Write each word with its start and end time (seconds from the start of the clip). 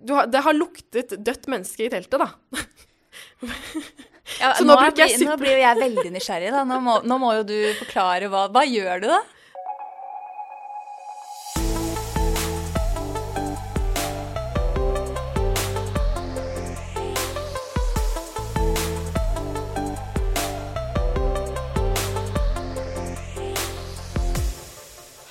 du 0.00 0.12
har, 0.12 0.26
Det 0.26 0.40
har 0.40 0.56
luktet 0.56 1.12
dødt 1.24 1.48
menneske 1.50 1.84
i 1.84 1.90
teltet, 1.92 2.20
da. 2.20 2.30
Ja, 4.40 4.54
Så 4.56 4.64
nå, 4.64 4.72
nå 4.72 4.78
bruker 4.80 5.04
jeg 5.04 5.18
blir, 5.18 5.28
nå 5.28 5.36
blir 5.40 5.58
jo 5.58 5.60
jeg 5.64 5.80
veldig 5.80 6.14
nysgjerrig. 6.14 6.54
Da. 6.54 6.64
Nå, 6.64 6.80
må, 6.84 6.96
nå 7.04 7.20
må 7.20 7.34
jo 7.40 7.44
du 7.50 7.58
forklare 7.82 8.30
hva 8.32 8.48
Hva 8.52 8.64
gjør 8.68 9.04
du, 9.04 9.10
da? 9.12 9.20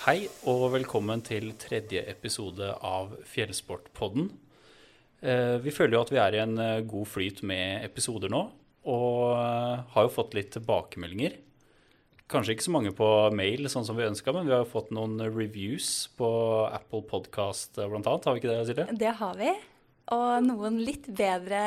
Hei 0.10 0.24
og 0.50 0.72
velkommen 0.74 1.22
til 1.22 1.52
tredje 1.62 2.02
episode 2.10 2.72
av 2.82 3.12
Fjellsportpodden. 3.30 4.32
Eh, 5.22 5.58
Vi 5.64 5.74
føler 5.76 5.98
jo 5.98 6.02
at 6.06 6.14
vi 6.14 6.20
er 6.21 6.38
i 6.38 6.42
en 6.43 6.57
eh, 6.64 6.82
god 6.88 7.07
flyt 7.10 7.43
med 7.48 7.84
episoder 7.88 8.32
nå, 8.32 8.46
og 8.89 9.21
eh, 9.36 9.86
har 9.93 10.07
jo 10.07 10.14
fått 10.16 10.36
litt 10.38 10.52
tilbakemeldinger. 10.56 11.38
Kanskje 12.30 12.54
ikke 12.54 12.68
så 12.68 12.74
mange 12.76 12.93
på 12.93 13.07
mail, 13.34 13.66
sånn 13.74 13.88
som 13.88 13.98
vi 13.98 14.06
ønska, 14.06 14.32
men 14.36 14.46
vi 14.46 14.54
har 14.54 14.62
jo 14.62 14.70
fått 14.70 14.92
noen 14.93 15.18
reviews 15.34 16.07
på 16.20 16.29
Apple 16.70 17.02
Podcast 17.10 17.79
bl.a. 17.79 18.04
Har 18.06 18.36
vi 18.36 18.43
ikke 18.43 18.52
det, 18.52 18.60
Silje? 18.70 18.86
Det 19.02 19.14
har 19.18 19.40
vi. 19.40 19.50
Og 20.14 20.43
noen 20.46 20.78
litt 20.86 21.07
bedre 21.10 21.62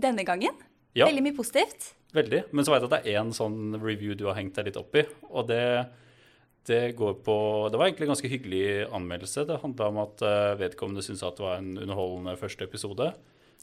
denne 0.00 0.22
gangen. 0.26 0.54
Ja. 0.94 1.08
Veldig 1.10 1.24
mye 1.26 1.36
positivt. 1.36 1.90
Veldig. 2.14 2.44
Men 2.54 2.66
så 2.66 2.72
veit 2.72 2.82
jeg 2.84 2.90
at 2.90 2.94
det 2.96 3.10
er 3.12 3.18
én 3.20 3.34
sånn 3.34 3.76
review 3.82 4.14
du 4.18 4.24
har 4.30 4.38
hengt 4.38 4.56
deg 4.58 4.70
litt 4.70 4.78
opp 4.80 4.94
i. 4.98 5.04
Og 5.30 5.46
det, 5.50 5.60
det 6.68 6.96
går 6.98 7.14
på 7.24 7.36
Det 7.72 7.78
var 7.80 7.88
egentlig 7.88 8.06
en 8.06 8.12
ganske 8.12 8.30
hyggelig 8.30 8.64
anmeldelse. 8.92 9.46
Det 9.48 9.60
handla 9.62 9.88
om 9.88 10.02
at 10.02 10.24
eh, 10.26 10.58
vedkommende 10.60 11.04
syntes 11.04 11.24
at 11.26 11.38
det 11.38 11.46
var 11.46 11.60
en 11.60 11.72
underholdende 11.78 12.36
første 12.40 12.66
episode. 12.66 13.12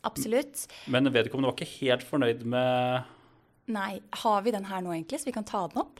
Absolutt. 0.07 0.65
Men 0.87 1.09
vedkommende 1.13 1.51
var 1.51 1.57
ikke 1.57 1.85
helt 1.85 2.05
fornøyd 2.07 2.43
med 2.45 3.13
Nei, 3.67 3.97
har 4.23 4.43
vi 4.45 4.53
den 4.55 4.69
her 4.69 4.79
nå, 4.79 4.93
egentlig, 4.95 5.19
så 5.19 5.27
vi 5.27 5.35
kan 5.35 5.47
ta 5.47 5.65
den 5.67 5.81
opp? 5.81 5.99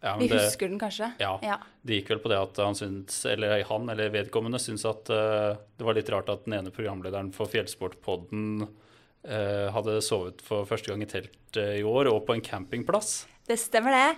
ja, 0.00 0.16
men 0.16 0.24
Vi 0.24 0.28
det, 0.28 0.42
husker 0.44 0.68
den 0.68 0.80
kanskje? 0.80 1.10
Ja. 1.20 1.34
ja. 1.44 1.58
det 1.84 2.00
gikk 2.00 2.14
vel 2.14 2.22
på 2.24 2.30
det 2.32 2.38
at 2.40 2.60
han 2.62 2.76
syns, 2.76 3.20
eller 3.28 3.60
han 3.68 3.90
eller 3.92 4.12
vedkommende 4.14 4.60
syntes 4.62 4.86
at 4.88 5.10
uh, 5.12 5.58
det 5.76 5.86
var 5.86 5.96
litt 5.96 6.12
rart 6.12 6.30
at 6.32 6.46
den 6.46 6.56
ene 6.56 6.72
programlederen 6.72 7.32
for 7.36 7.50
Fjellsportpodden 7.52 8.64
uh, 8.64 9.66
hadde 9.74 9.98
sovet 10.04 10.40
for 10.44 10.68
første 10.68 10.92
gang 10.92 11.04
i 11.04 11.10
telt 11.10 11.60
uh, 11.60 11.76
i 11.76 11.84
år, 11.84 12.08
og 12.12 12.24
på 12.28 12.36
en 12.36 12.44
campingplass. 12.44 13.26
Det 13.48 13.56
stemmer 13.58 13.94
det. 13.94 14.08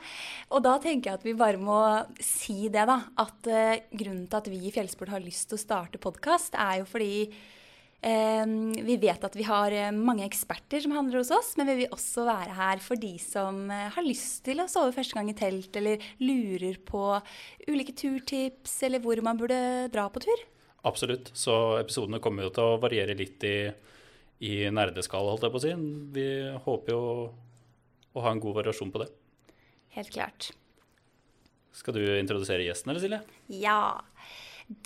Og 0.53 0.63
da 0.65 0.77
tenker 0.83 1.11
jeg 1.13 1.21
at 1.21 1.25
vi 1.27 1.39
bare 1.39 1.61
må 1.61 1.79
si 2.21 2.69
det, 2.73 2.85
da. 2.89 2.99
At 3.23 3.49
uh, 3.49 3.81
grunnen 3.95 4.29
til 4.29 4.39
at 4.39 4.53
vi 4.53 4.61
i 4.67 4.73
Fjellsport 4.75 5.13
har 5.15 5.25
lyst 5.25 5.49
til 5.51 5.59
å 5.59 5.63
starte 5.63 6.01
podkast, 6.03 6.57
er 6.59 6.83
jo 6.83 6.89
fordi 6.91 7.29
uh, 7.31 8.45
vi 8.83 8.97
vet 9.01 9.25
at 9.25 9.39
vi 9.39 9.47
har 9.49 9.73
eh, 9.77 9.93
mange 9.95 10.27
eksperter 10.27 10.85
som 10.85 10.97
handler 10.99 11.23
hos 11.23 11.33
oss, 11.33 11.53
men 11.57 11.71
vi 11.71 11.79
vil 11.83 11.95
også 11.95 12.27
være 12.29 12.57
her 12.59 12.83
for 12.85 13.01
de 13.01 13.15
som 13.23 13.65
uh, 13.71 13.89
har 13.95 14.05
lyst 14.05 14.43
til 14.49 14.61
å 14.61 14.69
sove 14.71 14.93
første 14.97 15.17
gang 15.17 15.31
i 15.33 15.37
telt, 15.39 15.71
eller 15.81 16.03
lurer 16.21 16.83
på 16.85 17.07
ulike 17.71 17.95
turtips, 17.97 18.83
eller 18.89 19.01
hvor 19.05 19.23
man 19.25 19.41
burde 19.41 19.63
dra 19.95 20.09
på 20.13 20.25
tur. 20.27 20.45
Absolutt. 20.89 21.31
Så 21.39 21.79
episodene 21.79 22.21
kommer 22.21 22.49
jo 22.49 22.53
til 22.53 22.67
å 22.67 22.83
variere 22.83 23.15
litt 23.17 23.47
i, 23.47 23.57
i 24.45 24.55
nerdeskala, 24.75 25.31
holdt 25.31 25.47
jeg 25.47 25.55
på 25.55 25.61
å 25.61 25.65
si. 25.65 25.75
Vi 26.19 26.29
håper 26.67 26.93
jo 26.93 27.03
å 28.13 28.25
ha 28.25 28.33
en 28.33 28.43
god 28.43 28.61
variasjon 28.61 28.93
på 28.93 29.03
det. 29.03 29.11
Helt 29.97 30.13
klart. 30.13 30.51
Skal 31.73 31.97
du 31.97 32.03
introdusere 32.19 32.65
gjesten, 32.67 32.93
eller 32.93 33.03
Silje? 33.03 33.21
Ja. 33.49 34.03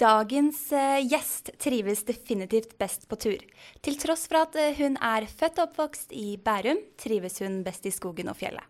Dagens 0.00 0.60
eh, 0.74 1.02
gjest 1.06 1.50
trives 1.62 2.02
definitivt 2.06 2.76
best 2.78 3.06
på 3.10 3.18
tur. 3.20 3.42
Til 3.84 3.98
tross 4.00 4.24
for 4.26 4.40
at 4.44 4.56
eh, 4.58 4.74
hun 4.78 4.96
er 5.02 5.28
født 5.30 5.60
og 5.60 5.68
oppvokst 5.68 6.14
i 6.16 6.36
Bærum, 6.42 6.80
trives 6.98 7.38
hun 7.42 7.60
best 7.66 7.86
i 7.86 7.94
skogen 7.94 8.30
og 8.32 8.38
fjellet. 8.40 8.64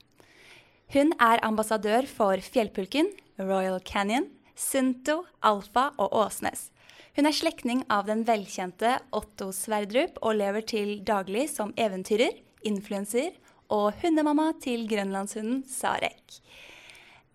Hun 0.93 1.13
er 1.23 1.43
ambassadør 1.47 2.07
for 2.07 2.41
Fjellpulken, 2.43 3.09
Royal 3.41 3.81
Canyon, 3.85 4.29
Sunto, 4.57 5.25
Alfa 5.45 5.91
og 6.01 6.15
Åsnes. 6.17 6.71
Hun 7.17 7.27
er 7.29 7.35
slektning 7.35 7.81
av 7.93 8.07
den 8.11 8.27
velkjente 8.29 8.99
Otto 9.17 9.49
Sverdrup 9.57 10.19
og 10.21 10.37
lever 10.37 10.65
til 10.69 10.99
daglig 11.05 11.47
som 11.53 11.73
eventyrer, 11.81 12.35
influenser 12.67 13.33
og 13.73 13.97
hundemamma 14.03 14.51
til 14.63 14.87
grønlandshunden 14.91 15.65
Sarek. 15.71 16.39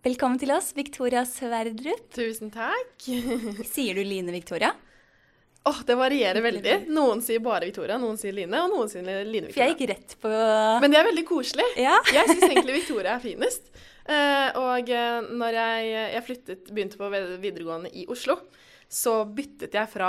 Velkommen 0.02 0.40
til 0.40 0.50
oss, 0.54 0.72
Victoria 0.74 1.22
Sverdrup. 1.28 2.08
Tusen 2.14 2.50
takk. 2.54 3.04
Sier 3.72 3.94
du 3.94 4.02
Line 4.02 4.34
Victoria? 4.34 4.72
Åh, 5.68 5.82
Det 5.86 5.94
varierer 5.94 6.42
veldig. 6.42 6.74
Noen 6.90 7.20
sier 7.22 7.38
bare 7.44 7.68
Victoria, 7.68 7.94
noen 8.02 8.18
sier 8.18 8.34
Line, 8.34 8.64
og 8.64 8.72
noen 8.72 8.90
sier 8.90 9.04
Line 9.04 9.46
Victoria. 9.46 9.52
For 9.54 9.62
jeg 9.62 9.76
gikk 9.76 9.92
rett 9.92 10.16
på 10.24 10.32
Men 10.82 10.90
det 10.90 10.98
er 10.98 11.06
veldig 11.06 11.24
koselig. 11.28 11.68
Ja. 11.78 12.00
Jeg 12.16 12.32
syns 12.32 12.48
egentlig 12.48 12.76
Victoria 12.80 13.14
er 13.14 13.22
finest. 13.22 13.70
Eh, 14.02 14.48
og 14.58 14.90
eh, 14.90 15.20
når 15.30 15.54
jeg, 15.54 15.90
jeg 16.16 16.22
flyttet, 16.26 16.70
begynte 16.74 16.98
på 16.98 17.10
videregående 17.12 17.92
i 17.94 18.02
Oslo, 18.10 18.40
så 18.90 19.20
byttet 19.22 19.78
jeg 19.78 19.88
fra 19.92 20.08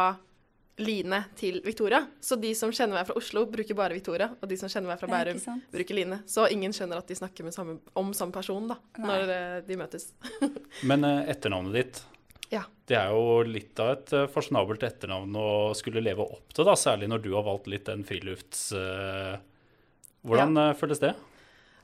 Line 0.82 1.20
til 1.38 1.60
Victoria. 1.66 2.00
Så 2.24 2.38
de 2.42 2.54
som 2.58 2.72
kjenner 2.74 2.98
meg 2.98 3.06
fra 3.10 3.18
Oslo, 3.20 3.44
bruker 3.50 3.78
bare 3.78 3.94
Victoria. 3.94 4.32
Og 4.42 4.50
de 4.50 4.58
som 4.58 4.72
kjenner 4.72 4.90
meg 4.90 5.02
fra 5.02 5.10
Bærum, 5.12 5.42
bruker 5.74 6.00
Line. 6.00 6.22
Så 6.30 6.48
ingen 6.54 6.74
skjønner 6.74 7.02
at 7.02 7.12
de 7.12 7.18
snakker 7.20 7.46
med 7.46 7.54
samme, 7.54 7.78
om 8.00 8.10
samme 8.18 8.34
person 8.34 8.66
da, 8.72 8.80
Nei. 8.98 9.06
når 9.12 9.34
eh, 9.36 9.60
de 9.68 9.78
møtes. 9.78 10.10
Men 10.90 11.06
eh, 11.10 11.30
etternavnet 11.36 11.78
ditt, 11.78 12.02
Ja. 12.54 12.64
det 12.90 12.98
er 12.98 13.14
jo 13.14 13.44
litt 13.46 13.80
av 13.82 13.94
et 13.98 14.16
eh, 14.18 14.30
fasjonabelt 14.34 14.86
etternavn 14.90 15.38
å 15.38 15.50
skulle 15.78 16.02
leve 16.02 16.26
opp 16.26 16.54
til, 16.54 16.66
da, 16.66 16.74
særlig 16.78 17.12
når 17.12 17.22
du 17.26 17.32
har 17.38 17.46
valgt 17.50 17.70
litt 17.72 17.90
den 17.90 18.06
frilufts... 18.08 18.72
Hvordan 20.24 20.56
ja. 20.56 20.70
føles 20.80 21.02
det? 21.04 21.10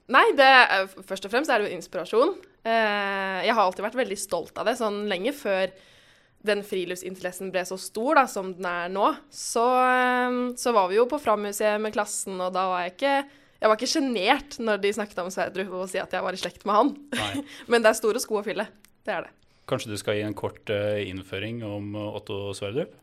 Nei, 0.09 0.25
det, 0.33 0.49
først 1.05 1.27
og 1.27 1.33
fremst 1.33 1.51
er 1.53 1.61
det 1.61 1.69
jo 1.69 1.77
inspirasjon. 1.77 2.31
Eh, 2.65 3.39
jeg 3.45 3.53
har 3.53 3.61
alltid 3.61 3.85
vært 3.85 3.99
veldig 3.99 4.17
stolt 4.17 4.57
av 4.57 4.65
det, 4.65 4.75
sånn 4.79 5.03
lenge 5.11 5.33
før 5.37 5.69
den 6.45 6.61
friluftsinteressen 6.63 7.49
ble 7.51 7.65
så 7.67 7.75
stor 7.79 8.15
da, 8.21 8.23
som 8.31 8.53
den 8.55 8.65
er 8.69 8.91
nå. 8.93 9.09
Så, 9.33 9.65
eh, 9.83 10.37
så 10.59 10.73
var 10.75 10.87
vi 10.91 10.99
jo 10.99 11.07
på 11.11 11.19
Fram-museet 11.21 11.81
med 11.83 11.93
klassen, 11.95 12.39
og 12.39 12.53
da 12.55 12.67
var 12.71 12.85
jeg 12.87 12.95
ikke 12.97 13.17
jeg 13.59 13.67
var 13.67 13.75
ikke 13.75 13.91
sjenert 13.91 14.55
når 14.63 14.77
de 14.79 14.89
snakket 14.95 15.17
om 15.19 15.29
Sverdrup 15.35 15.73
og 15.75 15.89
si 15.91 15.99
at 15.99 16.13
jeg 16.15 16.23
var 16.23 16.31
i 16.31 16.39
slekt 16.39 16.61
med 16.63 16.77
han. 16.77 16.91
Men 17.71 17.83
det 17.83 17.89
er 17.91 17.97
store 17.97 18.21
sko 18.23 18.37
å 18.39 18.43
fylle. 18.45 18.63
Det 19.03 19.11
er 19.11 19.25
det. 19.25 19.33
Kanskje 19.67 19.91
du 19.91 19.97
skal 19.99 20.15
gi 20.15 20.23
en 20.23 20.37
kort 20.37 20.71
eh, 20.71 21.01
innføring 21.09 21.59
om 21.67 21.89
eh, 21.91 22.15
Otto 22.21 22.53
Sverdrup? 22.55 22.93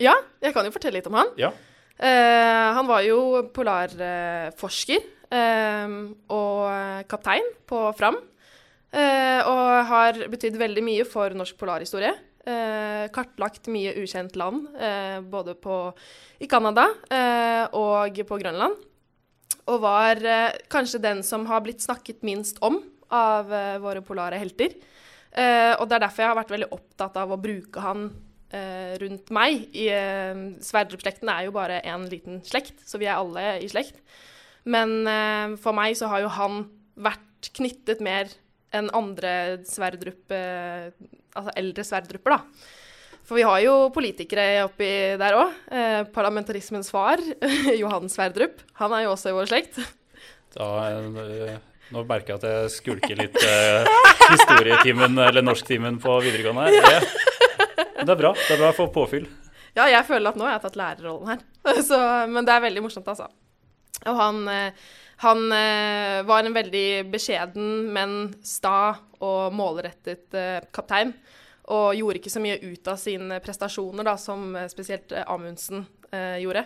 Ja, 0.00 0.14
jeg 0.40 0.54
kan 0.56 0.64
jo 0.64 0.72
fortelle 0.72 0.96
litt 0.96 1.10
om 1.10 1.18
han. 1.18 1.28
Ja. 1.36 1.52
Eh, 1.98 2.68
han 2.78 2.88
var 2.88 3.04
jo 3.04 3.18
polarforsker 3.52 5.04
eh, 5.34 5.94
og 6.32 7.04
kaptein 7.10 7.52
på 7.68 7.82
Fram. 7.98 8.16
eh, 8.94 9.40
og 9.44 9.92
har 9.92 10.22
betydd 10.32 10.56
veldig 10.56 10.84
mye 10.88 11.04
for 11.08 11.36
norsk 11.36 11.58
polarhistorie. 11.60 12.14
Eh, 12.48 13.06
kartlagt 13.12 13.68
mye 13.68 13.92
ukjent 14.00 14.36
land, 14.38 14.68
eh, 14.80 15.18
både 15.20 15.52
på, 15.58 15.74
i 16.40 16.46
Canada 16.48 16.86
eh, 17.12 17.64
og 17.76 18.20
på 18.28 18.38
Grønland. 18.40 18.78
Og 19.68 19.82
var 19.82 20.22
eh, 20.22 20.56
kanskje 20.72 21.02
den 21.02 21.20
som 21.26 21.44
har 21.50 21.60
blitt 21.66 21.84
snakket 21.84 22.24
minst 22.24 22.62
om 22.64 22.80
av 23.12 23.52
eh, 23.52 23.76
våre 23.82 24.00
polare 24.06 24.40
helter. 24.40 24.78
Eh, 25.28 25.74
og 25.76 25.84
det 25.90 25.98
er 25.98 26.06
derfor 26.06 26.24
jeg 26.24 26.32
har 26.32 26.40
vært 26.40 26.56
veldig 26.56 26.70
opptatt 26.78 27.20
av 27.20 27.34
å 27.34 27.40
bruke 27.42 27.84
han 27.84 28.08
rundt 28.48 29.28
meg. 29.36 29.66
Eh, 29.76 30.38
Sverdrup-slekten 30.64 31.28
er 31.28 31.44
jo 31.44 31.52
bare 31.52 31.82
en 31.84 32.06
liten 32.08 32.38
slekt, 32.48 32.78
så 32.88 32.96
vi 32.96 33.04
er 33.04 33.18
alle 33.18 33.58
i 33.60 33.68
slekt. 33.68 33.98
Men 34.64 35.04
for 35.60 35.76
meg 35.76 35.98
så 36.00 36.08
har 36.08 36.22
jo 36.24 36.30
han 36.32 36.62
vært 36.96 37.50
knyttet 37.58 38.00
mer 38.00 38.32
enn 38.74 38.90
andre 38.96 39.32
Sverdrup 39.68 40.32
eh, 40.34 40.90
Altså 41.38 41.54
eldre 41.60 41.86
sverdrupper, 41.86 42.36
da. 42.36 42.76
For 43.28 43.36
vi 43.36 43.44
har 43.44 43.60
jo 43.60 43.72
politikere 43.92 44.64
oppi 44.64 44.90
der 45.20 45.36
òg. 45.36 45.56
Eh, 45.68 46.02
parlamentarismens 46.14 46.88
far, 46.92 47.20
Johan 47.80 48.08
Sverdrup. 48.08 48.62
Han 48.80 48.94
er 48.96 49.04
jo 49.04 49.12
også 49.12 49.32
i 49.32 49.36
vår 49.36 49.50
slekt. 49.50 49.80
Da, 50.56 50.68
eh, 50.88 51.58
nå 51.92 52.04
merker 52.08 52.34
jeg 52.34 52.40
at 52.40 52.46
jeg 52.48 52.72
skulker 52.72 53.20
litt 53.20 53.36
eh, 53.44 53.90
historietimen, 54.30 55.20
eller 55.26 55.44
norsktimen 55.44 56.00
på 56.00 56.16
videregående 56.24 56.70
her. 56.72 57.04
Det, 57.04 57.84
det 58.00 58.14
er 58.14 58.18
bra. 58.20 58.32
Det 58.32 58.56
er 58.56 58.62
bra 58.62 58.72
å 58.72 58.76
få 58.76 58.88
påfyll. 58.96 59.28
Ja, 59.76 59.86
jeg 59.92 60.04
føler 60.08 60.32
at 60.32 60.38
nå 60.40 60.48
har 60.48 60.56
jeg 60.56 60.64
tatt 60.64 60.80
lærerrollen 60.80 61.34
her. 61.34 61.44
Så, 61.88 61.98
men 62.32 62.48
det 62.48 62.56
er 62.56 62.64
veldig 62.64 62.84
morsomt, 62.84 63.08
altså. 63.12 63.28
Og 64.08 64.18
han, 64.18 64.40
eh, 64.52 64.88
han 65.24 65.44
eh, 65.52 66.18
var 66.28 66.48
en 66.48 66.56
veldig 66.56 66.88
beskjeden, 67.12 67.90
men 67.92 68.18
sta 68.40 68.78
og 69.20 69.52
målrettet 69.56 70.32
kaptein. 70.72 71.12
Og 71.74 71.96
gjorde 71.98 72.20
ikke 72.20 72.32
så 72.32 72.40
mye 72.42 72.60
ut 72.62 72.88
av 72.88 73.00
sine 73.00 73.40
prestasjoner, 73.44 74.06
da, 74.06 74.14
som 74.20 74.54
eh, 74.56 74.70
spesielt 74.72 75.12
eh, 75.12 75.26
Amundsen 75.28 75.84
eh, 76.10 76.38
gjorde. 76.42 76.64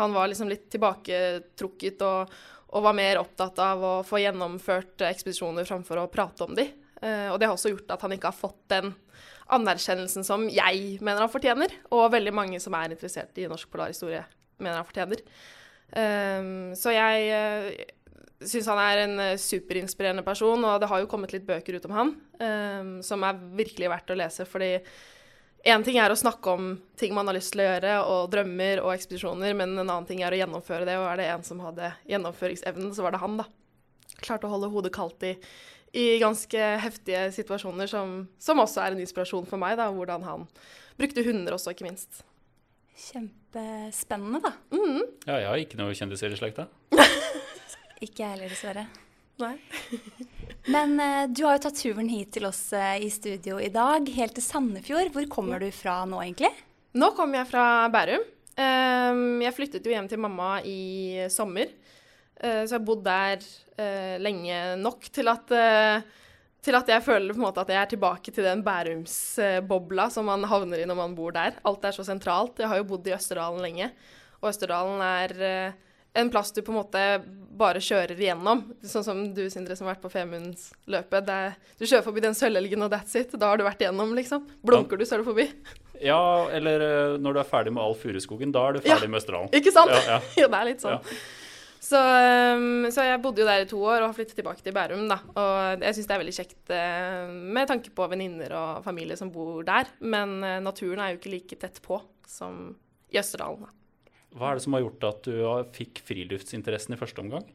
Han 0.00 0.14
var 0.16 0.30
liksom 0.30 0.50
litt 0.50 0.68
tilbaketrukket 0.72 2.02
og, 2.06 2.32
og 2.74 2.86
var 2.86 2.96
mer 2.98 3.20
opptatt 3.22 3.58
av 3.62 3.84
å 3.84 3.92
få 4.06 4.22
gjennomført 4.22 5.04
eh, 5.04 5.12
ekspedisjoner 5.14 5.68
framfor 5.68 6.02
å 6.02 6.08
prate 6.10 6.46
om 6.46 6.56
de. 6.58 6.66
Eh, 7.02 7.28
og 7.30 7.38
det 7.38 7.46
har 7.46 7.54
også 7.54 7.72
gjort 7.72 7.94
at 7.94 8.02
han 8.06 8.16
ikke 8.16 8.32
har 8.32 8.40
fått 8.40 8.60
den 8.72 8.92
anerkjennelsen 9.50 10.26
som 10.26 10.44
jeg 10.50 10.98
mener 11.02 11.24
han 11.24 11.32
fortjener, 11.32 11.72
og 11.94 12.10
veldig 12.14 12.34
mange 12.34 12.60
som 12.62 12.74
er 12.78 12.92
interessert 12.94 13.38
i 13.38 13.48
norsk 13.50 13.70
polarhistorie, 13.72 14.22
mener 14.62 14.78
han 14.78 14.86
fortjener. 14.86 15.24
Um, 15.90 16.70
så 16.78 16.92
jeg 16.94 17.88
syns 18.40 18.68
han 18.72 18.80
er 18.82 19.04
en 19.04 19.14
uh, 19.20 19.38
superinspirerende 19.40 20.24
person, 20.26 20.64
og 20.64 20.80
det 20.80 20.88
har 20.90 21.02
jo 21.02 21.08
kommet 21.10 21.32
litt 21.34 21.46
bøker 21.48 21.76
ut 21.76 21.88
om 21.88 21.96
han 21.96 22.12
um, 22.40 22.92
som 23.04 23.24
er 23.26 23.40
virkelig 23.58 23.90
verdt 23.92 24.12
å 24.14 24.20
lese, 24.20 24.48
fordi 24.48 24.74
Én 25.60 25.82
ting 25.84 25.98
er 26.00 26.08
å 26.08 26.16
snakke 26.16 26.52
om 26.56 26.68
ting 26.96 27.12
man 27.12 27.28
har 27.28 27.36
lyst 27.36 27.52
til 27.52 27.60
å 27.60 27.66
gjøre, 27.66 27.96
og 28.08 28.30
drømmer 28.32 28.80
og 28.80 28.94
ekspedisjoner, 28.94 29.52
men 29.58 29.74
en 29.74 29.82
annen 29.84 30.06
ting 30.08 30.22
er 30.24 30.32
å 30.32 30.38
gjennomføre 30.38 30.86
det, 30.88 30.94
og 30.96 31.04
er 31.10 31.20
det 31.20 31.26
en 31.34 31.44
som 31.44 31.60
hadde 31.60 31.90
gjennomføringsevnen, 32.08 32.94
så 32.96 33.04
var 33.04 33.12
det 33.12 33.20
han, 33.20 33.36
da. 33.42 33.44
Klarte 34.24 34.48
å 34.48 34.54
holde 34.54 34.70
hodet 34.72 34.92
kaldt 34.94 35.26
i, 35.28 35.34
i 35.92 36.06
ganske 36.22 36.70
heftige 36.80 37.26
situasjoner, 37.36 37.92
som, 37.92 38.22
som, 38.40 38.62
også 38.64 38.80
er 38.86 38.96
en 38.96 39.04
inspirasjon 39.04 39.48
for 39.50 39.60
meg, 39.60 39.76
da, 39.80 39.90
hvordan 39.92 40.24
han 40.24 40.48
brukte 41.00 41.26
hunder 41.28 41.58
også, 41.58 41.76
ikke 41.76 41.90
minst. 41.90 42.22
Kjempespennende, 43.10 44.40
da. 44.46 44.56
Mm. 44.72 45.04
Ja, 45.28 45.42
jeg 45.42 45.48
har 45.50 45.66
ikke 45.66 45.82
noe 45.82 45.96
kjendiser 45.96 46.32
i 46.32 46.40
slekta. 46.40 46.70
ikke 48.00 48.24
jeg 48.24 48.32
heller, 48.34 48.52
dessverre. 48.52 48.86
Nei. 49.40 49.56
Men 50.74 50.96
uh, 51.00 51.24
du 51.32 51.44
har 51.46 51.56
jo 51.56 51.64
tatt 51.66 51.80
turen 51.80 52.10
hit 52.12 52.32
til 52.36 52.46
oss 52.48 52.60
uh, 52.76 52.96
i 53.00 53.08
studio 53.12 53.58
i 53.60 53.70
dag, 53.72 54.08
helt 54.16 54.36
til 54.36 54.44
Sandefjord. 54.44 55.12
Hvor 55.14 55.26
kommer 55.32 55.62
du 55.62 55.70
fra 55.74 56.02
nå, 56.08 56.20
egentlig? 56.24 56.52
Nå 57.00 57.12
kommer 57.16 57.40
jeg 57.40 57.50
fra 57.52 57.64
Bærum. 57.92 58.24
Um, 58.60 59.40
jeg 59.40 59.56
flyttet 59.56 59.86
jo 59.86 59.94
hjem 59.94 60.08
til 60.10 60.20
mamma 60.20 60.58
i 60.66 61.26
sommer. 61.32 61.72
Uh, 62.40 62.64
så 62.64 62.74
jeg 62.74 62.78
har 62.78 62.86
bodd 62.88 63.04
der 63.06 63.50
lenge 64.20 64.56
nok 64.76 65.06
til 65.08 65.30
at, 65.32 65.48
til 66.60 66.76
at 66.76 66.90
jeg 66.92 67.00
føler 67.00 67.32
på 67.32 67.40
en 67.40 67.46
måte 67.46 67.62
at 67.62 67.70
jeg 67.72 67.78
er 67.80 67.88
tilbake 67.88 68.28
til 68.36 68.44
den 68.44 68.60
Bærumsbobla 68.60 70.04
som 70.12 70.28
man 70.28 70.44
havner 70.50 70.82
i 70.82 70.88
når 70.90 70.98
man 70.98 71.14
bor 71.16 71.32
der. 71.32 71.56
Alt 71.64 71.86
er 71.88 71.96
så 71.96 72.04
sentralt. 72.04 72.60
Jeg 72.60 72.68
har 72.68 72.76
jo 72.76 72.84
bodd 72.90 73.08
i 73.08 73.14
Østerdalen 73.16 73.64
lenge, 73.64 73.88
og 74.42 74.50
Østerdalen 74.50 75.00
er 75.00 75.72
en 76.12 76.30
plass 76.30 76.52
du 76.52 76.62
på 76.62 76.72
en 76.72 76.80
måte 76.80 77.02
bare 77.60 77.82
kjører 77.84 78.18
igjennom. 78.18 78.62
Sånn 78.86 79.04
som 79.06 79.20
du, 79.36 79.44
Sindre, 79.52 79.76
som 79.76 79.86
har 79.86 79.96
vært 79.96 80.04
på 80.04 80.12
Femundsløpet. 80.12 81.28
Du 81.78 81.84
kjører 81.84 82.06
forbi 82.06 82.24
den 82.24 82.36
sølvelgen, 82.36 82.82
og 82.86 82.92
that's 82.94 83.14
it. 83.20 83.34
Da 83.36 83.52
har 83.52 83.60
du 83.60 83.66
vært 83.66 83.84
igjennom, 83.84 84.14
liksom. 84.16 84.46
Blunker 84.66 84.96
ja. 84.96 85.02
du, 85.02 85.08
så 85.08 85.16
er 85.16 85.22
du 85.22 85.28
forbi. 85.28 85.46
Ja, 86.00 86.48
eller 86.56 86.86
eh, 86.86 87.18
når 87.20 87.36
du 87.36 87.42
er 87.42 87.48
ferdig 87.48 87.74
med 87.76 87.84
all 87.84 87.94
furuskogen, 87.98 88.54
da 88.54 88.64
er 88.68 88.78
du 88.78 88.80
ferdig 88.80 89.06
ja. 89.06 89.12
med 89.12 89.20
Østerdalen. 89.20 89.52
Ikke 89.60 89.74
sant? 89.74 89.92
Ja, 89.92 90.18
ja. 90.40 90.48
det 90.54 90.60
er 90.62 90.68
litt 90.70 90.84
sånn. 90.84 91.12
Så, 91.80 91.96
um, 91.96 92.84
så, 92.92 93.06
jeg 93.08 93.20
bodde 93.24 93.40
jo 93.40 93.48
der 93.48 93.64
i 93.64 93.68
to 93.68 93.78
år 93.80 94.02
og 94.02 94.10
har 94.10 94.16
flyttet 94.16 94.36
tilbake 94.36 94.64
til 94.64 94.74
Bærum, 94.76 95.06
da. 95.10 95.16
Og 95.32 95.84
jeg 95.84 95.96
syns 95.96 96.08
det 96.10 96.16
er 96.16 96.22
veldig 96.22 96.36
kjekt 96.36 96.72
uh, 96.72 97.32
med 97.56 97.70
tanke 97.70 97.92
på 97.96 98.08
venninner 98.12 98.52
og 98.56 98.84
familie 98.84 99.16
som 99.20 99.32
bor 99.32 99.64
der. 99.66 99.88
Men 100.00 100.38
uh, 100.44 100.58
naturen 100.64 101.00
er 101.02 101.12
jo 101.12 101.20
ikke 101.20 101.34
like 101.34 101.60
tett 101.60 101.80
på 101.84 102.00
som 102.28 102.72
i 103.10 103.20
Østerdalen. 103.20 103.64
da. 103.66 103.79
Hva 104.36 104.50
er 104.50 104.58
det 104.58 104.64
som 104.66 104.76
har 104.76 104.84
gjort 104.84 105.08
at 105.08 105.26
du 105.26 105.40
fikk 105.74 106.02
friluftsinteressen 106.06 106.94
i 106.94 107.00
første 107.00 107.22
omgang? 107.22 107.48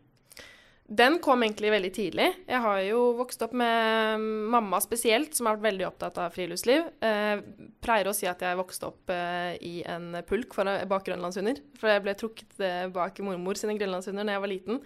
Den 0.85 1.17
kom 1.17 1.41
egentlig 1.41 1.71
veldig 1.73 1.89
tidlig. 1.95 2.27
Jeg 2.45 2.61
har 2.61 2.79
jo 2.85 2.99
vokst 3.17 3.41
opp 3.41 3.55
med 3.57 4.21
mamma 4.53 4.77
spesielt, 4.83 5.33
som 5.33 5.47
har 5.47 5.55
vært 5.55 5.71
veldig 5.71 5.87
opptatt 5.87 6.19
av 6.21 6.35
friluftsliv. 6.35 6.91
Eh, 7.01 7.41
pleier 7.81 8.05
å 8.05 8.13
si 8.13 8.27
at 8.29 8.43
jeg 8.45 8.59
vokste 8.59 8.91
opp 8.91 9.09
eh, 9.09 9.55
i 9.65 9.79
en 9.89 10.11
pulk 10.29 10.53
bak 10.61 11.07
grønlandshunder. 11.07 11.63
For 11.79 11.89
jeg 11.89 12.03
ble 12.05 12.13
trukket 12.19 12.61
eh, 12.61 12.83
bak 12.93 13.17
mormor 13.25 13.57
sine 13.57 13.79
grønlandshunder 13.79 14.29
da 14.29 14.37
jeg 14.37 14.45
var 14.45 14.53
liten. 14.53 14.83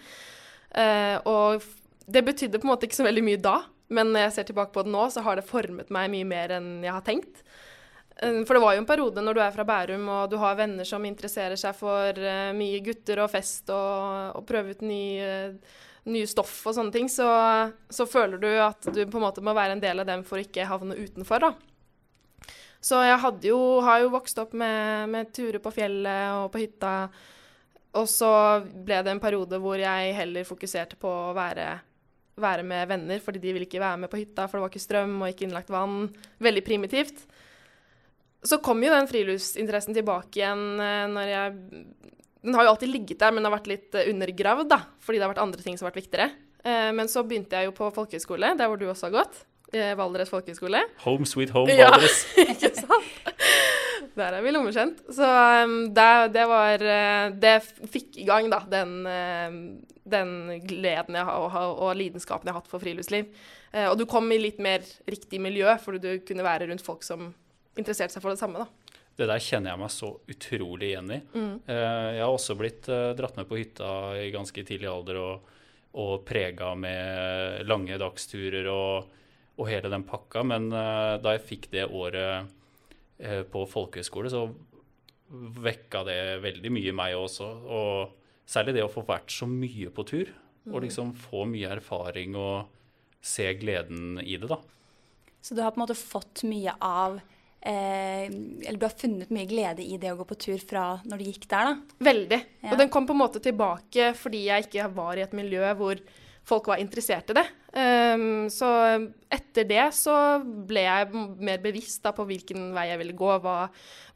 Og 1.27 1.67
det 2.07 2.23
betydde 2.25 2.61
på 2.61 2.67
en 2.67 2.71
måte 2.71 2.87
ikke 2.87 3.01
så 3.01 3.07
veldig 3.09 3.25
mye 3.25 3.41
da, 3.41 3.57
men 3.89 4.13
når 4.13 4.27
jeg 4.27 4.33
ser 4.35 4.47
tilbake 4.51 4.73
på 4.75 4.85
det 4.85 4.93
nå, 4.93 5.03
så 5.11 5.23
har 5.25 5.39
det 5.39 5.47
formet 5.49 5.89
meg 5.93 6.11
mye 6.13 6.27
mer 6.29 6.53
enn 6.59 6.69
jeg 6.85 6.93
har 6.93 7.05
tenkt. 7.05 7.41
Eh, 8.21 8.43
for 8.45 8.53
det 8.53 8.63
var 8.63 8.75
jo 8.75 8.81
en 8.83 8.89
periode 8.89 9.23
når 9.23 9.37
du 9.37 9.41
er 9.43 9.53
fra 9.55 9.65
Bærum 9.67 10.07
og 10.11 10.31
du 10.31 10.37
har 10.41 10.57
venner 10.59 10.87
som 10.87 11.05
interesserer 11.07 11.59
seg 11.59 11.75
for 11.77 12.19
uh, 12.19 12.51
mye 12.55 12.81
gutter 12.83 13.23
og 13.23 13.31
fest 13.31 13.71
og, 13.71 14.35
og 14.35 14.45
prøve 14.47 14.75
ut 14.75 14.83
nye, 14.83 15.31
nye, 16.09 16.27
stoff 16.27 16.61
og 16.67 16.75
sånne 16.75 16.95
ting, 16.95 17.09
så, 17.11 17.29
så, 17.87 18.07
føler 18.09 18.41
du 18.41 18.49
at 18.59 18.91
du 18.91 19.03
på 19.05 19.19
en 19.19 19.27
måte 19.29 19.43
må 19.45 19.55
være 19.55 19.77
en 19.77 19.83
del 19.83 20.03
av 20.03 20.09
dem 20.09 20.25
for 20.27 20.39
å 20.39 20.43
ikke 20.43 20.67
havne 20.67 20.99
utenfor, 20.99 21.47
da. 21.47 21.53
Så 22.79 23.01
jeg 23.03 23.19
jo, 23.49 23.59
har 23.83 24.05
jo 24.05 24.13
vokst 24.13 24.37
opp 24.39 24.53
med, 24.55 25.09
med 25.11 25.33
turer 25.35 25.59
på 25.59 25.71
fjellet 25.75 26.29
og 26.31 26.45
på 26.53 26.61
hytta. 26.61 26.93
Og 27.99 28.05
så 28.07 28.29
ble 28.63 29.01
det 29.03 29.11
en 29.11 29.19
periode 29.19 29.59
hvor 29.59 29.75
jeg 29.81 30.13
heller 30.15 30.47
fokuserte 30.47 30.95
på 30.99 31.11
å 31.11 31.33
være, 31.35 31.73
være 32.39 32.63
med 32.63 32.87
venner, 32.87 33.19
fordi 33.19 33.41
de 33.43 33.51
ville 33.51 33.67
ikke 33.67 33.83
være 33.83 33.99
med 34.05 34.11
på 34.11 34.21
hytta, 34.21 34.47
for 34.47 34.55
det 34.55 34.63
var 34.63 34.71
ikke 34.71 34.85
strøm 34.85 35.17
og 35.17 35.27
ikke 35.27 35.49
innlagt 35.49 35.75
vann. 35.75 36.05
Veldig 36.39 36.63
primitivt 36.69 37.27
så 38.43 38.59
kom 38.63 38.83
jo 38.83 38.91
den 38.93 39.07
friluftsinteressen 39.09 39.95
tilbake 39.95 40.39
igjen 40.39 40.79
eh, 40.79 41.05
når 41.11 41.31
jeg 41.33 41.55
Den 42.45 42.55
har 42.55 42.65
jo 42.65 42.73
alltid 42.73 42.93
ligget 42.93 43.19
der, 43.19 43.33
men 43.35 43.43
har 43.43 43.51
vært 43.57 43.67
litt 43.67 43.95
eh, 43.99 44.07
undergravd, 44.13 44.69
da, 44.71 44.83
fordi 45.03 45.19
det 45.19 45.27
har 45.27 45.33
vært 45.33 45.43
andre 45.43 45.65
ting 45.65 45.75
som 45.75 45.85
har 45.85 45.91
vært 45.91 46.05
viktigere. 46.05 46.29
Eh, 46.63 46.91
men 46.95 47.11
så 47.11 47.25
begynte 47.27 47.59
jeg 47.59 47.67
jo 47.67 47.75
på 47.75 47.89
folkehøyskole, 47.97 48.53
der 48.59 48.71
hvor 48.71 48.79
du 48.79 48.87
også 48.87 49.09
har 49.09 49.21
gått. 49.21 49.45
Valdres 49.69 50.31
folkehøgskole. 50.31 50.79
Home 51.03 51.27
sweet 51.29 51.51
home, 51.53 51.69
Valdres. 51.77 52.23
Ja, 52.33 52.47
ikke 52.55 52.71
sant? 52.73 53.09
Der 54.17 54.37
er 54.37 54.41
vi 54.41 54.53
lommekjent. 54.55 55.03
Så 55.13 55.27
um, 55.27 55.75
det, 55.93 56.07
det, 56.33 56.45
var 56.49 56.81
Det 57.37 57.51
fikk 57.91 58.17
i 58.23 58.25
gang, 58.25 58.47
da, 58.49 58.63
den, 58.71 58.95
den 60.09 60.31
gleden 60.65 61.19
har, 61.19 61.69
og, 61.69 61.91
lidenskapen 61.99 62.49
jeg 62.49 62.55
har 62.55 62.63
hatt 62.63 62.71
for 62.71 62.81
friluftsliv. 62.81 63.29
Og 63.91 63.99
du 63.99 64.07
kom 64.09 64.31
i 64.33 64.41
litt 64.41 64.57
mer 64.63 64.81
riktig 65.05 65.37
miljø, 65.43 65.69
fordi 65.83 66.01
du 66.01 66.25
kunne 66.25 66.47
være 66.47 66.71
rundt 66.71 66.87
folk 66.87 67.05
som 67.05 67.29
interessert 67.77 68.13
seg 68.13 68.23
for 68.23 68.33
det 68.33 68.41
samme. 68.41 68.63
da. 68.65 68.89
Det 69.19 69.27
der 69.27 69.43
kjenner 69.43 69.73
jeg 69.73 69.81
meg 69.81 69.91
så 69.91 70.09
utrolig 70.31 70.93
igjen 70.93 71.11
i. 71.11 71.19
Mm. 71.33 71.55
Eh, 71.67 72.09
jeg 72.15 72.23
har 72.23 72.31
også 72.33 72.55
blitt 72.59 72.87
eh, 72.91 73.11
dratt 73.19 73.35
med 73.35 73.49
på 73.49 73.59
hytta 73.59 73.89
i 74.15 74.29
ganske 74.31 74.63
tidlig 74.63 74.87
alder 74.87 75.19
og, 75.19 75.57
og 75.99 76.13
prega 76.27 76.71
med 76.79 77.65
lange 77.67 77.97
dagsturer 77.99 78.69
og, 78.71 79.09
og, 79.57 79.65
hele 79.67 79.91
den 79.91 80.05
pakka. 80.07 80.45
Men 80.47 80.69
eh, 80.71 81.17
da 81.19 81.35
jeg 81.35 81.45
fikk 81.51 81.69
det 81.75 81.89
året 81.89 82.55
på 83.51 83.65
folkehøyskole, 83.67 84.29
så 84.31 84.45
vekka 85.59 86.05
det 86.07 86.19
veldig 86.39 86.69
mye 86.71 86.87
i 86.87 86.95
meg 86.95 87.17
også. 87.19 87.47
Og 87.67 88.45
særlig 88.47 88.77
det 88.77 88.85
å 88.85 88.93
få 88.93 89.03
vært 89.03 89.33
så 89.35 89.49
mye 89.51 89.91
på 89.91 90.05
tur. 90.07 90.31
Og 90.69 90.77
mm. 90.77 90.83
liksom 90.85 91.11
få 91.19 91.43
mye 91.49 91.73
erfaring 91.75 92.37
og 92.39 92.71
se 93.19 93.49
gleden 93.59 94.21
i 94.23 94.37
det, 94.39 94.47
da. 94.47 94.61
Så 95.43 95.55
du 95.55 95.59
har 95.63 95.75
på 95.75 95.81
en 95.81 95.83
måte 95.83 95.99
fått 95.99 96.45
mye 96.47 96.71
av 96.79 97.19
Eh, 97.59 98.23
eller 98.29 98.79
du 98.79 98.85
har 98.85 98.95
funnet 98.95 99.31
mye 99.35 99.47
glede 99.49 99.83
i 99.83 99.97
det 99.99 100.13
å 100.13 100.17
gå 100.21 100.25
på 100.29 100.37
tur 100.39 100.61
fra 100.63 100.85
når 101.03 101.19
du 101.19 101.27
gikk 101.27 101.49
der, 101.51 101.73
da? 101.73 101.97
Veldig. 102.07 102.39
Ja. 102.63 102.71
Og 102.71 102.79
den 102.79 102.91
kom 102.93 103.07
på 103.09 103.15
en 103.15 103.23
måte 103.25 103.41
tilbake 103.43 104.13
fordi 104.15 104.45
jeg 104.47 104.69
ikke 104.69 104.87
var 104.95 105.19
i 105.19 105.25
et 105.25 105.35
miljø 105.35 105.73
hvor 105.79 105.99
folk 106.49 106.69
var 106.71 106.81
interessert 106.81 107.29
i 107.33 107.37
det. 107.37 107.45
Um, 107.69 108.47
så 108.49 108.69
etter 109.29 109.67
det 109.69 109.83
så 109.93 110.15
ble 110.41 110.81
jeg 110.87 111.25
mer 111.45 111.59
bevisst 111.61 112.01
da, 112.05 112.13
på 112.15 112.25
hvilken 112.25 112.71
vei 112.73 112.87
jeg 112.89 113.01
ville 113.03 113.17
gå, 113.17 113.29
hva, 113.43 113.57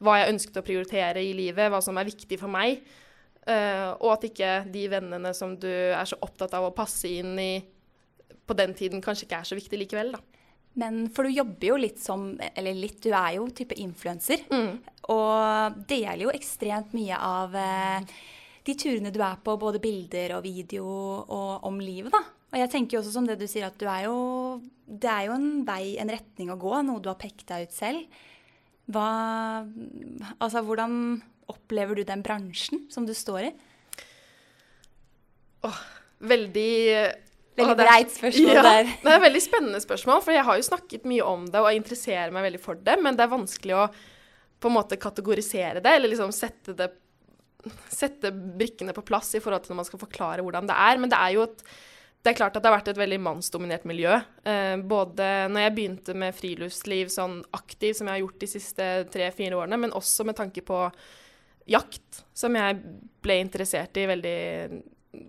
hva, 0.00 0.16
jeg 0.18 0.32
ønsket 0.32 0.58
å 0.58 0.64
prioritere 0.66 1.22
i 1.22 1.34
livet, 1.36 1.70
hva 1.70 1.82
som 1.84 2.00
er 2.00 2.08
viktig 2.08 2.40
for 2.40 2.50
meg. 2.50 2.80
Uh, 3.44 3.92
og 4.00 4.14
at 4.16 4.26
ikke 4.30 4.52
de 4.72 4.86
vennene 4.88 5.34
som 5.36 5.52
du 5.60 5.70
er 5.70 6.04
så 6.08 6.18
opptatt 6.24 6.56
av 6.56 6.70
å 6.70 6.74
passe 6.74 7.12
inn 7.12 7.36
i 7.38 7.52
på 8.44 8.56
den 8.56 8.74
tiden, 8.76 9.04
kanskje 9.04 9.28
ikke 9.28 9.40
er 9.40 9.48
så 9.52 9.58
viktig 9.58 9.84
likevel, 9.84 10.16
da. 10.16 10.33
Men 10.80 11.04
for 11.14 11.26
du 11.26 11.34
jobber 11.34 11.68
jo 11.68 11.76
litt 11.78 12.00
som 12.02 12.32
Eller 12.54 12.74
litt, 12.74 12.98
du 13.04 13.12
er 13.14 13.36
jo 13.36 13.48
type 13.54 13.76
influenser. 13.78 14.42
Mm. 14.50 14.78
Og 15.14 15.82
deler 15.90 16.24
jo 16.26 16.32
ekstremt 16.34 16.94
mye 16.96 17.18
av 17.18 17.54
eh, 17.58 18.14
de 18.64 18.76
turene 18.80 19.12
du 19.14 19.20
er 19.22 19.36
på, 19.44 19.56
både 19.60 19.82
bilder 19.82 20.38
og 20.38 20.46
video 20.46 20.86
og 20.86 21.66
om 21.68 21.78
livet, 21.82 22.14
da. 22.14 22.22
Og 22.54 22.60
jeg 22.62 22.70
tenker 22.70 22.96
jo 22.96 23.02
også 23.02 23.12
som 23.16 23.26
det 23.26 23.36
du 23.40 23.48
sier, 23.50 23.66
at 23.66 23.78
du 23.80 23.88
er 23.90 24.06
jo 24.06 24.16
Det 24.86 25.10
er 25.10 25.26
jo 25.28 25.34
en 25.36 25.64
vei, 25.66 25.96
en 26.00 26.12
retning 26.12 26.52
å 26.54 26.60
gå, 26.60 26.72
noe 26.86 27.02
du 27.02 27.10
har 27.10 27.20
pekt 27.20 27.48
deg 27.50 27.68
ut 27.68 27.76
selv. 27.76 28.22
Hva 28.94 29.08
Altså, 30.38 30.62
hvordan 30.64 31.20
opplever 31.50 31.98
du 31.98 32.04
den 32.08 32.22
bransjen 32.24 32.86
som 32.92 33.06
du 33.06 33.12
står 33.16 33.50
i? 33.50 33.52
Åh, 35.64 35.80
veldig 36.24 36.72
Veldig 37.54 37.76
greit 37.78 38.10
spørsmål 38.10 38.50
ja, 38.50 38.64
der. 38.66 38.90
Det 38.98 39.10
er 39.12 39.16
et 39.20 39.24
veldig 39.28 39.42
spennende 39.44 39.80
spørsmål, 39.82 40.20
for 40.24 40.34
jeg 40.34 40.46
har 40.48 40.58
jo 40.58 40.66
snakket 40.66 41.06
mye 41.06 41.28
om 41.30 41.46
det 41.46 41.62
og 41.62 41.70
interesserer 41.76 42.34
meg 42.34 42.48
veldig 42.48 42.60
for 42.64 42.80
det, 42.88 42.98
men 43.02 43.14
det 43.14 43.24
er 43.24 43.32
vanskelig 43.32 43.76
å 43.78 43.86
på 44.64 44.70
en 44.70 44.76
måte 44.78 44.98
kategorisere 44.98 45.82
det, 45.84 45.96
eller 45.98 46.10
liksom 46.12 46.34
sette 46.34 46.76
det 46.76 46.92
Sette 47.88 48.28
brikkene 48.28 48.92
på 48.92 49.00
plass 49.08 49.30
i 49.38 49.40
forhold 49.40 49.62
til 49.64 49.72
når 49.72 49.78
man 49.78 49.86
skal 49.88 50.00
forklare 50.02 50.42
hvordan 50.44 50.66
det 50.68 50.74
er. 50.76 50.98
Men 51.00 51.08
det 51.08 51.16
er 51.16 51.30
jo 51.32 51.46
et 51.46 51.62
det 52.24 52.32
er 52.32 52.36
klart 52.38 52.54
at 52.56 52.64
det 52.64 52.70
har 52.70 52.78
vært 52.78 52.86
et 52.88 52.98
veldig 53.00 53.18
mannsdominert 53.20 53.82
miljø. 53.88 54.14
Eh, 54.48 54.80
både 54.80 55.26
når 55.52 55.66
jeg 55.66 55.72
begynte 55.76 56.14
med 56.16 56.36
friluftsliv 56.36 57.10
sånn 57.12 57.38
aktiv, 57.52 57.92
som 57.96 58.08
jeg 58.08 58.16
har 58.16 58.22
gjort 58.22 58.38
de 58.40 58.48
siste 58.48 58.86
tre-fire 59.12 59.58
årene, 59.58 59.76
men 59.80 59.92
også 59.92 60.24
med 60.24 60.38
tanke 60.38 60.64
på 60.64 60.78
jakt, 61.68 62.22
som 62.32 62.56
jeg 62.56 62.78
ble 63.24 63.36
interessert 63.44 64.00
i 64.00 64.06
veldig 64.08 64.38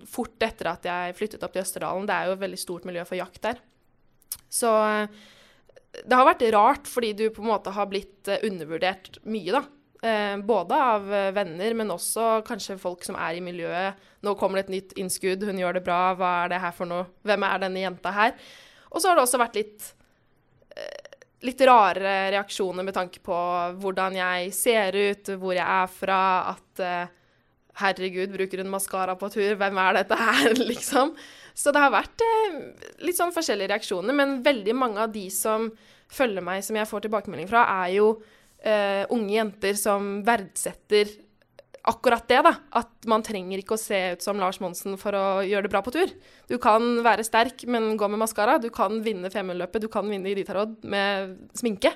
fort 0.09 0.43
etter 0.43 0.71
at 0.71 0.85
jeg 0.87 1.15
flyttet 1.17 1.45
opp 1.45 1.55
til 1.55 1.63
Østerdalen. 1.63 2.07
Det 2.09 2.15
er 2.17 2.29
jo 2.29 2.35
et 2.35 2.43
veldig 2.43 2.59
stort 2.61 2.85
miljø 2.87 3.05
for 3.07 3.19
jakt 3.19 3.41
der. 3.45 3.61
Så 4.51 4.71
det 6.03 6.17
har 6.17 6.27
vært 6.27 6.45
rart 6.55 6.89
fordi 6.91 7.13
du 7.15 7.25
på 7.33 7.43
en 7.43 7.51
måte 7.53 7.73
har 7.75 7.87
blitt 7.91 8.27
eh, 8.27 8.43
undervurdert 8.47 9.19
mye, 9.23 9.55
da. 9.55 9.63
Eh, 10.05 10.35
både 10.45 10.79
av 10.91 11.07
eh, 11.13 11.31
venner, 11.35 11.77
men 11.79 11.93
også 11.93 12.41
kanskje 12.47 12.77
folk 12.81 13.05
som 13.07 13.17
er 13.17 13.37
i 13.37 13.43
miljøet. 13.43 14.01
Nå 14.25 14.35
kommer 14.39 14.59
det 14.59 14.67
et 14.67 14.75
nytt 14.75 14.95
innskudd, 15.01 15.45
hun 15.47 15.61
gjør 15.61 15.79
det 15.79 15.85
bra, 15.87 16.01
hva 16.19 16.31
er 16.43 16.53
det 16.53 16.61
her 16.63 16.75
for 16.75 16.89
noe? 16.89 17.07
Hvem 17.25 17.47
er 17.47 17.63
denne 17.63 17.85
jenta 17.85 18.13
her? 18.15 18.35
Og 18.91 18.99
så 18.99 19.09
har 19.09 19.17
det 19.17 19.25
også 19.25 19.41
vært 19.41 19.59
litt 19.59 19.91
eh, 20.75 21.11
litt 21.45 21.61
rare 21.67 22.15
reaksjoner 22.33 22.85
med 22.85 22.95
tanke 22.95 23.21
på 23.23 23.35
hvordan 23.81 24.15
jeg 24.17 24.53
ser 24.55 24.95
ut, 24.97 25.29
hvor 25.39 25.53
jeg 25.53 25.65
er 25.65 25.91
fra, 25.91 26.21
at 26.55 26.81
eh, 26.81 27.13
Herregud, 27.81 28.31
bruker 28.35 28.61
hun 28.63 28.71
maskara 28.71 29.17
på 29.19 29.29
tur? 29.33 29.57
Hvem 29.59 29.81
er 29.83 29.99
dette 29.99 30.19
her, 30.19 30.53
liksom? 30.71 31.15
Så 31.55 31.71
det 31.75 31.83
har 31.83 31.93
vært 31.93 32.23
eh, 32.23 32.55
litt 33.07 33.19
sånn 33.19 33.35
forskjellige 33.35 33.73
reaksjoner, 33.73 34.15
men 34.15 34.39
veldig 34.45 34.75
mange 34.77 35.03
av 35.03 35.13
de 35.13 35.27
som 35.33 35.69
følger 36.11 36.43
meg, 36.45 36.63
som 36.63 36.77
jeg 36.77 36.87
får 36.89 37.05
tilbakemelding 37.05 37.47
fra, 37.49 37.65
er 37.83 37.95
jo 37.97 38.09
eh, 38.63 39.03
unge 39.13 39.37
jenter 39.37 39.77
som 39.79 40.19
verdsetter 40.27 41.11
akkurat 41.85 42.27
det, 42.27 42.41
da. 42.47 42.53
At 42.81 43.07
man 43.09 43.23
trenger 43.25 43.61
ikke 43.61 43.77
å 43.77 43.81
se 43.81 43.97
ut 44.15 44.23
som 44.25 44.39
Lars 44.41 44.59
Monsen 44.63 44.97
for 45.01 45.15
å 45.17 45.25
gjøre 45.45 45.67
det 45.67 45.73
bra 45.73 45.83
på 45.85 45.93
tur. 45.93 46.11
Du 46.49 46.57
kan 46.61 47.03
være 47.05 47.25
sterk, 47.27 47.67
men 47.69 47.93
gå 47.99 48.09
med 48.09 48.21
maskara. 48.21 48.57
Du 48.61 48.71
kan 48.73 49.01
vinne 49.05 49.31
Femundløpet, 49.33 49.85
du 49.85 49.91
kan 49.91 50.09
vinne 50.09 50.31
Iditarod 50.31 50.79
med 50.87 51.37
sminke. 51.57 51.93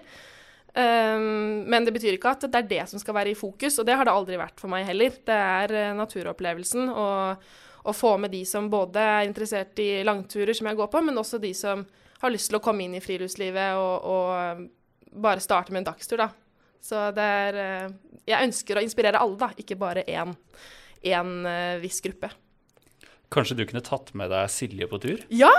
Um, 0.69 1.65
men 1.65 1.85
det 1.85 1.95
betyr 1.95 2.13
ikke 2.13 2.35
at 2.35 2.45
det 2.45 2.59
er 2.59 2.67
det 2.69 2.83
som 2.91 3.01
skal 3.01 3.15
være 3.17 3.33
i 3.33 3.37
fokus, 3.37 3.79
og 3.81 3.87
det 3.87 3.95
har 3.97 4.05
det 4.05 4.13
aldri 4.13 4.37
vært 4.37 4.61
for 4.61 4.69
meg 4.71 4.85
heller. 4.85 5.15
Det 5.25 5.35
er 5.35 5.73
uh, 5.73 5.97
naturopplevelsen 5.97 6.91
og 6.93 7.47
å 7.89 7.95
få 7.95 8.17
med 8.21 8.33
de 8.35 8.43
som 8.45 8.67
både 8.69 9.01
er 9.01 9.25
interessert 9.25 9.79
i 9.81 10.03
langturer, 10.05 10.53
som 10.53 10.67
jeg 10.69 10.77
går 10.77 10.91
på, 10.93 11.01
men 11.07 11.17
også 11.17 11.39
de 11.41 11.53
som 11.57 11.81
har 12.19 12.33
lyst 12.33 12.51
til 12.51 12.59
å 12.59 12.61
komme 12.61 12.83
inn 12.85 12.97
i 12.97 13.01
friluftslivet 13.01 13.79
og, 13.79 14.03
og 14.03 14.33
eh, 14.35 14.65
bare 15.23 15.41
starte 15.41 15.71
med 15.71 15.81
en 15.81 15.87
dagstur, 15.87 16.19
da. 16.19 16.27
Så 16.83 16.99
det 17.15 17.23
er 17.23 17.57
uh, 17.59 18.19
Jeg 18.27 18.49
ønsker 18.49 18.77
å 18.77 18.83
inspirere 18.83 19.19
alle, 19.23 19.39
da, 19.39 19.49
ikke 19.59 19.79
bare 19.79 20.03
én, 20.07 20.35
én 21.07 21.31
viss 21.81 22.03
gruppe. 22.03 22.29
Kanskje 23.33 23.57
du 23.57 23.63
kunne 23.69 23.83
tatt 23.85 24.11
med 24.17 24.29
deg 24.31 24.51
Silje 24.51 24.87
på 24.91 24.99
tur? 25.01 25.23
Ja! 25.31 25.51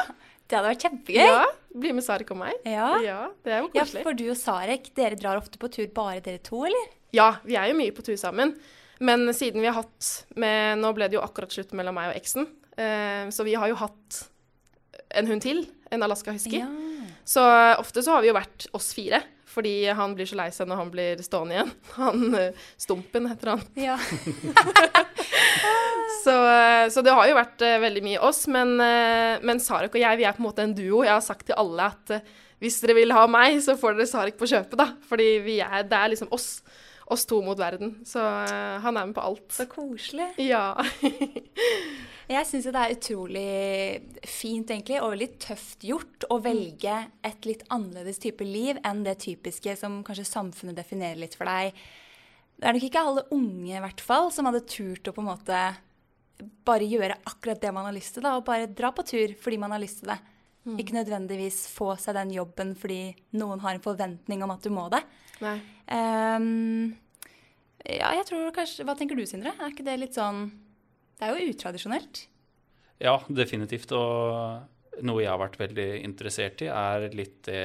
Det 0.51 0.59
hadde 0.59 0.71
vært 0.73 0.85
kjempegøy. 0.87 1.21
Ja, 1.23 1.45
Bli 1.71 1.93
med 1.95 2.03
Sarek 2.03 2.33
og 2.35 2.41
meg. 2.41 2.57
Ja. 2.67 2.89
ja 3.05 3.19
det 3.47 3.53
er 3.55 3.61
jo 3.63 3.71
Ja, 3.79 3.85
for 3.87 4.17
du 4.19 4.25
og 4.33 4.39
Sarek, 4.39 4.91
dere 4.97 5.19
drar 5.19 5.39
ofte 5.39 5.61
på 5.63 5.71
tur 5.71 5.87
bare 5.95 6.19
dere 6.25 6.43
to, 6.43 6.65
eller? 6.67 6.89
Ja, 7.15 7.37
vi 7.47 7.55
er 7.59 7.71
jo 7.71 7.77
mye 7.79 7.95
på 7.95 8.03
tur 8.07 8.19
sammen. 8.19 8.57
Men 9.01 9.31
siden 9.33 9.63
vi 9.63 9.71
har 9.71 9.79
hatt 9.79 10.09
med 10.37 10.83
Nå 10.83 10.91
ble 10.97 11.09
det 11.09 11.17
jo 11.17 11.23
akkurat 11.25 11.55
slutt 11.55 11.71
mellom 11.79 11.95
meg 11.97 12.11
og 12.11 12.19
eksen. 12.19 12.51
Eh, 12.75 13.31
så 13.33 13.47
vi 13.47 13.55
har 13.55 13.71
jo 13.71 13.79
hatt 13.79 14.25
en 15.15 15.31
hund 15.31 15.43
til, 15.43 15.65
en 15.91 16.03
Alaska 16.07 16.35
husky. 16.35 16.65
Så 17.27 17.43
ofte 17.79 18.03
så 18.03 18.17
har 18.17 18.25
vi 18.25 18.31
jo 18.33 18.37
vært 18.37 18.67
oss 18.77 18.91
fire. 18.97 19.23
Fordi 19.51 19.91
han 19.99 20.13
blir 20.15 20.29
så 20.31 20.37
lei 20.39 20.51
seg 20.55 20.69
når 20.71 20.79
han 20.79 20.91
blir 20.93 21.23
stående 21.27 21.57
igjen. 21.57 21.73
Han 21.97 22.37
eh, 22.39 22.67
Stumpen 22.79 23.27
heter 23.27 23.57
han. 23.57 23.65
Ja. 23.75 23.97
Så, 26.25 26.35
eh, 26.35 26.87
så 26.93 27.03
det 27.05 27.15
har 27.17 27.29
jo 27.31 27.39
vært 27.39 27.65
eh, 27.65 27.79
veldig 27.83 28.05
mye 28.05 28.21
oss. 28.29 28.45
Men, 28.53 28.77
eh, 28.85 29.41
men 29.47 29.63
Sarek 29.63 29.97
og 29.97 30.03
jeg, 30.03 30.21
vi 30.21 30.29
er 30.29 30.37
på 30.37 30.45
en 30.45 30.49
måte 30.51 30.67
en 30.67 30.77
duo. 30.77 31.03
Jeg 31.07 31.15
har 31.15 31.25
sagt 31.25 31.49
til 31.49 31.59
alle 31.61 31.91
at 31.93 32.21
hvis 32.61 32.79
dere 32.83 32.99
vil 32.99 33.17
ha 33.17 33.25
meg, 33.31 33.57
så 33.65 33.79
får 33.81 33.97
dere 33.97 34.11
Sarek 34.11 34.39
på 34.41 34.49
kjøpet, 34.51 34.77
da. 34.81 34.91
Fordi 35.09 35.33
vi 35.45 35.59
er, 35.65 35.83
det 35.89 35.97
er 35.97 36.15
liksom 36.15 36.33
oss. 36.37 36.53
Oss 37.11 37.25
to 37.27 37.41
mot 37.43 37.59
verden. 37.59 37.97
Så 38.07 38.23
uh, 38.23 38.77
han 38.85 38.95
er 38.95 39.09
med 39.09 39.17
på 39.17 39.23
alt. 39.27 39.49
Så 39.51 39.65
koselig. 39.67 40.29
Ja. 40.39 40.77
Jeg 42.31 42.47
syns 42.47 42.69
det 42.71 42.79
er 42.79 42.93
utrolig 42.95 43.47
fint 44.23 44.71
egentlig, 44.71 45.01
og 45.03 45.17
veldig 45.17 45.29
tøft 45.43 45.83
gjort 45.89 46.29
å 46.31 46.39
velge 46.45 47.01
et 47.27 47.49
litt 47.49 47.65
annerledes 47.75 48.23
type 48.23 48.47
liv 48.47 48.79
enn 48.87 49.03
det 49.03 49.17
typiske 49.25 49.75
som 49.81 50.05
kanskje 50.07 50.29
samfunnet 50.29 50.79
definerer 50.79 51.19
litt 51.19 51.35
for 51.35 51.51
deg. 51.51 51.75
Det 52.61 52.69
er 52.69 52.77
nok 52.77 52.87
ikke 52.87 53.03
alle 53.03 53.27
unge 53.35 53.75
i 53.75 53.83
hvert 53.83 54.05
fall 54.05 54.31
som 54.31 54.47
hadde 54.47 54.63
turt 54.71 55.11
å 55.11 55.17
på 55.17 55.25
en 55.25 55.31
måte 55.33 55.65
bare 56.67 56.89
gjøre 56.89 57.19
akkurat 57.29 57.61
det 57.63 57.73
man 57.75 57.87
har 57.89 57.95
lyst 57.97 58.17
til, 58.17 58.25
da, 58.27 58.37
og 58.39 58.47
bare 58.47 58.71
dra 58.71 58.93
på 58.95 59.05
tur 59.07 59.35
fordi 59.41 59.59
man 59.61 59.75
har 59.75 59.83
lyst 59.83 60.03
til 60.03 60.13
det. 60.13 60.19
Ikke 60.81 60.93
nødvendigvis 60.93 61.63
få 61.73 61.95
seg 61.97 62.19
den 62.19 62.35
jobben 62.35 62.75
fordi 62.77 63.15
noen 63.41 63.63
har 63.63 63.77
en 63.77 63.85
forventning 63.85 64.43
om 64.45 64.53
at 64.53 64.67
du 64.67 64.69
må 64.75 64.85
det. 64.93 65.01
Nei. 65.41 65.57
Ehm, 65.97 66.91
ja, 67.81 68.11
jeg 68.19 68.27
tror 68.29 68.51
kanskje 68.55 68.85
Hva 68.85 68.93
tenker 68.99 69.17
du, 69.17 69.25
Sindre? 69.27 69.55
Er 69.57 69.73
ikke 69.73 69.87
det 69.87 69.95
litt 69.97 70.19
sånn 70.19 70.51
Det 71.17 71.25
er 71.25 71.33
jo 71.33 71.55
utradisjonelt. 71.55 72.27
Ja, 73.01 73.15
definitivt. 73.33 73.95
Og 73.97 75.01
noe 75.07 75.23
jeg 75.25 75.33
har 75.33 75.41
vært 75.41 75.57
veldig 75.61 75.89
interessert 76.05 76.61
i, 76.61 76.69
er 76.69 77.09
litt 77.17 77.41
det 77.49 77.65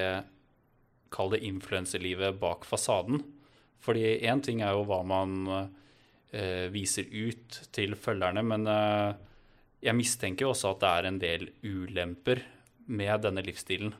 Kall 1.13 1.29
det 1.31 1.43
influenserlivet 1.47 2.39
bak 2.41 2.65
fasaden. 2.67 3.21
Fordi 3.83 4.17
én 4.25 4.41
ting 4.43 4.63
er 4.65 4.73
jo 4.75 4.87
hva 4.89 5.03
man 5.05 5.45
viser 6.73 7.07
ut 7.11 7.61
til 7.75 7.95
følgerne, 7.95 8.41
men 8.43 8.67
eh, 8.67 9.13
jeg 9.85 9.97
mistenker 9.97 10.49
også 10.49 10.73
at 10.73 10.81
det 10.81 10.91
er 10.91 11.07
en 11.09 11.21
del 11.21 11.47
ulemper 11.63 12.41
med 12.85 13.23
denne 13.25 13.43
livsstilen. 13.45 13.93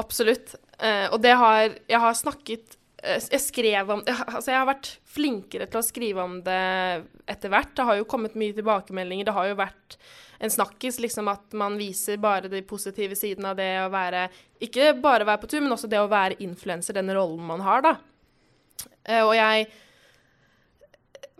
Absolutt. 0.00 0.56
Eh, 0.78 1.06
og 1.12 1.20
det 1.22 1.36
har 1.38 1.76
Jeg 1.86 2.00
har 2.02 2.16
snakket 2.18 2.74
eh, 2.98 3.20
Jeg 3.30 3.40
skrev 3.40 3.90
om 3.94 4.00
det, 4.02 4.14
Altså, 4.26 4.50
jeg 4.50 4.58
har 4.58 4.66
vært 4.66 4.88
flinkere 5.06 5.68
til 5.70 5.78
å 5.78 5.86
skrive 5.86 6.24
om 6.24 6.40
det 6.42 7.04
etter 7.30 7.52
hvert. 7.52 7.74
Det 7.76 7.86
har 7.86 8.00
jo 8.00 8.08
kommet 8.10 8.34
mye 8.34 8.56
tilbakemeldinger. 8.56 9.28
Det 9.28 9.36
har 9.36 9.50
jo 9.52 9.60
vært 9.60 9.98
en 10.42 10.50
snakkis, 10.50 10.98
liksom 11.00 11.30
at 11.30 11.54
man 11.56 11.78
viser 11.78 12.18
bare 12.20 12.50
de 12.50 12.60
positive 12.66 13.14
sidene 13.16 13.52
av 13.52 13.60
det 13.60 13.70
å 13.84 13.92
være 13.92 14.26
Ikke 14.66 14.90
bare 14.98 15.28
være 15.28 15.44
på 15.44 15.52
tur, 15.52 15.62
men 15.62 15.76
også 15.76 15.88
det 15.88 16.02
å 16.02 16.10
være 16.10 16.40
influenser, 16.42 16.98
den 16.98 17.14
rollen 17.14 17.46
man 17.46 17.62
har, 17.64 17.84
da. 17.86 17.94
Eh, 19.06 19.22
og 19.22 19.36
jeg 19.38 19.70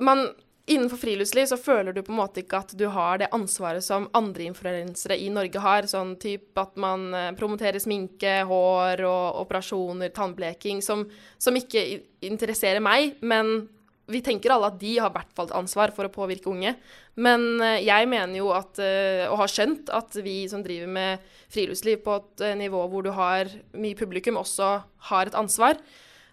man, 0.02 0.28
Innenfor 0.66 0.96
friluftsliv 0.96 1.44
så 1.46 1.58
føler 1.60 1.92
du 1.92 2.00
på 2.00 2.12
en 2.14 2.22
måte 2.22 2.40
ikke 2.40 2.62
at 2.62 2.70
du 2.80 2.86
har 2.88 3.18
det 3.20 3.28
ansvaret 3.36 3.84
som 3.84 4.06
andre 4.16 4.46
influensere 4.48 5.18
i 5.20 5.26
Norge 5.28 5.60
har. 5.60 5.84
Sånn 5.90 6.14
type 6.20 6.56
at 6.56 6.78
man 6.80 7.10
eh, 7.12 7.32
promoterer 7.36 7.82
sminke, 7.84 8.38
hår 8.48 9.02
og 9.04 9.42
operasjoner, 9.42 10.14
tannbleking, 10.16 10.80
som, 10.84 11.04
som 11.36 11.60
ikke 11.60 11.82
interesserer 12.24 12.80
meg. 12.80 13.18
Men 13.20 13.66
vi 14.08 14.22
tenker 14.24 14.56
alle 14.56 14.72
at 14.72 14.80
de 14.80 14.94
har 14.96 15.12
i 15.12 15.16
hvert 15.18 15.36
fall 15.36 15.52
et 15.52 15.58
ansvar 15.60 15.92
for 15.92 16.08
å 16.08 16.14
påvirke 16.16 16.48
unge. 16.48 16.72
Men 17.20 17.46
eh, 17.60 17.84
jeg 17.84 18.08
mener 18.08 18.40
jo 18.40 18.48
at, 18.56 18.80
eh, 18.80 19.28
og 19.28 19.42
har 19.44 19.52
skjønt, 19.52 19.92
at 19.92 20.16
vi 20.24 20.38
som 20.48 20.64
driver 20.64 20.88
med 20.96 21.30
friluftsliv 21.52 22.00
på 22.08 22.16
et 22.22 22.48
nivå 22.64 22.86
hvor 22.88 23.04
du 23.04 23.12
har 23.12 23.52
mye 23.76 24.00
publikum, 24.00 24.40
også 24.40 24.78
har 25.12 25.28
et 25.28 25.36
ansvar. 25.44 25.76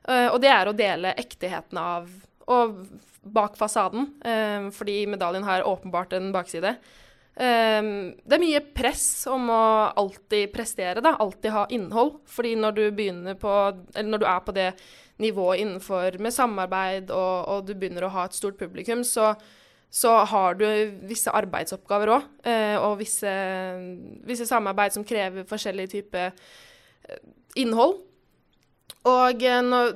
Og 0.02 0.40
det 0.42 0.50
er 0.50 0.66
å 0.66 0.74
dele 0.74 1.12
ektigheten 1.22 1.78
av 1.78 2.08
og 2.50 2.82
bak 3.22 3.56
fasaden, 3.60 4.08
eh, 4.26 4.70
fordi 4.74 5.06
medaljen 5.08 5.46
har 5.46 5.68
åpenbart 5.68 6.14
en 6.14 6.32
bakside. 6.34 6.76
Eh, 7.36 7.82
det 8.26 8.36
er 8.36 8.42
mye 8.42 8.64
press 8.76 9.28
om 9.32 9.50
å 9.54 9.64
alltid 9.96 10.52
prestere, 10.54 11.02
da, 11.02 11.16
alltid 11.20 11.52
ha 11.52 11.68
innhold. 11.70 12.20
Fordi 12.26 12.56
når 12.56 12.78
du 12.78 12.84
på, 13.40 13.56
når 14.02 14.20
du 14.20 14.26
er 14.26 14.40
på 14.46 14.52
det 14.58 14.74
nivået 15.22 15.62
innenfor 15.62 16.18
med 16.20 16.34
samarbeid, 16.34 17.12
og, 17.12 17.48
og 17.48 17.66
du 17.68 17.76
begynner 17.76 18.08
å 18.08 18.14
ha 18.16 18.26
et 18.26 18.38
stort 18.38 18.58
publikum, 18.58 19.04
så, 19.04 19.36
så 19.90 20.26
har 20.26 20.58
du 20.58 20.66
visse 21.06 21.30
arbeidsoppgaver 21.30 22.16
òg, 22.18 22.30
eh, 22.44 22.78
og 22.82 22.98
visse, 23.00 23.32
visse 24.26 24.50
samarbeid 24.50 24.98
som 24.98 25.06
krever 25.06 25.46
forskjellig 25.46 25.92
type 25.94 26.32
innhold. 27.60 28.00
Og 29.10 29.42
eh, 29.42 29.62
når, 29.66 29.96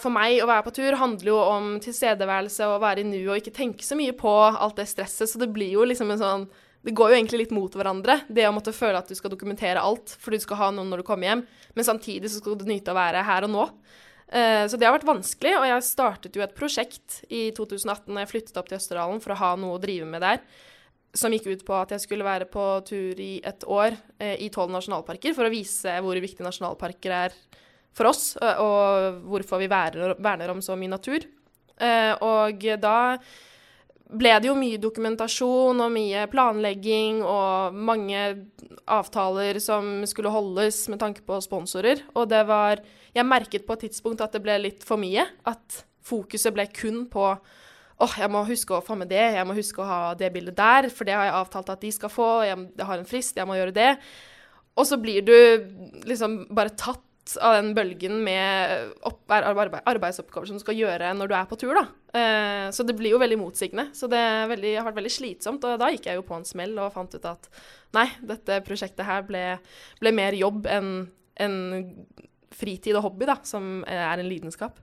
for 0.00 0.12
meg 0.14 0.38
å 0.40 0.48
være 0.48 0.64
på 0.64 0.72
tur 0.78 0.96
handler 0.96 1.28
jo 1.28 1.36
om 1.42 1.74
tilstedeværelse 1.84 2.64
og 2.68 2.78
å 2.78 2.82
være 2.86 3.02
i 3.02 3.08
nuet 3.08 3.28
og 3.28 3.40
ikke 3.42 3.52
tenke 3.58 3.84
så 3.84 3.98
mye 3.98 4.14
på 4.16 4.32
alt 4.48 4.78
det 4.80 4.88
stresset, 4.88 5.28
så 5.28 5.40
det 5.42 5.50
blir 5.52 5.74
jo 5.74 5.84
liksom 5.84 6.14
en 6.14 6.22
sånn 6.22 6.46
Det 6.80 6.94
går 6.96 7.10
jo 7.12 7.16
egentlig 7.18 7.42
litt 7.42 7.50
mot 7.52 7.74
hverandre, 7.76 8.22
det 8.32 8.46
å 8.48 8.54
måtte 8.56 8.72
føle 8.72 8.96
at 8.96 9.10
du 9.10 9.12
skal 9.12 9.28
dokumentere 9.34 9.82
alt 9.84 10.14
for 10.16 10.32
du 10.32 10.40
skal 10.40 10.56
ha 10.56 10.70
noen 10.72 10.88
når 10.88 11.02
du 11.02 11.08
kommer 11.10 11.28
hjem, 11.28 11.42
men 11.76 11.84
samtidig 11.84 12.30
så 12.32 12.40
skal 12.40 12.56
du 12.56 12.64
nyte 12.64 12.94
å 12.94 12.96
være 12.96 13.20
her 13.26 13.44
og 13.44 13.52
nå. 13.52 13.66
Eh, 14.32 14.64
Så 14.64 14.80
det 14.80 14.88
har 14.88 14.96
vært 14.96 15.04
vanskelig, 15.04 15.58
og 15.58 15.66
jeg 15.68 15.84
startet 15.84 16.38
jo 16.38 16.40
et 16.40 16.56
prosjekt 16.56 17.20
i 17.28 17.50
2018 17.52 18.08
da 18.14 18.24
jeg 18.24 18.32
flyttet 18.32 18.56
opp 18.56 18.72
til 18.72 18.78
Østerdalen 18.78 19.20
for 19.20 19.34
å 19.36 19.40
ha 19.42 19.50
noe 19.60 19.76
å 19.76 19.82
drive 19.82 20.08
med 20.08 20.24
der, 20.24 20.40
som 21.12 21.36
gikk 21.36 21.50
ut 21.50 21.66
på 21.68 21.74
at 21.76 21.92
jeg 21.92 22.06
skulle 22.06 22.24
være 22.24 22.48
på 22.48 22.64
tur 22.88 23.20
i 23.20 23.42
et 23.44 23.68
år 23.68 23.98
eh, 24.16 24.40
i 24.40 24.48
tolv 24.48 24.72
nasjonalparker 24.72 25.36
for 25.36 25.44
å 25.44 25.52
vise 25.52 26.00
hvor 26.00 26.16
viktige 26.16 26.48
nasjonalparker 26.48 27.16
er 27.26 27.36
for 27.96 28.10
oss, 28.10 28.34
og 28.40 29.20
hvorfor 29.28 29.60
vi 29.60 29.68
verner, 29.70 30.50
om 30.52 30.62
så 30.62 30.76
mye 30.78 30.92
natur. 30.92 31.24
Og 32.22 32.66
da 32.80 32.98
ble 34.10 34.32
det 34.42 34.48
jo 34.48 34.56
mye 34.58 34.78
dokumentasjon 34.82 35.82
og 35.82 35.92
mye 35.94 36.24
planlegging 36.30 37.20
og 37.22 37.76
mange 37.76 38.22
avtaler 38.90 39.60
som 39.62 40.02
skulle 40.08 40.32
holdes 40.34 40.82
med 40.90 41.00
tanke 41.02 41.22
på 41.26 41.38
sponsorer. 41.44 42.02
Og 42.14 42.30
det 42.30 42.44
var 42.48 42.82
Jeg 43.10 43.26
merket 43.26 43.66
på 43.66 43.74
et 43.74 43.88
tidspunkt 43.88 44.20
at 44.22 44.32
det 44.32 44.42
ble 44.42 44.54
litt 44.62 44.84
for 44.86 45.00
mye. 45.00 45.24
At 45.42 45.82
fokuset 46.06 46.54
ble 46.54 46.68
kun 46.70 47.08
på 47.10 47.24
åh, 48.00 48.14
jeg 48.16 48.30
må 48.32 48.44
huske 48.48 48.72
å 48.72 48.84
få 48.84 48.94
med 48.96 49.10
det, 49.10 49.34
jeg 49.36 49.46
må 49.46 49.54
huske 49.56 49.82
å 49.82 49.88
ha 49.88 50.14
det 50.16 50.30
bildet 50.32 50.56
der, 50.56 50.88
for 50.88 51.04
det 51.04 51.12
har 51.12 51.26
jeg 51.26 51.36
avtalt 51.36 51.72
at 51.74 51.82
de 51.84 51.90
skal 51.92 52.08
få, 52.08 52.28
jeg, 52.48 52.56
har 52.80 52.96
en 52.96 53.08
frist, 53.08 53.36
jeg 53.36 53.44
må 53.44 53.58
gjøre 53.58 53.74
det. 53.76 53.90
Og 54.80 54.86
så 54.88 54.96
blir 54.96 55.26
du 55.26 55.34
liksom 56.08 56.46
bare 56.48 56.72
tatt 56.72 57.02
av 57.40 57.54
den 57.58 57.70
bølgen 57.76 58.18
med 58.24 58.92
opp, 59.06 59.22
arbeid, 59.30 59.76
arbeidsoppgaver 59.88 60.50
som 60.50 60.58
du 60.58 60.62
skal 60.62 60.78
gjøre 60.78 61.12
når 61.16 61.30
du 61.30 61.34
er 61.36 61.48
på 61.50 61.58
tur, 61.60 61.74
da. 61.76 61.84
Eh, 62.16 62.66
så 62.74 62.86
det 62.86 62.96
blir 62.98 63.14
jo 63.14 63.20
veldig 63.22 63.38
motsigende. 63.40 63.90
Så 63.96 64.08
det 64.10 64.22
veldig, 64.50 64.74
har 64.78 64.88
vært 64.88 64.98
veldig 65.02 65.14
slitsomt. 65.14 65.66
Og 65.66 65.78
da 65.80 65.90
gikk 65.92 66.10
jeg 66.10 66.18
jo 66.18 66.26
på 66.26 66.38
en 66.38 66.48
smell 66.48 66.74
og 66.80 66.92
fant 66.96 67.14
ut 67.14 67.30
at 67.30 67.48
nei, 67.96 68.08
dette 68.32 68.60
prosjektet 68.66 69.06
her 69.06 69.24
ble, 69.28 69.44
ble 70.02 70.14
mer 70.16 70.36
jobb 70.38 70.68
enn 70.70 70.92
en 71.40 71.56
fritid 72.52 72.96
og 72.98 73.06
hobby, 73.06 73.28
da, 73.30 73.38
som 73.46 73.80
er 73.88 74.20
en 74.20 74.28
lidenskap. 74.28 74.80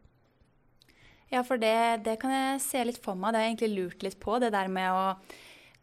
Ja, 1.30 1.44
for 1.44 1.60
det, 1.60 2.06
det, 2.06 2.16
kan 2.22 2.32
jeg 2.32 2.64
se 2.64 2.82
litt 2.88 3.02
for 3.04 3.20
meg. 3.20 3.34
Det 3.34 3.42
har 3.42 3.46
jeg 3.46 3.56
egentlig 3.56 3.76
lurt 3.76 4.06
litt 4.08 4.20
på. 4.24 4.38
Det 4.40 4.54
der 4.54 4.72
med 4.72 4.96
å 4.96 5.04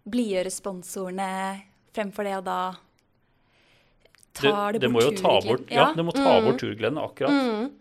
blidgjøre 0.09 0.53
sponsorene 0.53 1.29
fremfor 1.95 2.27
det 2.27 2.39
å 2.39 2.45
da 2.45 2.59
tar 4.35 4.75
det, 4.75 4.83
det, 4.83 4.89
det 4.89 4.93
bort 4.93 5.17
turgleden. 5.21 5.73
Ja, 5.73 5.89
det 5.97 6.05
må 6.05 6.15
ta 6.15 6.27
mm. 6.27 6.45
bort 6.49 6.61
turgleden, 6.63 7.01
akkurat. 7.01 7.35
Mm. 7.35 7.73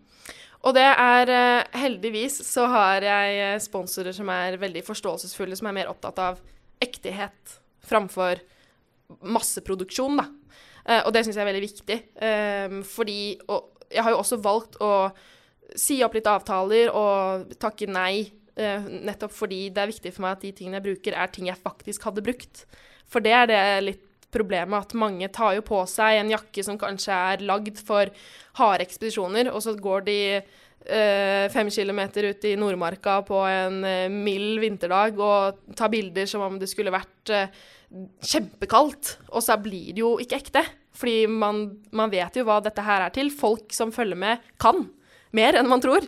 Og 0.63 0.75
det 0.77 0.85
er 0.87 1.31
eh, 1.33 1.79
heldigvis 1.81 2.37
så 2.47 2.67
har 2.71 3.03
jeg 3.03 3.39
eh, 3.43 3.59
sponsorer 3.63 4.15
som 4.15 4.29
er 4.31 4.55
veldig 4.61 4.83
forståelsesfulle, 4.87 5.57
som 5.59 5.67
er 5.67 5.75
mer 5.81 5.91
opptatt 5.91 6.21
av 6.23 6.39
ektighet 6.83 7.57
framfor 7.83 8.39
masseproduksjon, 9.27 10.21
da. 10.21 10.29
Eh, 10.87 11.01
og 11.01 11.11
det 11.15 11.25
syns 11.25 11.35
jeg 11.35 11.43
er 11.43 11.51
veldig 11.51 11.65
viktig. 11.65 11.99
Fordi 12.87 13.19
Og 13.51 13.89
jeg 13.91 14.03
har 14.03 14.15
jo 14.15 14.21
også 14.21 14.39
valgt 14.43 14.79
å 14.81 15.11
si 15.79 15.99
opp 16.05 16.15
litt 16.15 16.29
avtaler 16.29 16.89
og 16.95 17.53
takke 17.61 17.87
nei, 17.89 18.29
nettopp 18.55 19.33
fordi 19.33 19.67
det 19.73 19.81
er 19.81 19.89
viktig 19.89 20.11
for 20.13 20.25
meg 20.25 20.35
at 20.35 20.43
de 20.45 20.51
tingene 20.53 20.77
jeg 20.77 20.85
bruker, 20.85 21.15
er 21.17 21.31
ting 21.33 21.47
jeg 21.49 21.59
faktisk 21.59 22.05
hadde 22.07 22.23
brukt. 22.25 22.65
For 23.09 23.23
det 23.25 23.33
er 23.33 23.47
det 23.49 23.61
litt 23.83 24.03
problemet 24.33 24.87
at 24.87 24.97
mange 24.97 25.29
tar 25.33 25.55
jo 25.57 25.63
på 25.65 25.83
seg 25.89 26.19
en 26.19 26.33
jakke 26.33 26.65
som 26.65 26.79
kanskje 26.81 27.13
er 27.33 27.45
lagd 27.47 27.79
for 27.85 28.11
harde 28.59 28.85
ekspedisjoner, 28.85 29.51
og 29.53 29.63
så 29.65 29.75
går 29.77 30.05
de 30.09 30.19
eh, 30.37 31.45
fem 31.53 31.71
kilometer 31.73 32.29
ut 32.31 32.49
i 32.49 32.55
Nordmarka 32.59 33.21
på 33.27 33.39
en 33.47 33.79
eh, 33.87 34.11
mild 34.11 34.61
vinterdag 34.63 35.19
og 35.21 35.63
tar 35.77 35.93
bilder 35.93 36.29
som 36.29 36.45
om 36.45 36.59
det 36.61 36.69
skulle 36.71 36.93
vært 36.93 37.33
eh, 37.33 37.63
kjempekaldt, 38.25 39.17
og 39.31 39.43
så 39.45 39.57
blir 39.61 39.93
det 39.93 40.01
jo 40.01 40.15
ikke 40.21 40.41
ekte. 40.41 40.65
Fordi 40.93 41.25
man, 41.29 41.65
man, 41.95 42.11
vet 42.13 42.37
jo 42.37 42.45
hva 42.47 42.59
dette 42.61 42.83
her 42.85 43.01
er 43.05 43.13
til. 43.13 43.31
Folk 43.33 43.73
som 43.73 43.93
følger 43.93 44.19
med, 44.19 44.43
kan 44.61 44.85
mer 45.33 45.57
enn 45.57 45.69
man 45.69 45.81
tror. 45.81 46.05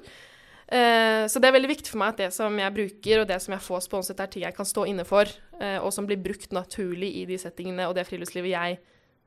Uh, 0.66 1.26
så 1.30 1.38
det 1.38 1.50
er 1.50 1.54
veldig 1.60 1.70
viktig 1.70 1.92
for 1.92 2.02
meg 2.02 2.16
at 2.16 2.22
det 2.24 2.30
som 2.34 2.54
jeg 2.58 2.74
bruker, 2.74 3.22
og 3.22 3.28
det 3.30 3.38
som 3.44 3.54
jeg 3.54 3.66
får 3.66 3.84
sponset, 3.86 4.22
er 4.22 4.30
ting 4.32 4.46
jeg 4.46 4.56
kan 4.58 4.66
stå 4.66 4.88
inne 4.90 5.06
for, 5.06 5.30
og 5.82 5.92
som 5.96 6.08
blir 6.08 6.20
brukt 6.22 6.52
naturlig 6.56 7.12
i 7.22 7.26
de 7.30 7.38
settingene 7.40 7.88
og 7.90 7.96
det 7.98 8.04
friluftslivet 8.10 8.52
jeg, 8.52 8.78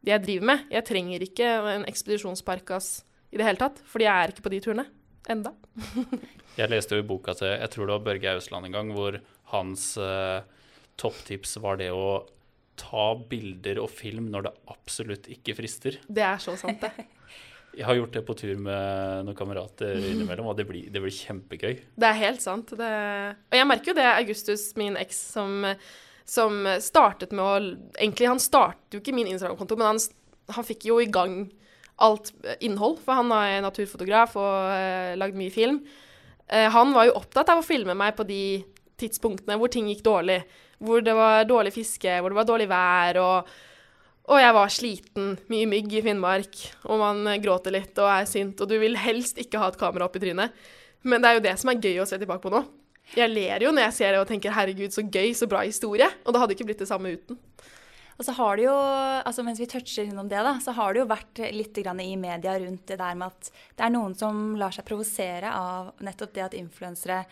jeg 0.07 0.23
driver 0.25 0.49
med. 0.53 0.65
Jeg 0.73 0.87
trenger 0.87 1.25
ikke 1.25 1.49
en 1.73 1.87
ekspedisjonsparkas 1.89 2.91
i 3.33 3.41
det 3.41 3.47
hele 3.47 3.61
tatt, 3.61 3.81
fordi 3.89 4.07
jeg 4.07 4.15
er 4.15 4.33
ikke 4.33 4.47
på 4.47 4.53
de 4.55 4.63
turene. 4.65 4.87
Enda. 5.29 5.53
jeg 6.61 6.71
leste 6.73 6.97
jo 6.97 7.03
i 7.03 7.09
boka 7.09 7.35
til 7.37 7.51
jeg 7.51 7.73
tror 7.75 7.89
det 7.89 7.97
var 7.99 8.07
Børge 8.07 8.33
Ausland 8.39 8.69
en 8.69 8.77
gang, 8.79 8.93
hvor 8.97 9.19
hans 9.53 9.91
eh, 10.01 10.41
topptips 11.01 11.59
var 11.65 11.81
det 11.81 11.91
å 11.93 12.25
ta 12.79 13.11
bilder 13.29 13.81
og 13.83 13.91
film 13.91 14.31
når 14.33 14.49
det 14.49 14.55
absolutt 14.73 15.29
ikke 15.35 15.57
frister. 15.59 15.99
Det 16.07 16.25
er 16.25 16.43
så 16.43 16.55
sant, 16.59 16.85
det. 16.85 17.09
Jeg 17.79 17.87
har 17.87 17.99
gjort 17.99 18.15
det 18.17 18.25
på 18.27 18.35
tur 18.35 18.57
med 18.59 19.27
noen 19.27 19.37
kamerater 19.39 20.01
innimellom, 20.01 20.49
og 20.51 20.57
det 20.59 20.65
blir, 20.67 20.89
det 20.91 21.03
blir 21.05 21.13
kjempegøy. 21.15 21.77
Det 22.01 22.07
er 22.09 22.17
helt 22.25 22.43
sant. 22.43 22.73
Det... 22.75 22.89
Og 23.53 23.55
jeg 23.55 23.69
merker 23.69 23.93
jo 23.93 23.95
det, 24.01 24.07
Augustus, 24.09 24.65
min 24.81 24.97
eks, 24.99 25.21
som, 25.37 25.69
som, 26.29 26.61
startet 26.85 27.33
med 27.33 27.45
å 27.45 27.55
Egentlig, 27.99 28.29
han 28.29 28.43
startet 28.43 28.95
jo 28.95 29.01
ikke 29.03 29.15
min 29.17 29.31
Instagram-konto, 29.31 29.79
men 29.79 29.93
han, 29.93 30.03
han, 30.55 30.67
fikk 30.67 30.89
jo 30.91 30.99
i 31.01 31.09
gang 31.11 31.41
alt 32.05 32.31
innhold, 32.63 33.01
for 33.03 33.19
han 33.19 33.33
er 33.35 33.63
naturfotograf 33.65 34.37
og 34.39 34.53
uh, 34.71 35.17
lagd 35.19 35.39
mye 35.39 35.55
film. 35.55 35.81
Uh, 36.47 36.69
han 36.75 36.93
var 36.95 37.09
jo 37.09 37.17
opptatt 37.19 37.51
av 37.53 37.63
å 37.63 37.67
filme 37.67 37.97
meg 37.99 38.15
på 38.19 38.27
de 38.29 38.43
tidspunktene 38.99 39.57
hvor 39.59 39.73
ting 39.73 39.89
gikk 39.91 40.05
dårlig. 40.07 40.43
Hvor 40.79 41.03
det 41.03 41.15
var 41.17 41.49
dårlig 41.49 41.73
fiske, 41.75 42.21
hvor 42.21 42.31
det 42.31 42.39
var 42.39 42.53
dårlig 42.53 42.69
vær. 42.71 43.23
og 43.25 43.57
og 44.29 44.37
jeg 44.37 44.53
var 44.53 44.73
sliten, 44.73 45.29
mye 45.49 45.67
mygg 45.71 45.95
i 45.97 46.03
Finnmark, 46.05 46.59
og 46.85 46.99
man 47.01 47.25
gråter 47.41 47.73
litt 47.73 47.97
og 47.97 48.11
er 48.13 48.27
sint, 48.29 48.61
og 48.61 48.69
du 48.69 48.75
vil 48.77 48.99
helst 49.01 49.41
ikke 49.41 49.57
ha 49.57 49.71
et 49.73 49.79
kamera 49.81 50.05
opp 50.05 50.19
i 50.19 50.21
trynet. 50.21 50.53
Men 51.09 51.25
det 51.25 51.31
er 51.31 51.39
jo 51.39 51.45
det 51.47 51.55
som 51.57 51.73
er 51.73 51.81
gøy 51.81 52.03
å 52.03 52.07
se 52.09 52.19
tilbake 52.21 52.45
på 52.45 52.53
nå. 52.53 52.61
Jeg 53.17 53.33
ler 53.33 53.65
jo 53.65 53.73
når 53.73 53.89
jeg 53.89 53.97
ser 53.99 54.13
det 54.13 54.21
og 54.21 54.29
tenker 54.29 54.53
'herregud, 54.53 54.93
så 54.93 55.03
gøy, 55.03 55.33
så 55.35 55.49
bra 55.49 55.65
historie'. 55.65 56.13
Og 56.25 56.33
det 56.33 56.41
hadde 56.41 56.55
ikke 56.57 56.69
blitt 56.69 56.83
det 56.85 56.91
samme 56.91 57.13
uten. 57.17 57.39
Og 58.19 58.25
så 58.27 58.33
har 58.35 58.57
det 58.57 58.65
jo, 58.65 58.75
altså 58.75 59.45
Mens 59.47 59.61
vi 59.61 59.67
toucher 59.71 60.05
innom 60.05 60.29
det, 60.29 60.43
da, 60.43 60.59
så 60.59 60.75
har 60.75 60.93
det 60.93 61.01
jo 61.01 61.07
vært 61.07 61.39
litt 61.55 61.79
i 61.79 62.17
media 62.17 62.59
rundt 62.59 62.87
det 62.87 62.99
der 62.99 63.15
med 63.15 63.31
at 63.31 63.51
det 63.77 63.85
er 63.87 63.95
noen 63.95 64.15
som 64.19 64.57
lar 64.57 64.75
seg 64.75 64.85
provosere 64.85 65.53
av 65.55 65.93
nettopp 66.03 66.35
det 66.35 66.43
at 66.43 66.55
influensere 66.59 67.25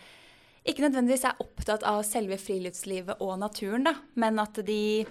ikke 0.67 0.83
nødvendigvis 0.83 1.23
er 1.27 1.39
opptatt 1.39 1.83
av 1.87 2.01
selve 2.03 2.37
friluftslivet 2.41 3.21
og 3.23 3.37
naturen, 3.39 3.85
da, 3.87 3.93
men 4.19 4.39
at 4.43 4.59
de 4.67 5.05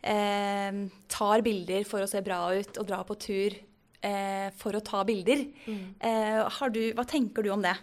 eh, 0.00 0.78
tar 1.12 1.44
bilder 1.44 1.84
for 1.88 2.04
å 2.04 2.08
se 2.08 2.22
bra 2.24 2.40
ut 2.56 2.80
og 2.80 2.88
drar 2.88 3.04
på 3.08 3.18
tur 3.20 3.56
eh, 4.00 4.48
for 4.56 4.76
å 4.76 4.84
ta 4.84 5.02
bilder. 5.08 5.44
Mm. 5.68 5.82
Eh, 6.00 6.62
du, 6.72 6.80
hva 6.96 7.04
tenker 7.08 7.44
du 7.44 7.52
om 7.52 7.64
det? 7.64 7.76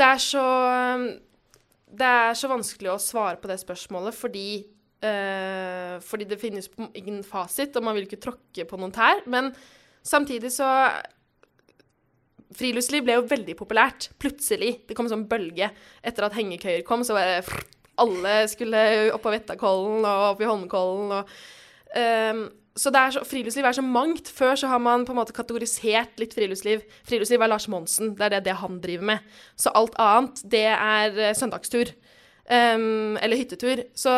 Det 0.00 0.06
er 0.06 0.20
så 0.24 0.44
Det 1.90 2.06
er 2.08 2.36
så 2.38 2.48
vanskelig 2.48 2.92
å 2.94 3.00
svare 3.02 3.36
på 3.40 3.50
det 3.50 3.58
spørsmålet 3.60 4.16
fordi 4.16 4.48
eh, 5.04 5.96
fordi 6.04 6.26
det 6.30 6.38
finnes 6.40 6.70
ingen 6.94 7.22
fasit, 7.26 7.74
og 7.76 7.84
man 7.84 7.96
vil 7.96 8.06
ikke 8.06 8.22
tråkke 8.22 8.66
på 8.68 8.78
noen 8.78 8.94
tær. 8.94 9.24
Men 9.26 9.50
samtidig 10.06 10.52
så 10.54 10.68
Friluftsliv 12.56 13.04
ble 13.06 13.14
jo 13.14 13.26
veldig 13.30 13.54
populært. 13.58 14.08
Plutselig. 14.18 14.80
Det 14.88 14.96
kom 14.98 15.06
en 15.06 15.12
sånn 15.12 15.28
bølge. 15.30 15.68
Etter 16.02 16.26
at 16.26 16.34
hengekøyer 16.34 16.82
kom, 16.86 17.04
så 17.06 17.14
var 17.14 17.28
det 17.28 17.60
alle 18.02 18.32
skulle 18.50 18.80
opp 19.14 19.22
på 19.22 19.32
Vettakollen 19.34 20.02
og 20.02 20.24
opp 20.32 20.42
i 20.42 20.48
Holmenkollen. 20.48 21.12
Og, 21.20 21.30
um, 21.94 22.42
så, 22.80 22.92
så 23.12 23.22
friluftsliv 23.28 23.66
er 23.68 23.76
så 23.76 23.84
mangt. 23.84 24.30
Før 24.32 24.56
så 24.56 24.70
har 24.70 24.80
man 24.80 25.04
på 25.04 25.12
en 25.12 25.20
måte 25.20 25.36
kategorisert 25.36 26.20
litt 26.22 26.36
friluftsliv. 26.36 26.84
Friluftsliv 27.08 27.42
er 27.44 27.52
Lars 27.52 27.68
Monsen. 27.68 28.14
Det 28.16 28.26
er 28.26 28.36
det, 28.36 28.44
det 28.48 28.60
han 28.62 28.78
driver 28.80 29.10
med. 29.12 29.32
Så 29.60 29.72
alt 29.76 29.98
annet, 30.00 30.40
det 30.52 30.68
er 30.72 31.18
uh, 31.18 31.32
søndagstur. 31.36 31.92
Um, 32.48 33.18
eller 33.20 33.38
hyttetur. 33.38 33.84
Så 33.92 34.14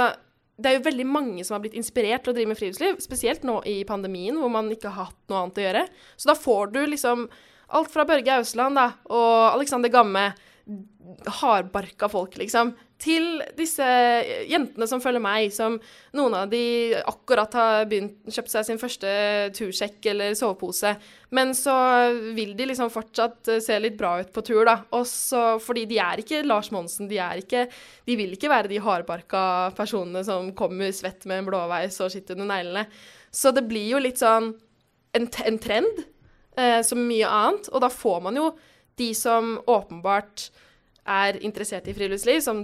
det 0.62 0.70
er 0.70 0.78
jo 0.78 0.84
veldig 0.86 1.08
mange 1.08 1.44
som 1.44 1.56
har 1.56 1.64
blitt 1.64 1.76
inspirert 1.78 2.22
til 2.24 2.32
å 2.32 2.36
drive 2.36 2.52
med 2.52 2.60
friluftsliv, 2.60 3.00
spesielt 3.02 3.42
nå 3.48 3.58
i 3.68 3.80
pandemien, 3.88 4.38
hvor 4.38 4.52
man 4.52 4.70
ikke 4.72 4.92
har 4.92 5.08
hatt 5.10 5.18
noe 5.32 5.42
annet 5.42 5.58
å 5.58 5.66
gjøre. 5.66 5.82
Så 6.14 6.30
da 6.30 6.38
får 6.38 6.72
du 6.76 6.80
liksom 6.92 7.26
alt 7.72 7.90
fra 7.90 8.06
Børge 8.06 8.38
Ausland 8.38 8.78
da, 8.78 8.88
og 9.10 9.56
Alexander 9.56 9.90
Gamme, 9.92 10.28
hardbarka 11.40 12.06
folk, 12.12 12.36
liksom, 12.38 12.76
til 13.02 13.40
disse 13.58 13.86
jentene 14.46 14.86
som 14.86 15.00
følger 15.02 15.22
meg, 15.22 15.50
som 15.54 15.78
noen 16.14 16.36
av 16.38 16.50
de 16.52 16.94
akkurat 17.00 17.54
har 17.58 17.88
begynt, 17.90 18.20
kjøpt 18.30 18.52
seg 18.52 18.66
sin 18.68 18.80
første 18.80 19.10
tursjekk 19.56 20.06
eller 20.12 20.36
sovepose, 20.38 20.94
men 21.34 21.50
så 21.58 21.74
vil 22.36 22.54
de 22.58 22.68
liksom 22.70 22.92
fortsatt 22.94 23.50
se 23.64 23.78
litt 23.82 23.98
bra 23.98 24.14
ut 24.22 24.30
på 24.34 24.44
tur, 24.46 24.62
da. 24.68 24.78
Også 24.94 25.58
fordi 25.64 25.86
de 25.90 25.98
er 26.04 26.22
ikke 26.22 26.44
Lars 26.46 26.70
Monsen, 26.74 27.10
de 27.10 27.18
er 27.22 27.42
ikke 27.42 27.66
De 28.06 28.16
vil 28.18 28.34
ikke 28.34 28.50
være 28.50 28.70
de 28.70 28.80
hardbarka 28.82 29.44
personene 29.76 30.22
som 30.26 30.52
kommer 30.58 30.92
svett 30.94 31.26
med 31.26 31.42
en 31.42 31.48
blåveis 31.50 31.98
og 32.02 32.12
sitter 32.12 32.38
under 32.38 32.50
neglene. 32.54 32.86
Så 33.32 33.50
det 33.54 33.64
blir 33.68 33.94
jo 33.94 34.02
litt 34.02 34.20
sånn 34.20 34.52
en, 35.16 35.28
en 35.28 35.58
trend, 35.62 36.04
eh, 36.56 36.80
som 36.86 37.00
mye 37.08 37.28
annet, 37.28 37.70
og 37.72 37.82
da 37.84 37.90
får 37.92 38.20
man 38.28 38.38
jo 38.38 38.52
de 39.00 39.10
som 39.16 39.56
åpenbart 39.66 40.50
er 41.08 41.38
interessert 41.42 41.88
i 41.90 41.94
friluftsliv, 41.96 42.40
som 42.44 42.62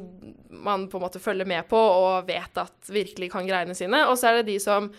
man 0.51 0.87
på 0.91 0.99
en 0.99 1.05
måte 1.05 1.23
følger 1.23 1.49
med 1.49 1.67
på 1.71 1.79
og 1.79 2.29
vet 2.29 2.61
at 2.61 2.91
virkelig 2.93 3.33
kan 3.33 3.47
greiene 3.49 3.75
sine. 3.75 4.05
Og 4.07 4.19
så 4.19 4.31
er 4.31 4.41
det 4.41 4.53
de 4.53 4.59
som 4.63 4.91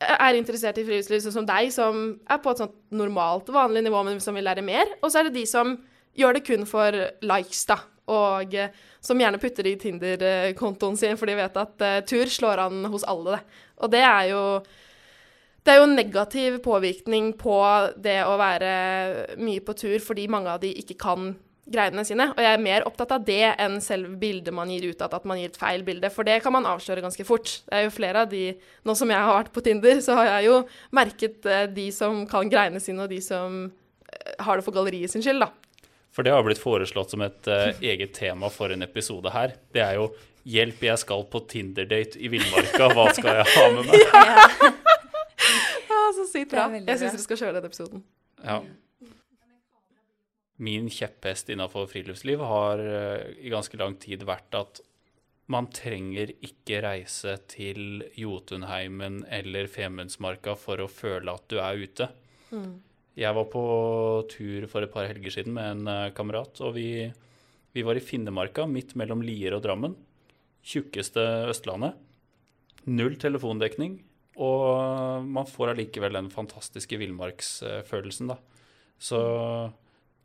er 0.00 0.38
interessert 0.38 0.80
i 0.80 0.84
friluftsliv, 0.86 1.22
sånn 1.22 1.40
som 1.40 1.48
deg, 1.48 1.70
som 1.74 2.02
er 2.24 2.42
på 2.42 2.52
et 2.52 2.64
sånt 2.64 2.76
normalt, 2.96 3.52
vanlig 3.52 3.84
nivå, 3.86 4.02
men 4.06 4.20
som 4.22 4.36
vil 4.36 4.46
lære 4.48 4.64
mer. 4.66 4.90
Og 5.00 5.10
så 5.10 5.20
er 5.20 5.28
det 5.28 5.38
de 5.38 5.46
som 5.48 5.76
gjør 6.18 6.38
det 6.38 6.44
kun 6.48 6.66
for 6.68 6.96
likes, 7.22 7.64
da. 7.68 7.78
Og 8.10 8.54
eh, 8.58 8.72
som 9.00 9.20
gjerne 9.20 9.38
putter 9.38 9.68
i 9.70 9.76
Tinder-kontoen 9.78 10.96
sin, 10.98 11.18
for 11.20 11.30
de 11.30 11.36
vet 11.38 11.58
at 11.60 11.84
uh, 11.84 11.98
tur 12.08 12.28
slår 12.28 12.64
an 12.66 12.88
hos 12.90 13.06
alle, 13.08 13.38
det. 13.38 13.60
Og 13.80 13.92
det 13.92 14.02
er 14.04 14.24
jo 14.32 14.42
det 15.60 15.72
er 15.74 15.78
jo 15.82 15.90
negativ 15.92 16.58
påvirkning 16.64 17.34
på 17.38 17.56
det 18.00 18.22
å 18.24 18.36
være 18.40 18.72
mye 19.44 19.60
på 19.64 19.74
tur 19.76 19.98
fordi 20.00 20.24
mange 20.32 20.54
av 20.54 20.62
de 20.62 20.72
ikke 20.80 20.96
kan 21.00 21.34
greiene 21.70 22.04
sine. 22.06 22.28
Og 22.34 22.40
jeg 22.42 22.56
er 22.56 22.62
mer 22.62 22.86
opptatt 22.88 23.14
av 23.16 23.24
det 23.26 23.54
enn 23.60 23.78
selve 23.84 24.12
bildet 24.20 24.54
man 24.54 24.70
gir 24.72 24.90
ut 24.90 25.04
av 25.04 25.14
at 25.16 25.26
man 25.28 25.40
gir 25.40 25.52
et 25.52 25.60
feil 25.60 25.84
bilde. 25.86 26.10
For 26.12 26.26
det 26.26 26.40
kan 26.44 26.54
man 26.54 26.68
avsløre 26.68 27.04
ganske 27.04 27.26
fort. 27.28 27.60
Det 27.66 27.78
er 27.78 27.86
jo 27.86 27.94
flere 27.94 28.24
av 28.24 28.32
de 28.32 28.44
Nå 28.86 28.94
som 28.96 29.10
jeg 29.12 29.20
har 29.20 29.36
vært 29.36 29.52
på 29.54 29.62
Tinder, 29.64 30.00
så 30.04 30.16
har 30.18 30.30
jeg 30.30 30.48
jo 30.48 30.56
merket 30.96 31.46
eh, 31.46 31.66
de 31.70 31.90
som 31.94 32.22
kan 32.28 32.48
greiene 32.50 32.80
sine, 32.82 33.04
og 33.04 33.12
de 33.12 33.20
som 33.22 33.62
eh, 33.66 34.34
har 34.40 34.58
det 34.58 34.64
for 34.66 34.74
galleriet 34.74 35.12
sin 35.12 35.24
skyld, 35.24 35.44
da. 35.44 35.50
For 36.10 36.26
det 36.26 36.32
har 36.34 36.42
blitt 36.46 36.62
foreslått 36.62 37.12
som 37.12 37.22
et 37.22 37.50
uh, 37.50 37.70
eget 37.92 38.16
tema 38.16 38.50
for 38.50 38.72
en 38.72 38.82
episode 38.82 39.30
her. 39.30 39.54
Det 39.74 39.84
er 39.84 40.00
jo 40.00 40.10
'Hjelp, 40.40 40.80
jeg 40.82 40.98
skal 41.02 41.26
på 41.28 41.42
Tinder-date 41.52 42.16
i 42.16 42.30
villmarka. 42.32 42.88
Hva 42.96 43.10
skal 43.12 43.42
jeg 43.42 43.50
ha 43.54 43.66
med 43.76 43.90
meg?' 43.92 44.78
ja, 45.90 46.00
så 46.16 46.26
sykt 46.32 46.54
bra. 46.54 46.68
Jeg 46.72 47.00
syns 47.00 47.16
dere 47.16 47.24
skal 47.24 47.40
kjøre 47.42 47.58
den 47.58 47.68
episoden. 47.68 48.04
Ja. 48.40 48.60
Min 50.60 50.90
kjepphest 50.92 51.48
innafor 51.52 51.88
friluftsliv 51.88 52.42
har 52.44 52.82
eh, 52.84 53.30
i 53.46 53.52
ganske 53.52 53.78
lang 53.80 53.96
tid 54.00 54.26
vært 54.28 54.56
at 54.58 54.82
man 55.50 55.66
trenger 55.74 56.30
ikke 56.46 56.82
reise 56.84 57.34
til 57.50 58.04
Jotunheimen 58.18 59.24
eller 59.32 59.70
Femundsmarka 59.72 60.54
for 60.60 60.84
å 60.84 60.90
føle 60.90 61.32
at 61.32 61.48
du 61.50 61.58
er 61.58 61.80
ute. 61.80 62.10
Jeg 63.18 63.36
var 63.36 63.48
på 63.50 63.64
tur 64.30 64.68
for 64.70 64.86
et 64.86 64.92
par 64.92 65.08
helger 65.10 65.34
siden 65.34 65.56
med 65.56 65.72
en 65.72 65.90
eh, 65.90 66.12
kamerat, 66.16 66.60
og 66.62 66.76
vi, 66.76 67.08
vi 67.74 67.84
var 67.86 67.98
i 67.98 68.04
Finnemarka, 68.04 68.68
midt 68.70 68.94
mellom 69.00 69.24
Lier 69.26 69.56
og 69.56 69.64
Drammen. 69.64 69.96
Tjukkeste 70.60 71.24
Østlandet. 71.50 71.98
Null 72.88 73.16
telefondekning, 73.20 73.98
og 74.40 75.26
man 75.26 75.48
får 75.48 75.74
allikevel 75.74 76.16
den 76.16 76.30
fantastiske 76.32 76.96
villmarksfølelsen, 77.00 78.30
da. 78.32 78.38
Så 79.00 79.20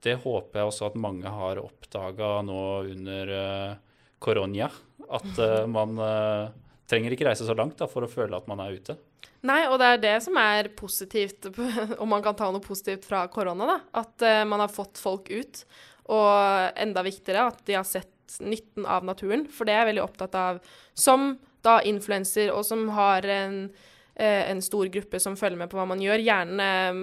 det 0.06 0.20
håper 0.24 0.62
jeg 0.62 0.70
også 0.70 0.88
at 0.92 1.00
mange 1.02 1.32
har 1.32 1.60
oppdaga 1.62 2.38
nå 2.46 2.62
under 2.94 3.34
uh, 3.34 3.96
koronia. 4.26 4.70
At 5.10 5.40
eh, 5.40 5.66
man 5.78 5.98
eh, 6.02 6.54
trenger 6.90 7.16
ikke 7.16 7.28
reise 7.30 7.48
så 7.48 7.58
langt 7.58 7.80
da, 7.82 7.90
for 7.92 8.06
å 8.06 8.12
føle 8.12 8.38
at 8.38 8.50
man 8.50 8.64
er 8.64 8.78
ute. 8.78 8.98
Nei, 9.46 9.62
og 9.70 9.78
det 9.78 9.90
er 9.90 10.02
det 10.02 10.16
som 10.26 10.38
er 10.42 10.72
positivt, 10.78 11.52
om 12.02 12.10
man 12.10 12.24
kan 12.26 12.38
ta 12.38 12.50
noe 12.54 12.64
positivt 12.64 13.06
fra 13.10 13.26
korona, 13.32 13.70
da. 13.76 13.80
At 14.02 14.26
eh, 14.26 14.44
man 14.48 14.64
har 14.64 14.74
fått 14.74 15.02
folk 15.02 15.30
ut. 15.30 15.66
Og 16.14 16.78
enda 16.78 17.02
viktigere 17.06 17.48
at 17.50 17.64
de 17.66 17.78
har 17.80 17.88
sett 17.88 18.40
nytten 18.42 18.88
av 18.90 19.06
naturen. 19.06 19.46
For 19.54 19.68
det 19.68 19.76
er 19.76 19.84
jeg 19.84 19.94
veldig 19.94 20.06
opptatt 20.06 20.38
av 20.38 20.62
som 20.98 21.36
da 21.66 21.80
influenser, 21.86 22.52
og 22.54 22.66
som 22.66 22.88
har 22.94 23.26
en, 23.26 23.60
eh, 23.66 23.92
en 24.24 24.62
stor 24.64 24.88
gruppe 24.88 25.20
som 25.20 25.36
følger 25.36 25.60
med 25.60 25.72
på 25.72 25.80
hva 25.80 25.88
man 25.90 26.00
gjør. 26.04 26.24
Gjerne 26.24 26.70
eh, 26.86 27.02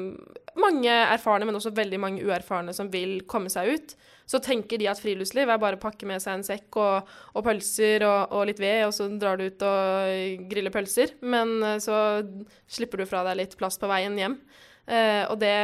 mange 0.62 0.92
erfarne, 0.92 1.46
men 1.48 1.58
også 1.58 1.74
veldig 1.76 2.00
mange 2.00 2.24
uerfarne 2.24 2.72
som 2.76 2.90
vil 2.92 3.20
komme 3.28 3.52
seg 3.52 3.74
ut. 3.74 3.94
Så 4.28 4.40
tenker 4.40 4.80
de 4.80 4.88
at 4.88 5.00
friluftsliv 5.02 5.50
er 5.50 5.60
bare 5.60 5.76
å 5.76 5.82
pakke 5.82 6.08
med 6.08 6.22
seg 6.24 6.38
en 6.38 6.46
sekk 6.46 6.78
og, 6.80 7.12
og 7.34 7.44
pølser 7.44 8.06
og, 8.06 8.32
og 8.32 8.46
litt 8.48 8.62
ved, 8.62 8.86
og 8.86 8.94
så 8.96 9.10
drar 9.12 9.40
du 9.40 9.48
ut 9.48 9.64
og 9.66 10.48
griller 10.50 10.74
pølser. 10.74 11.16
Men 11.20 11.58
eh, 11.60 11.78
så 11.82 11.96
slipper 12.70 13.02
du 13.02 13.08
fra 13.08 13.24
deg 13.28 13.42
litt 13.42 13.56
plass 13.60 13.80
på 13.80 13.90
veien 13.90 14.16
hjem. 14.18 14.38
Eh, 14.86 15.24
og 15.28 15.36
det, 15.42 15.56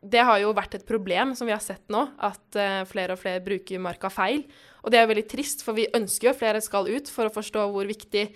det 0.00 0.24
har 0.24 0.40
jo 0.40 0.54
vært 0.56 0.78
et 0.78 0.86
problem 0.88 1.34
som 1.36 1.50
vi 1.50 1.54
har 1.56 1.64
sett 1.64 1.84
nå, 1.92 2.06
at 2.22 2.58
eh, 2.58 2.82
flere 2.88 3.16
og 3.16 3.22
flere 3.22 3.42
bruker 3.44 3.82
marka 3.82 4.12
feil. 4.12 4.46
Og 4.84 4.92
det 4.92 5.00
er 5.00 5.10
veldig 5.10 5.26
trist, 5.28 5.64
for 5.66 5.76
vi 5.76 5.90
ønsker 5.96 6.28
jo 6.30 6.34
at 6.34 6.40
flere 6.40 6.62
skal 6.64 6.88
ut 6.88 7.10
for 7.12 7.28
å 7.28 7.34
forstå 7.34 7.66
hvor 7.74 7.88
viktig, 7.88 8.30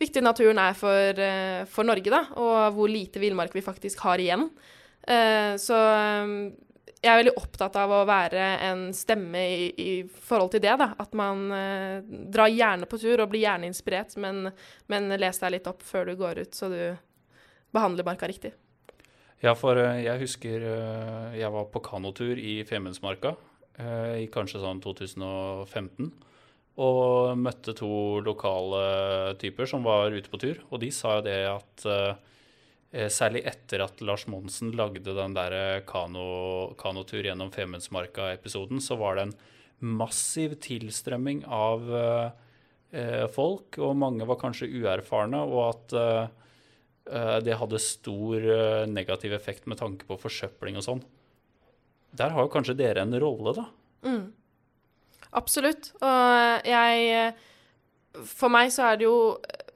viktig 0.00 0.22
naturen 0.24 0.60
er 0.60 0.76
for, 0.78 1.20
eh, 1.20 1.64
for 1.68 1.86
Norge, 1.86 2.10
da, 2.10 2.24
og 2.40 2.76
hvor 2.76 2.90
lite 2.90 3.20
villmark 3.20 3.54
vi 3.54 3.64
faktisk 3.64 4.00
har 4.06 4.22
igjen. 4.22 4.48
Eh, 5.02 5.54
så 5.60 5.76
eh, 5.76 6.32
jeg 7.00 7.10
er 7.10 7.20
veldig 7.22 7.36
opptatt 7.40 7.76
av 7.80 7.92
å 7.96 8.04
være 8.08 8.46
en 8.68 8.88
stemme 8.96 9.40
i, 9.40 9.68
i 9.80 9.92
forhold 10.04 10.52
til 10.52 10.64
det. 10.64 10.74
da, 10.76 10.90
At 11.00 11.14
man 11.16 11.46
drar 12.28 12.50
gjerne 12.52 12.84
på 12.84 12.98
tur 13.00 13.22
og 13.22 13.30
blir 13.32 13.46
gjerne 13.46 13.70
inspirert, 13.70 14.12
men, 14.20 14.50
men 14.86 15.08
les 15.16 15.40
deg 15.40 15.54
litt 15.54 15.70
opp 15.70 15.80
før 15.80 16.10
du 16.10 16.18
går 16.20 16.42
ut, 16.44 16.52
så 16.52 16.68
du 16.68 16.82
behandler 17.72 18.04
marka 18.04 18.28
riktig. 18.28 18.52
Ja, 19.40 19.54
for 19.56 19.80
jeg 19.80 20.20
husker 20.20 20.66
jeg 21.32 21.52
var 21.54 21.70
på 21.72 21.80
kanotur 21.80 22.36
i 22.36 22.58
Femundsmarka 22.68 23.32
i 24.20 24.28
kanskje 24.28 24.60
sånn 24.60 24.84
2015. 24.84 26.12
Og 26.80 27.36
møtte 27.36 27.74
to 27.76 28.20
lokale 28.24 29.36
typer 29.40 29.68
som 29.68 29.84
var 29.84 30.14
ute 30.14 30.32
på 30.32 30.40
tur. 30.40 30.60
Og 30.70 30.80
de 30.82 30.90
sa 30.94 31.18
jo 31.18 31.26
det 31.26 31.38
at 31.50 31.86
eh, 31.90 33.08
særlig 33.12 33.44
etter 33.46 33.84
at 33.84 34.00
Lars 34.02 34.26
Monsen 34.30 34.72
lagde 34.78 35.14
den 35.16 35.36
der 35.36 35.84
kano, 35.88 36.72
kanotur 36.80 37.26
gjennom 37.26 37.52
Femundsmarka-episoden, 37.54 38.80
så 38.80 38.96
var 39.00 39.18
det 39.18 39.28
en 39.28 39.36
massiv 39.80 40.56
tilstrømming 40.60 41.44
av 41.48 41.86
eh, 41.96 43.26
folk, 43.32 43.78
og 43.80 43.96
mange 43.96 44.26
var 44.28 44.40
kanskje 44.40 44.68
uerfarne, 44.80 45.40
og 45.40 45.62
at 45.68 45.96
eh, 46.00 47.40
det 47.46 47.56
hadde 47.58 47.80
stor 47.82 48.36
eh, 48.44 48.84
negativ 48.90 49.34
effekt 49.36 49.66
med 49.70 49.80
tanke 49.80 50.08
på 50.08 50.18
forsøpling 50.20 50.78
og 50.78 50.86
sånn. 50.86 51.00
Der 52.16 52.34
har 52.34 52.44
jo 52.44 52.52
kanskje 52.52 52.76
dere 52.78 53.06
en 53.06 53.16
rolle, 53.22 53.54
da. 53.56 53.66
Absolutt. 55.36 55.92
Og 56.02 56.66
jeg 56.66 57.34
For 58.34 58.50
meg 58.50 58.72
så 58.74 58.88
er 58.88 58.96
det 58.98 59.06
jo 59.06 59.18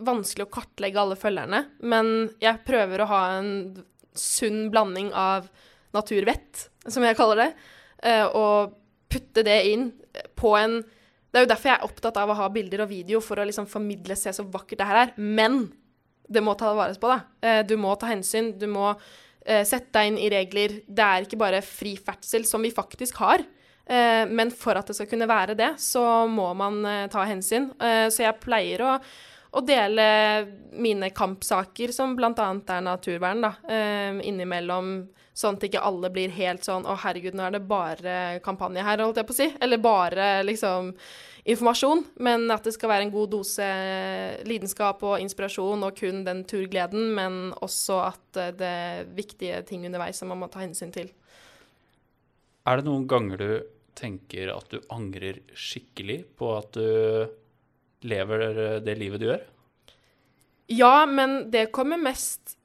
vanskelig 0.02 0.48
å 0.48 0.50
kartlegge 0.50 0.98
alle 0.98 1.14
følgerne, 1.14 1.60
men 1.86 2.08
jeg 2.42 2.64
prøver 2.66 3.04
å 3.04 3.06
ha 3.06 3.20
en 3.36 3.84
sunn 4.18 4.66
blanding 4.74 5.12
av 5.14 5.46
naturvett, 5.94 6.64
som 6.90 7.04
jeg 7.06 7.14
kaller 7.14 7.44
det, 7.44 7.46
eh, 8.02 8.26
og 8.26 8.74
putte 9.08 9.44
det 9.46 9.60
inn 9.70 9.92
på 10.34 10.56
en 10.58 10.80
Det 10.82 11.40
er 11.40 11.46
jo 11.46 11.50
derfor 11.50 11.70
jeg 11.70 11.78
er 11.78 11.86
opptatt 11.86 12.16
av 12.16 12.30
å 12.30 12.34
ha 12.38 12.48
bilder 12.48 12.82
og 12.84 12.88
video, 12.90 13.20
for 13.20 13.36
å 13.36 13.46
liksom 13.46 13.66
formidle 13.66 14.14
se 14.16 14.30
så 14.30 14.44
vakkert 14.46 14.78
det 14.78 14.86
her 14.86 14.98
er. 15.00 15.12
Men 15.18 15.72
det 16.30 16.42
må 16.42 16.54
ta 16.56 16.72
vare 16.74 16.94
på, 16.94 17.08
da. 17.10 17.22
Eh, 17.42 17.62
Du 17.66 17.76
må 17.76 17.98
ta 17.98 18.06
hensyn. 18.06 18.52
Du 18.56 18.66
må 18.70 18.92
eh, 19.44 19.64
sette 19.66 19.90
deg 19.92 20.12
inn 20.12 20.18
i 20.18 20.30
regler. 20.30 20.80
Det 20.86 21.02
er 21.02 21.26
ikke 21.26 21.38
bare 21.40 21.60
fri 21.60 21.96
ferdsel, 21.96 22.44
som 22.46 22.62
vi 22.62 22.70
faktisk 22.70 23.16
har. 23.18 23.42
Eh, 23.87 24.29
men 24.29 24.51
for 24.51 24.79
at 24.79 24.88
det 24.88 24.97
skal 24.97 25.09
kunne 25.11 25.29
være 25.29 25.57
det, 25.59 25.75
så 25.83 26.25
må 26.31 26.49
man 26.57 26.81
eh, 26.88 27.07
ta 27.12 27.27
hensyn. 27.29 27.70
Eh, 27.81 28.07
så 28.12 28.25
jeg 28.25 28.40
pleier 28.40 28.85
å, 28.85 28.94
å 29.55 29.62
dele 29.64 30.07
mine 30.73 31.11
kampsaker, 31.14 31.92
som 31.92 32.16
bl.a. 32.16 32.33
er 32.33 32.87
naturvern, 32.87 33.44
da, 33.44 33.53
innimellom. 34.25 34.97
Sånn 35.35 35.57
at 35.59 35.64
ikke 35.66 35.83
alle 35.83 36.12
blir 36.14 36.31
helt 36.31 36.62
sånn 36.62 36.85
'Å, 36.87 36.94
herregud, 37.03 37.35
nå 37.35 37.42
er 37.42 37.57
det 37.57 37.66
bare 37.66 38.38
kampanje 38.42 38.85
her', 38.87 39.03
holdt 39.03 39.18
jeg 39.18 39.27
på 39.27 39.35
å 39.35 39.38
si. 39.40 39.49
Eller 39.59 39.83
bare 39.83 40.44
liksom 40.47 40.92
informasjon. 41.42 42.05
Men 42.23 42.47
at 42.55 42.62
det 42.62 42.77
skal 42.77 42.92
være 42.92 43.09
en 43.09 43.11
god 43.11 43.33
dose 43.35 43.66
lidenskap 44.47 45.03
og 45.03 45.18
inspirasjon, 45.18 45.83
og 45.83 45.99
kun 45.99 46.23
den 46.23 46.44
turgleden. 46.47 47.11
Men 47.18 47.51
også 47.66 47.99
at 48.12 48.59
det 48.61 48.70
er 48.70 49.11
viktige 49.11 49.64
ting 49.66 49.83
underveis 49.87 50.23
som 50.23 50.31
man 50.31 50.38
må 50.38 50.51
ta 50.51 50.62
hensyn 50.62 50.94
til. 50.94 51.11
Er 52.64 52.79
det 52.79 52.87
noen 52.87 53.09
ganger 53.11 53.42
du 53.42 53.51
tenker 53.98 54.52
at 54.54 54.70
du 54.72 54.80
angrer 54.94 55.40
skikkelig 55.54 56.20
på 56.38 56.50
at 56.57 56.76
du 56.76 58.04
lever 58.04 58.44
det 58.85 58.98
livet 59.00 59.22
du 59.22 59.28
gjør? 59.30 59.46
Ja, 60.72 61.04
men 61.07 61.50
det 61.52 61.70
kommer 61.76 62.00
mest 62.00 62.57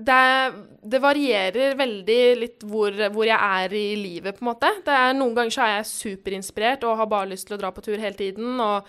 det, 0.00 0.52
det 0.82 1.00
varierer 1.02 1.76
veldig 1.76 2.20
litt 2.38 2.64
hvor, 2.64 2.94
hvor 3.12 3.26
jeg 3.28 3.36
er 3.36 3.74
i 3.76 3.86
livet, 4.00 4.36
på 4.36 4.44
en 4.44 4.50
måte. 4.52 4.72
Er, 4.88 5.12
noen 5.16 5.34
ganger 5.36 5.54
så 5.54 5.64
er 5.66 5.72
jeg 5.74 5.90
superinspirert 5.90 6.86
og 6.88 6.98
har 7.00 7.10
bare 7.10 7.30
lyst 7.32 7.48
til 7.50 7.58
å 7.58 7.60
dra 7.60 7.72
på 7.74 7.84
tur 7.84 8.00
hele 8.00 8.16
tiden. 8.16 8.54
Og, 8.64 8.88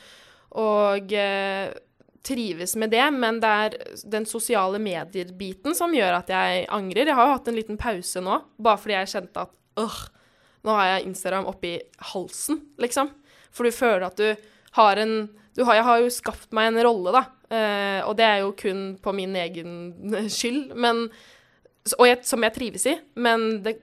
og 0.62 1.16
eh, 1.18 1.74
trives 2.24 2.78
med 2.80 2.94
det, 2.94 3.04
men 3.16 3.42
det 3.44 3.52
er 3.66 3.78
den 4.14 4.28
sosiale 4.30 4.80
medier-biten 4.82 5.76
som 5.78 5.94
gjør 5.96 6.20
at 6.22 6.32
jeg 6.32 6.66
angrer. 6.72 7.10
Jeg 7.10 7.18
har 7.18 7.28
jo 7.30 7.36
hatt 7.36 7.52
en 7.52 7.60
liten 7.60 7.80
pause 7.82 8.24
nå, 8.24 8.40
bare 8.62 8.82
fordi 8.82 8.98
jeg 9.00 9.14
kjente 9.16 9.48
at 9.48 9.56
øh, 9.82 10.02
nå 10.66 10.78
har 10.78 10.88
jeg 10.88 11.10
Instagram 11.10 11.50
oppi 11.50 11.76
halsen, 12.12 12.62
liksom. 12.82 13.12
For 13.52 13.68
du 13.68 13.76
føler 13.76 14.08
at 14.08 14.20
du 14.20 14.50
har 14.78 15.02
en 15.02 15.30
du 15.52 15.66
har, 15.68 15.76
Jeg 15.76 15.84
har 15.84 15.98
jo 16.00 16.12
skapt 16.16 16.54
meg 16.56 16.70
en 16.70 16.84
rolle, 16.86 17.12
da. 17.12 17.26
Eh, 17.52 18.00
og 18.08 18.16
det 18.16 18.24
er 18.24 18.38
jo 18.40 18.54
kun 18.56 18.96
på 19.04 19.12
min 19.12 19.36
egen 19.36 19.74
skyld. 20.38 20.72
Men, 20.80 21.10
og 21.98 22.08
jeg, 22.08 22.22
som 22.24 22.46
jeg 22.46 22.56
trives 22.56 22.88
i. 22.88 22.96
Men 23.20 23.60
det 23.66 23.76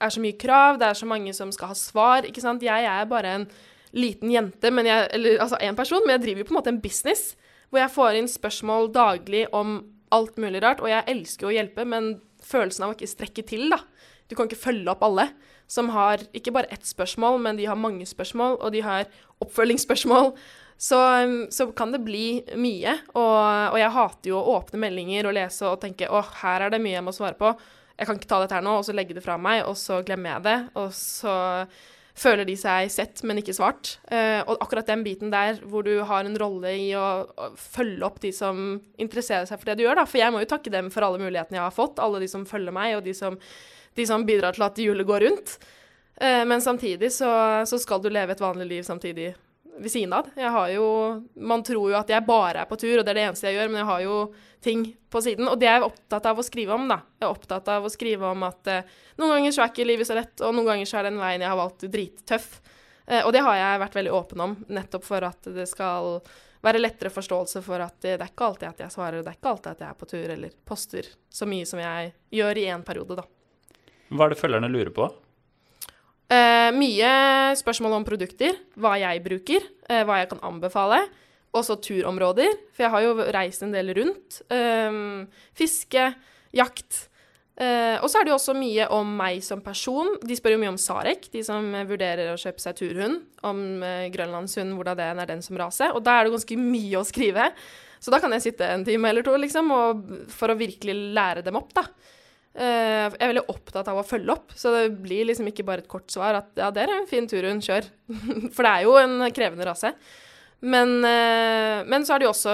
er 0.00 0.14
så 0.14 0.22
mye 0.24 0.38
krav, 0.40 0.80
det 0.80 0.88
er 0.88 0.96
så 0.96 1.08
mange 1.10 1.34
som 1.36 1.52
skal 1.52 1.74
ha 1.74 1.76
svar. 1.76 2.24
ikke 2.24 2.40
sant? 2.40 2.64
Jeg 2.64 2.88
er 2.88 3.10
bare 3.10 3.36
en 3.36 3.46
liten 3.92 4.32
jente, 4.32 4.72
jeg, 4.72 5.08
eller 5.12 5.44
altså 5.44 5.60
en 5.60 5.76
person, 5.76 6.00
men 6.06 6.16
jeg 6.16 6.24
driver 6.24 6.40
jo 6.40 6.48
på 6.48 6.54
en 6.54 6.60
måte 6.62 6.72
en 6.72 6.80
business. 6.80 7.34
Hvor 7.68 7.82
jeg 7.82 7.92
får 7.92 8.16
inn 8.16 8.32
spørsmål 8.32 8.88
daglig 8.96 9.46
om 9.52 9.82
alt 10.12 10.40
mulig 10.40 10.64
rart. 10.64 10.80
Og 10.80 10.88
jeg 10.88 11.08
elsker 11.12 11.50
å 11.50 11.52
hjelpe, 11.52 11.84
men 11.84 12.14
følelsen 12.40 12.86
av 12.86 12.92
å 12.92 12.96
ikke 12.96 13.12
strekke 13.12 13.44
til, 13.48 13.68
da. 13.72 13.82
Du 14.28 14.36
kan 14.38 14.48
ikke 14.48 14.64
følge 14.64 14.88
opp 14.88 15.04
alle 15.04 15.28
som 15.70 15.90
har 15.94 16.24
ikke 16.36 16.54
bare 16.54 16.70
ett 16.74 16.86
spørsmål, 16.86 17.38
men 17.44 17.60
de 17.60 17.68
har 17.68 17.78
mange 17.78 18.06
spørsmål, 18.08 18.58
og 18.60 18.74
de 18.74 18.82
har 18.84 19.06
oppfølgingsspørsmål. 19.42 20.34
Så, 20.82 20.98
så 21.54 21.68
kan 21.78 21.92
det 21.94 22.02
bli 22.02 22.42
mye. 22.58 22.96
Og, 23.14 23.38
og, 23.70 23.78
jeg 23.78 23.94
hater 23.94 24.32
jo 24.32 24.40
å 24.40 24.56
åpne 24.56 24.80
meldinger 24.82 25.28
og 25.30 25.36
lese 25.36 25.68
og 25.68 25.78
tenke 25.84 26.10
å, 26.10 26.24
her 26.42 26.66
er 26.66 26.74
det 26.74 26.82
mye 26.82 26.96
jeg 26.96 27.06
må 27.06 27.14
svare 27.14 27.38
på. 27.38 27.52
Jeg 27.94 28.08
kan 28.08 28.18
ikke 28.18 28.30
ta 28.32 28.40
dette 28.42 28.56
her 28.56 28.64
nå, 28.66 28.78
og 28.80 28.86
så 28.88 28.94
legge 28.96 29.14
det 29.14 29.22
fra 29.22 29.36
meg, 29.38 29.62
og 29.68 29.76
så 29.78 30.00
glemmer 30.02 30.34
jeg 30.34 30.46
det. 30.48 30.56
Og 30.82 30.88
så 30.96 31.34
føler 32.18 32.44
de 32.48 32.56
seg 32.58 32.90
sett, 32.92 33.22
men 33.28 33.40
ikke 33.40 33.54
svart. 33.56 33.94
Uh, 34.10 34.42
og 34.44 34.58
akkurat 34.64 34.88
den 34.90 35.04
biten 35.06 35.32
der 35.32 35.60
hvor 35.64 35.86
du 35.86 35.94
har 36.08 36.26
en 36.26 36.36
rolle 36.40 36.74
i 36.76 36.90
å, 36.98 37.06
å, 37.30 37.52
følge 37.56 38.04
opp 38.08 38.18
de 38.24 38.32
som 38.36 38.80
interesserer 39.00 39.48
seg 39.48 39.60
for 39.60 39.70
det 39.70 39.78
du 39.80 39.86
gjør, 39.86 40.02
da. 40.02 40.06
For 40.08 40.20
jeg 40.20 40.34
må 40.34 40.42
jo 40.42 40.50
takke 40.50 40.72
dem 40.72 40.90
for 40.92 41.06
alle 41.06 41.22
mulighetene 41.22 41.60
jeg 41.60 41.66
har 41.66 41.76
fått, 41.76 42.02
alle 42.02 42.20
de 42.22 42.28
som 42.30 42.48
følger 42.48 42.74
meg, 42.74 42.98
og 42.98 43.06
de 43.06 43.14
som, 43.16 43.38
de 43.94 44.06
som 44.08 44.26
bidrar 44.26 44.56
til 44.56 44.66
at 44.66 44.82
hjulet 44.82 45.08
går 45.08 45.26
rundt. 45.26 45.56
Uh, 46.20 46.42
men 46.48 46.62
samtidig 46.62 47.12
så, 47.12 47.30
så, 47.66 47.78
skal 47.80 48.02
du 48.02 48.10
leve 48.12 48.34
et 48.34 48.42
vanlig 48.42 48.68
liv 48.68 48.86
samtidig 48.86 49.32
ved 49.78 49.90
siden 49.90 50.12
av. 50.12 50.28
Jeg 50.36 50.50
har 50.50 50.68
jo 50.74 50.86
Man 51.34 51.62
tror 51.64 51.90
jo 51.90 51.96
at 51.98 52.10
jeg 52.10 52.26
bare 52.26 52.62
er 52.62 52.68
på 52.68 52.76
tur, 52.76 52.98
og 52.98 53.04
det 53.04 53.14
er 53.14 53.20
det 53.20 53.24
eneste 53.28 53.48
jeg 53.48 53.58
gjør, 53.58 53.72
men 53.72 53.80
jeg 53.82 53.90
har 53.90 54.02
jo 54.04 54.18
ting 54.62 54.84
på 55.10 55.22
siden. 55.24 55.48
Og 55.48 55.58
det 55.60 55.68
er 55.68 55.80
jeg 55.80 55.88
opptatt 55.88 56.28
av 56.28 56.38
å 56.38 56.44
skrive 56.46 56.76
om, 56.76 56.86
da. 56.90 57.00
Jeg 57.18 57.26
er 57.26 57.32
opptatt 57.32 57.72
av 57.72 57.86
å 57.86 57.92
skrive 57.92 58.30
om 58.30 58.46
at 58.46 58.70
eh, 58.70 58.94
noen 59.20 59.36
ganger 59.36 59.56
så 59.56 59.64
er 59.64 59.72
ikke 59.72 59.88
livet 59.88 60.08
så 60.08 60.16
lett, 60.18 60.36
og 60.40 60.54
noen 60.54 60.70
ganger 60.70 60.88
så 60.88 61.00
er 61.00 61.08
den 61.08 61.20
veien 61.20 61.42
jeg 61.42 61.52
har 61.52 61.58
valgt, 61.58 61.86
drittøff. 61.92 62.48
Eh, 63.06 63.24
og 63.24 63.32
det 63.34 63.42
har 63.44 63.58
jeg 63.58 63.82
vært 63.82 63.98
veldig 64.00 64.14
åpen 64.14 64.46
om, 64.46 64.56
nettopp 64.68 65.06
for 65.08 65.28
at 65.28 65.50
det 65.56 65.66
skal 65.70 66.20
være 66.62 66.78
lettere 66.78 67.10
forståelse 67.10 67.62
for 67.66 67.82
at 67.82 67.96
det 68.04 68.14
er 68.14 68.28
ikke 68.28 68.46
alltid 68.52 68.68
at 68.68 68.82
jeg 68.84 68.94
svarer, 68.94 69.18
og 69.18 69.26
det 69.26 69.32
er 69.32 69.38
ikke 69.40 69.54
alltid 69.56 69.72
at 69.72 69.80
jeg 69.82 69.90
er 69.90 69.98
på 69.98 70.10
tur 70.12 70.34
eller 70.36 70.58
poster 70.68 71.08
så 71.26 71.48
mye 71.50 71.66
som 71.66 71.82
jeg 71.82 72.12
gjør 72.38 72.60
i 72.60 72.68
én 72.70 72.84
periode, 72.86 73.18
da. 73.18 73.26
Hva 74.12 74.26
er 74.26 74.34
det 74.34 74.40
følgerne 74.40 74.70
lurer 74.70 74.92
på? 74.94 75.08
Uh, 76.32 76.70
mye 76.72 77.12
spørsmål 77.60 77.98
om 77.98 78.04
produkter, 78.08 78.56
hva 78.80 78.94
jeg 79.00 79.20
bruker, 79.24 79.64
uh, 79.90 80.02
hva 80.08 80.22
jeg 80.22 80.30
kan 80.30 80.42
anbefale. 80.48 81.02
Også 81.52 81.76
turområder, 81.84 82.54
for 82.72 82.86
jeg 82.86 82.92
har 82.94 83.02
jo 83.04 83.26
reist 83.36 83.64
en 83.64 83.74
del 83.74 83.90
rundt. 83.92 84.38
Eh, 84.48 84.94
fiske, 85.52 86.06
jakt. 86.56 87.02
Og 88.00 88.06
så 88.08 88.16
er 88.16 88.24
det 88.24 88.32
jo 88.32 88.38
også 88.38 88.54
mye 88.56 88.86
om 88.96 89.10
meg 89.18 89.42
som 89.44 89.60
person. 89.60 90.14
De 90.24 90.32
spør 90.32 90.54
jo 90.54 90.62
mye 90.62 90.70
om 90.72 90.78
Sarek, 90.80 91.28
de 91.34 91.42
som 91.44 91.68
vurderer 91.90 92.30
å 92.32 92.38
kjøpe 92.40 92.64
seg 92.64 92.78
turhund. 92.80 93.20
Om 93.44 93.60
grønlandshund, 94.14 94.72
hvordan 94.78 94.96
det 94.96 95.10
er 95.10 95.28
den 95.34 95.44
som 95.44 95.60
raser. 95.60 95.92
Og 95.92 96.00
da 96.08 96.16
er 96.16 96.24
det 96.24 96.32
ganske 96.38 96.56
mye 96.56 97.02
å 97.02 97.04
skrive. 97.04 97.50
Så 98.00 98.16
da 98.16 98.22
kan 98.24 98.32
jeg 98.32 98.46
sitte 98.48 98.72
en 98.72 98.88
time 98.88 99.12
eller 99.12 99.28
to, 99.28 99.36
liksom, 99.44 99.68
og, 99.76 100.08
for 100.32 100.56
å 100.56 100.58
virkelig 100.58 100.96
lære 101.12 101.44
dem 101.44 101.60
opp, 101.60 101.76
da. 101.76 101.84
Eh, 102.52 103.06
jeg 103.08 103.16
er 103.22 103.30
veldig 103.32 103.46
opptatt 103.48 103.88
av 103.88 103.96
å 103.96 104.04
følge 104.04 104.34
opp, 104.34 104.52
så 104.58 104.74
det 104.76 104.90
blir 105.00 105.24
liksom 105.30 105.46
ikke 105.48 105.64
bare 105.64 105.80
et 105.84 105.88
kort 105.88 106.10
svar 106.12 106.36
at 106.42 106.50
ja, 106.60 106.68
det 106.74 106.82
er 106.84 106.92
en 106.98 107.06
fin 107.08 107.24
tur 107.30 107.46
hun 107.48 107.62
kjør. 107.64 107.86
For 108.54 108.62
det 108.66 108.72
er 108.74 108.82
jo 108.84 108.98
en 109.00 109.16
krevende 109.32 109.64
rase. 109.70 109.94
Men, 110.62 110.98
eh, 111.08 111.80
men 111.88 112.04
så 112.06 112.12
har 112.14 112.22
jo 112.22 112.30
også 112.30 112.52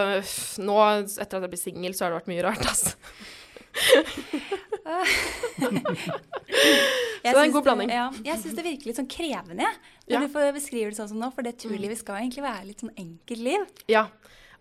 Nå, 0.65 0.77
etter 1.21 1.37
at 1.37 1.43
jeg 1.45 1.51
ble 1.53 1.59
singel, 1.61 1.93
så 1.99 2.07
har 2.07 2.15
det 2.15 2.21
vært 2.23 2.31
mye 2.31 2.47
rart, 2.47 2.65
altså. 2.71 2.95
Så 5.69 5.69
det 7.23 7.35
er 7.35 7.43
en 7.45 7.53
god 7.53 7.67
blanding. 7.67 7.91
Ja, 7.93 8.07
jeg 8.25 8.41
syns 8.41 8.57
det 8.57 8.65
virker 8.65 8.89
litt 8.89 8.99
sånn 8.99 9.11
krevende. 9.11 9.69
Når 10.09 10.15
Ja. 10.15 10.21
du 10.25 10.29
får 10.33 10.53
beskrive 10.57 10.91
det 10.91 10.97
sånn 10.99 11.11
som 11.11 11.21
nå, 11.21 11.29
for 11.35 11.43
det 11.45 11.59
turlivet 11.61 11.99
skal 12.01 12.17
egentlig 12.23 12.43
være 12.47 12.65
litt 12.67 12.81
sånn 12.81 12.95
enkelt 12.97 13.43
liv. 13.45 13.67
Ja. 13.93 14.07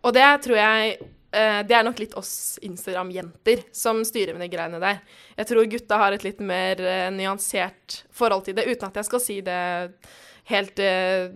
Og 0.04 0.14
det 0.14 0.26
tror 0.44 0.58
jeg 0.60 0.98
eh, 1.32 1.64
Det 1.68 1.76
er 1.76 1.84
nok 1.86 2.00
litt 2.00 2.16
oss 2.20 2.60
Instagram-jenter 2.66 3.66
som 3.76 4.04
styrer 4.06 4.36
med 4.36 4.46
de 4.46 4.54
greiene 4.56 4.82
der. 4.82 5.02
Jeg 5.38 5.50
tror 5.50 5.70
gutta 5.72 6.00
har 6.02 6.16
et 6.16 6.26
litt 6.26 6.40
mer 6.40 6.82
eh, 6.82 7.10
nyansert 7.14 8.04
forhold 8.12 8.48
til 8.48 8.58
det, 8.58 8.68
uten 8.68 8.90
at 8.90 9.00
jeg 9.02 9.10
skal 9.10 9.24
si 9.24 9.38
det 9.46 9.62
helt 10.48 10.80
eh, 10.80 11.28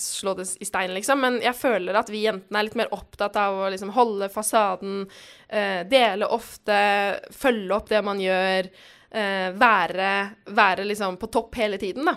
slå 0.00 0.34
det 0.36 0.48
i 0.60 0.68
stein, 0.68 0.92
liksom. 0.94 1.22
Men 1.24 1.38
jeg 1.44 1.56
føler 1.56 1.96
at 1.96 2.10
vi 2.12 2.24
jentene 2.26 2.60
er 2.60 2.68
litt 2.68 2.80
mer 2.80 2.92
opptatt 2.92 3.38
av 3.40 3.62
å 3.62 3.70
liksom 3.72 3.94
holde 3.96 4.28
fasaden, 4.32 5.06
dele 5.88 6.28
ofte, 6.32 6.76
følge 7.36 7.74
opp 7.76 7.88
det 7.92 7.98
man 8.04 8.20
gjør, 8.20 8.68
være, 9.60 10.12
være 10.56 10.86
liksom 10.88 11.18
på 11.20 11.28
topp 11.32 11.58
hele 11.60 11.80
tiden, 11.80 12.08
da. 12.08 12.14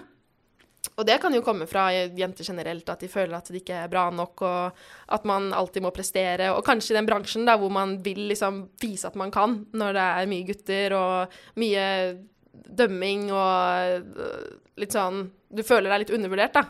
Og 0.95 1.07
det 1.07 1.17
kan 1.19 1.33
jo 1.35 1.43
komme 1.43 1.67
fra 1.67 1.89
jenter 1.91 2.47
generelt, 2.47 2.87
at 2.87 3.01
de 3.03 3.09
føler 3.11 3.35
at 3.35 3.49
de 3.51 3.59
ikke 3.59 3.81
er 3.83 3.91
bra 3.91 4.05
nok, 4.15 4.43
og 4.47 5.15
at 5.17 5.25
man 5.27 5.49
alltid 5.55 5.83
må 5.83 5.91
prestere. 5.95 6.53
Og 6.55 6.63
kanskje 6.65 6.93
i 6.93 6.99
den 6.99 7.09
bransjen 7.09 7.47
da, 7.47 7.57
hvor 7.59 7.73
man 7.73 7.97
vil 8.05 8.29
liksom 8.29 8.63
vise 8.81 9.09
at 9.09 9.17
man 9.19 9.33
kan, 9.33 9.65
når 9.75 9.97
det 9.97 10.05
er 10.05 10.31
mye 10.31 10.47
gutter 10.47 10.95
og 10.95 11.35
mye 11.59 11.85
dømming 12.55 13.27
og 13.35 14.15
øh, 14.23 14.45
litt 14.79 14.93
sånn 14.95 15.25
Du 15.51 15.61
føler 15.67 15.91
deg 15.91 16.05
litt 16.05 16.15
undervurdert, 16.15 16.55
da. 16.55 16.63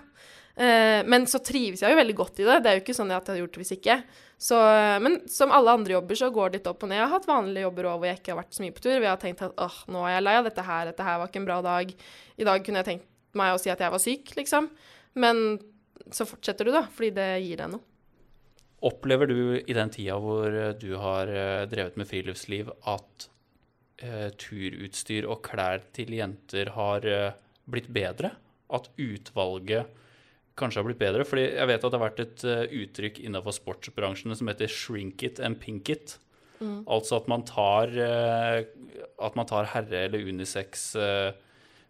Eh, 0.56 1.02
men 1.06 1.26
så 1.28 1.40
trives 1.44 1.82
jeg 1.84 1.92
jo 1.92 2.00
veldig 2.00 2.16
godt 2.18 2.42
i 2.42 2.46
det. 2.48 2.60
Det 2.64 2.72
er 2.72 2.78
jo 2.78 2.84
ikke 2.84 2.98
sånn 2.98 3.12
at 3.12 3.18
jeg 3.18 3.34
hadde 3.34 3.42
gjort 3.44 3.56
det 3.56 3.64
hvis 3.64 3.76
ikke. 3.78 3.96
Så, 4.46 4.60
men 5.06 5.18
som 5.32 5.54
alle 5.56 5.74
andre 5.78 5.96
jobber, 5.96 6.18
så 6.20 6.30
går 6.34 6.52
det 6.52 6.60
litt 6.60 6.70
opp 6.70 6.86
og 6.86 6.92
ned. 6.92 7.00
Jeg 7.00 7.08
har 7.08 7.14
hatt 7.16 7.30
vanlige 7.30 7.66
jobber 7.66 7.90
òg 7.92 7.98
hvor 8.00 8.10
jeg 8.10 8.20
ikke 8.20 8.34
har 8.34 8.42
vært 8.42 8.58
så 8.58 8.66
mye 8.66 8.76
på 8.76 8.86
tur. 8.86 8.96
Jeg 8.98 9.10
har 9.10 9.22
tenkt 9.22 9.44
at 9.46 9.66
åh, 9.66 9.82
nå 9.94 10.06
er 10.06 10.18
jeg 10.18 10.26
lei 10.28 10.38
av 10.40 10.48
dette 10.50 10.66
her, 10.70 10.88
dette 10.92 11.08
her 11.08 11.20
var 11.22 11.32
ikke 11.32 11.42
en 11.44 11.50
bra 11.50 11.60
dag. 11.66 11.94
I 12.36 12.48
dag 12.50 12.66
kunne 12.66 12.82
jeg 12.82 12.90
tenkt 12.92 13.12
meg 13.40 13.56
å 13.56 13.62
si 13.62 13.72
at 13.74 13.82
jeg 13.84 13.94
var 13.94 14.02
syk, 14.02 14.36
liksom. 14.40 14.70
Men 15.22 15.60
så 16.12 16.28
fortsetter 16.28 16.68
du, 16.68 16.74
da, 16.76 16.86
fordi 16.92 17.12
det 17.16 17.30
gir 17.46 17.62
deg 17.62 17.72
noe. 17.76 17.84
Opplever 18.86 19.30
du 19.32 19.38
i 19.58 19.74
den 19.74 19.92
tida 19.94 20.18
hvor 20.22 20.52
eh, 20.52 20.74
du 20.78 20.92
har 21.02 21.30
eh, 21.32 21.66
drevet 21.72 21.96
med 21.98 22.10
friluftsliv, 22.10 22.70
at 22.92 23.30
eh, 24.04 24.28
turutstyr 24.38 25.26
og 25.32 25.42
klær 25.48 25.86
til 25.96 26.14
jenter 26.18 26.74
har 26.76 27.08
eh, 27.10 27.38
blitt 27.72 27.88
bedre? 27.96 28.36
At 28.76 28.92
utvalget 29.00 30.04
kanskje 30.60 30.82
har 30.82 30.88
blitt 30.90 31.02
bedre? 31.02 31.26
Fordi 31.28 31.48
jeg 31.48 31.72
vet 31.72 31.80
at 31.80 31.88
det 31.88 31.98
har 31.98 32.04
vært 32.04 32.22
et 32.24 32.44
uh, 32.48 32.78
uttrykk 32.82 33.20
innenfor 33.28 33.54
sportsbransjen 33.54 34.34
som 34.38 34.50
heter 34.50 34.72
'shrink 34.72 35.22
it 35.28 35.42
and 35.44 35.60
pink 35.62 35.92
it'. 35.94 36.16
Altså 36.90 37.20
at 37.20 37.28
man 37.30 37.44
tar, 37.46 37.92
at 37.92 39.36
man 39.36 39.46
tar 39.46 39.68
herre- 39.70 40.06
eller 40.08 40.24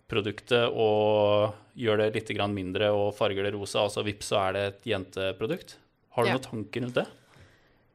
unisex-produktet 0.06 0.74
og 0.74 1.54
gjør 1.76 1.98
det 1.98 2.14
litt 2.16 2.30
mindre 2.54 2.92
og 2.94 3.16
farger 3.16 3.44
det 3.44 3.54
rosa. 3.54 3.84
Altså 3.84 4.04
vips, 4.04 4.28
så 4.28 4.50
er 4.50 4.54
det 4.54 4.64
et 4.68 4.84
jenteprodukt. 4.94 5.78
Har 6.12 6.24
du 6.24 6.30
Ja. 6.30 6.36
noen 6.36 6.44
tanker 6.44 6.82
rundt 6.82 6.94
det? 6.94 7.08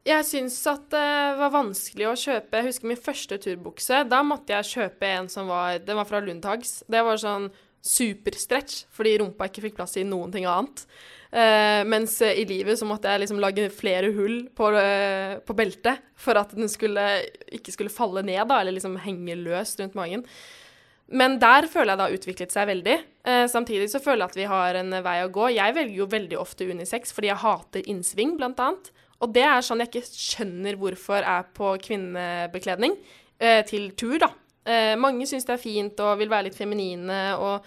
Jeg 0.05 0.25
syns 0.25 0.67
at 0.67 0.89
det 0.91 1.39
var 1.39 1.51
vanskelig 1.51 2.07
å 2.07 2.17
kjøpe 2.17 2.53
Jeg 2.53 2.65
husker 2.65 2.87
min 2.87 2.97
første 2.97 3.39
turbukse. 3.39 4.09
Da 4.09 4.23
måtte 4.23 4.49
jeg 4.49 4.91
kjøpe 4.91 5.03
en 5.03 5.29
som 5.29 5.47
var 5.47 5.79
Den 5.79 5.97
var 5.97 6.05
fra 6.05 6.21
Lundhags. 6.21 6.83
Det 6.89 7.03
var 7.05 7.17
sånn 7.17 7.51
superstretch, 7.83 8.87
fordi 8.91 9.19
rumpa 9.19 9.49
ikke 9.49 9.63
fikk 9.63 9.77
plass 9.77 9.97
i 9.97 10.05
noen 10.05 10.31
ting 10.31 10.45
annet. 10.45 10.87
Uh, 11.33 11.83
mens 11.85 12.21
i 12.21 12.45
livet 12.45 12.77
så 12.77 12.85
måtte 12.85 13.05
jeg 13.05 13.21
liksom 13.21 13.39
lage 13.41 13.71
flere 13.71 14.13
hull 14.13 14.49
på, 14.49 14.69
uh, 14.75 15.39
på 15.39 15.55
beltet 15.55 15.99
for 16.15 16.35
at 16.35 16.51
den 16.51 16.69
skulle, 16.69 17.25
ikke 17.51 17.73
skulle 17.73 17.89
falle 17.89 18.23
ned, 18.23 18.47
da, 18.49 18.61
eller 18.61 18.73
liksom 18.73 18.99
henge 18.99 19.37
løst 19.37 19.79
rundt 19.81 19.95
magen. 19.95 20.27
Men 21.11 21.39
der 21.43 21.67
føler 21.71 21.93
jeg 21.93 21.99
det 21.99 22.07
har 22.07 22.17
utviklet 22.17 22.55
seg 22.55 22.69
veldig. 22.71 22.97
Eh, 23.27 23.45
samtidig 23.51 23.89
så 23.91 24.01
føler 24.03 24.23
jeg 24.23 24.31
at 24.31 24.39
vi 24.39 24.49
har 24.53 24.79
en 24.79 24.97
vei 25.03 25.17
å 25.25 25.31
gå. 25.33 25.49
Jeg 25.57 25.75
velger 25.77 25.99
jo 25.99 26.11
veldig 26.11 26.39
ofte 26.39 26.69
unisex 26.71 27.15
fordi 27.17 27.33
jeg 27.33 27.43
hater 27.43 27.89
innsving, 27.91 28.37
blant 28.39 28.63
annet. 28.63 28.93
Og 29.21 29.35
det 29.35 29.45
er 29.45 29.65
sånn 29.65 29.83
jeg 29.83 29.91
ikke 29.91 30.07
skjønner 30.07 30.79
hvorfor 30.81 31.27
er 31.27 31.51
på 31.57 31.75
kvinnebekledning 31.85 32.95
eh, 33.43 33.61
til 33.69 33.91
tur, 33.99 34.21
da. 34.23 34.31
Eh, 34.65 34.95
mange 35.01 35.27
syns 35.29 35.49
det 35.49 35.57
er 35.57 35.63
fint 35.63 36.01
og 36.05 36.19
vil 36.21 36.31
være 36.31 36.51
litt 36.51 36.59
feminine 36.59 37.19
og, 37.41 37.67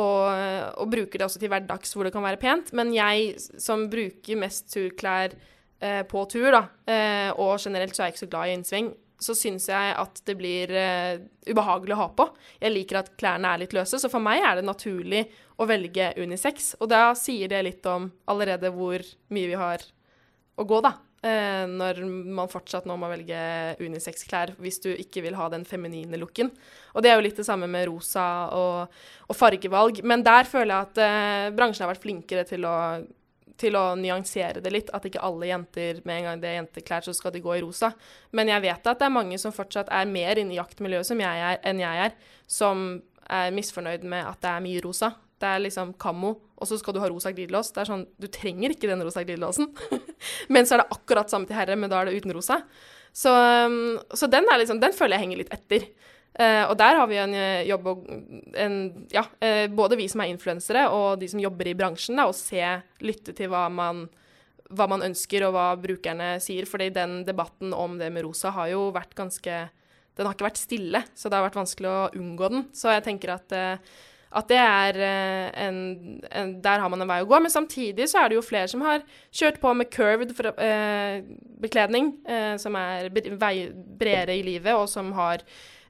og, 0.00 0.42
og 0.80 0.90
bruker 0.90 1.20
det 1.20 1.26
også 1.26 1.40
til 1.42 1.52
hverdags 1.52 1.92
hvor 1.94 2.08
det 2.08 2.14
kan 2.14 2.24
være 2.24 2.40
pent. 2.42 2.74
Men 2.76 2.92
jeg 2.96 3.36
som 3.62 3.86
bruker 3.92 4.40
mest 4.40 4.72
turklær 4.74 5.36
eh, 5.82 6.02
på 6.08 6.24
tur, 6.30 6.50
da, 6.54 6.62
eh, 6.86 7.30
og 7.36 7.58
generelt 7.60 7.96
så 7.96 8.04
er 8.04 8.10
jeg 8.10 8.16
ikke 8.16 8.24
så 8.24 8.30
glad 8.32 8.48
i 8.48 8.56
innsving, 8.56 8.92
så 9.22 9.36
syns 9.38 9.68
jeg 9.70 9.94
at 9.98 10.20
det 10.26 10.34
blir 10.38 10.72
uh, 10.74 11.22
ubehagelig 11.48 11.96
å 11.96 12.02
ha 12.02 12.08
på. 12.16 12.26
Jeg 12.62 12.74
liker 12.74 13.00
at 13.02 13.12
klærne 13.20 13.52
er 13.52 13.62
litt 13.62 13.76
løse, 13.76 14.00
så 14.00 14.10
for 14.12 14.22
meg 14.24 14.42
er 14.42 14.58
det 14.58 14.66
naturlig 14.66 15.24
å 15.60 15.68
velge 15.68 16.12
unisex. 16.18 16.74
Og 16.82 16.90
da 16.92 17.12
sier 17.18 17.50
det 17.52 17.62
litt 17.66 17.88
om 17.90 18.10
allerede 18.30 18.72
hvor 18.74 19.04
mye 19.32 19.50
vi 19.50 19.58
har 19.58 19.86
å 20.58 20.68
gå, 20.68 20.82
da. 20.84 20.96
Uh, 21.22 21.64
når 21.70 22.00
man 22.34 22.50
fortsatt 22.50 22.86
nå 22.90 22.96
må 22.98 23.06
velge 23.06 23.38
unisex-klær 23.78 24.56
hvis 24.58 24.80
du 24.82 24.88
ikke 24.90 25.22
vil 25.22 25.36
ha 25.38 25.46
den 25.52 25.62
feminine 25.68 26.18
looken. 26.18 26.50
Og 26.96 27.04
det 27.04 27.12
er 27.12 27.20
jo 27.20 27.26
litt 27.28 27.38
det 27.38 27.46
samme 27.46 27.68
med 27.70 27.86
rosa 27.86 28.26
og, 28.58 29.02
og 29.30 29.38
fargevalg. 29.38 30.02
Men 30.02 30.26
der 30.26 30.50
føler 30.50 30.74
jeg 30.74 30.88
at 30.88 31.02
uh, 31.02 31.52
bransjen 31.54 31.86
har 31.86 31.94
vært 31.94 32.02
flinkere 32.02 32.46
til 32.48 32.66
å, 32.66 32.76
til 33.62 33.78
å 33.78 33.84
nyansere 33.98 34.62
det 34.64 34.72
litt. 34.74 34.92
At 34.94 35.06
ikke 35.08 35.22
alle 35.24 35.48
jenter 35.48 36.02
med 36.08 36.20
en 36.20 36.28
gang 36.28 36.42
det 36.42 36.50
er 36.50 36.58
jenteklær, 36.60 37.06
så 37.06 37.14
skal 37.16 37.34
de 37.34 37.42
gå 37.44 37.56
i 37.56 37.62
rosa. 37.64 37.92
Men 38.36 38.50
jeg 38.52 38.64
vet 38.66 38.92
at 38.92 39.00
det 39.00 39.08
er 39.08 39.14
mange 39.14 39.38
som 39.40 39.54
fortsatt 39.54 39.92
er 39.94 40.10
mer 40.10 40.42
inne 40.42 40.56
i 40.56 40.60
jaktmiljøet 40.60 41.08
som 41.08 41.22
jeg 41.22 41.44
er, 41.50 41.60
enn 41.68 41.82
jeg 41.82 42.06
er, 42.08 42.16
som 42.50 42.86
er 43.32 43.52
misfornøyd 43.54 44.06
med 44.08 44.26
at 44.26 44.42
det 44.42 44.50
er 44.52 44.64
mye 44.64 44.82
rosa. 44.84 45.12
Det 45.42 45.50
er 45.50 45.62
liksom 45.64 45.96
kammo, 45.98 46.36
og 46.54 46.68
så 46.70 46.78
skal 46.78 46.94
du 46.94 47.00
ha 47.02 47.10
rosa 47.10 47.32
glidelås. 47.34 47.72
Det 47.74 47.82
er 47.82 47.90
sånn, 47.90 48.06
Du 48.20 48.28
trenger 48.30 48.74
ikke 48.74 48.90
den 48.90 49.02
rosa 49.02 49.24
glidelåsen. 49.26 49.72
men 50.54 50.68
så 50.68 50.76
er 50.76 50.84
det 50.84 50.94
akkurat 50.94 51.32
samme 51.32 51.50
til 51.50 51.58
herre, 51.58 51.78
men 51.78 51.90
da 51.90 51.98
er 51.98 52.10
det 52.10 52.22
uten 52.22 52.34
rosa. 52.36 52.60
Så, 53.12 53.32
um, 53.32 53.98
så 54.14 54.28
den, 54.30 54.46
liksom, 54.58 54.80
den 54.80 54.94
føler 54.96 55.18
jeg 55.18 55.26
henger 55.26 55.42
litt 55.42 55.54
etter. 55.54 55.88
Eh, 56.32 56.64
og 56.64 56.78
der 56.80 56.96
har 56.96 57.08
vi 57.10 57.18
en 57.20 57.34
eh, 57.36 57.66
jobb 57.68 57.88
og 57.90 58.06
en, 58.56 58.76
Ja, 59.12 59.26
uh, 59.28 59.66
både 59.68 59.98
vi 60.00 60.06
som 60.08 60.22
er 60.24 60.30
influensere 60.32 60.86
og 60.88 61.20
de 61.20 61.28
som 61.28 61.42
jobber 61.42 61.68
i 61.68 61.76
bransjen, 61.76 62.16
da, 62.16 62.24
å 62.28 62.36
se, 62.36 62.62
lytte 63.04 63.34
til 63.36 63.50
hva 63.52 63.66
man, 63.72 64.06
hva 64.72 64.86
man 64.88 65.04
ønsker 65.04 65.44
og 65.44 65.52
hva 65.56 65.66
brukerne 65.80 66.34
sier. 66.40 66.68
Fordi 66.68 66.88
den 66.94 67.20
debatten 67.28 67.74
om 67.76 67.98
det 68.00 68.08
med 68.14 68.24
rosa 68.24 68.54
har 68.56 68.72
jo 68.72 68.88
vært 68.94 69.16
ganske 69.18 69.66
Den 70.12 70.28
har 70.28 70.34
ikke 70.36 70.44
vært 70.44 70.60
stille, 70.60 71.04
så 71.16 71.28
det 71.28 71.38
har 71.38 71.46
vært 71.46 71.60
vanskelig 71.60 71.88
å 71.88 72.08
unngå 72.16 72.48
den. 72.52 72.64
Så 72.76 72.92
jeg 72.92 73.04
tenker 73.04 73.36
at 73.36 73.54
uh, 73.56 74.00
at 74.32 74.48
det 74.48 74.56
er 74.56 74.96
en, 75.60 75.78
en, 76.32 76.52
Der 76.64 76.80
har 76.80 76.88
man 76.88 77.02
en 77.04 77.10
vei 77.10 77.18
å 77.20 77.26
gå. 77.28 77.36
Men 77.36 77.52
samtidig 77.52 78.06
så 78.08 78.22
er 78.22 78.30
det 78.30 78.38
jo 78.38 78.44
flere 78.44 78.70
som 78.72 78.80
har 78.80 79.02
kjørt 79.28 79.58
på 79.60 79.74
med 79.76 79.90
curved 79.92 80.32
for, 80.32 80.48
bekledning, 81.60 82.14
som 82.56 82.78
er 82.80 83.10
bredere 83.12 84.38
i 84.38 84.46
livet, 84.46 84.72
og 84.72 84.88
som 84.88 85.12
har 85.18 85.44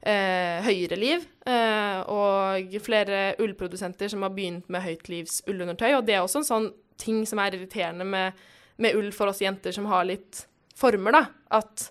eh, 0.05 0.63
høyere 0.65 0.99
liv. 0.99 1.25
Eh, 1.47 1.99
og 2.11 2.77
flere 2.83 3.33
ullprodusenter 3.41 4.11
som 4.11 4.25
har 4.25 4.33
begynt 4.35 4.69
med 4.71 4.85
høytlivs 4.85 5.41
ullundertøy. 5.49 5.91
Og 5.97 6.07
det 6.07 6.17
er 6.17 6.23
også 6.23 6.43
en 6.43 6.49
sånn 6.49 6.71
ting 7.01 7.23
som 7.29 7.41
er 7.41 7.55
irriterende 7.55 8.07
med, 8.07 8.43
med 8.81 8.97
ull 8.99 9.11
for 9.15 9.31
oss 9.31 9.41
jenter 9.43 9.75
som 9.75 9.87
har 9.91 10.07
litt 10.07 10.45
former, 10.77 11.15
da. 11.15 11.23
At 11.59 11.87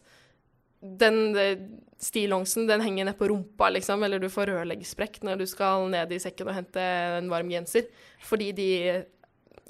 den 0.82 1.36
eh, 1.38 1.64
stillongsen 2.02 2.66
den 2.66 2.82
henger 2.82 3.06
ned 3.06 3.18
på 3.18 3.28
rumpa, 3.30 3.70
liksom, 3.70 4.02
eller 4.02 4.22
du 4.22 4.28
får 4.32 4.50
rørleggsprekk 4.50 5.20
når 5.26 5.42
du 5.42 5.46
skal 5.46 5.86
ned 5.92 6.10
i 6.12 6.20
sekken 6.22 6.50
og 6.50 6.56
hente 6.56 6.86
en 7.18 7.30
varm 7.30 7.50
genser, 7.52 7.86
fordi 8.26 8.50
de 8.56 8.70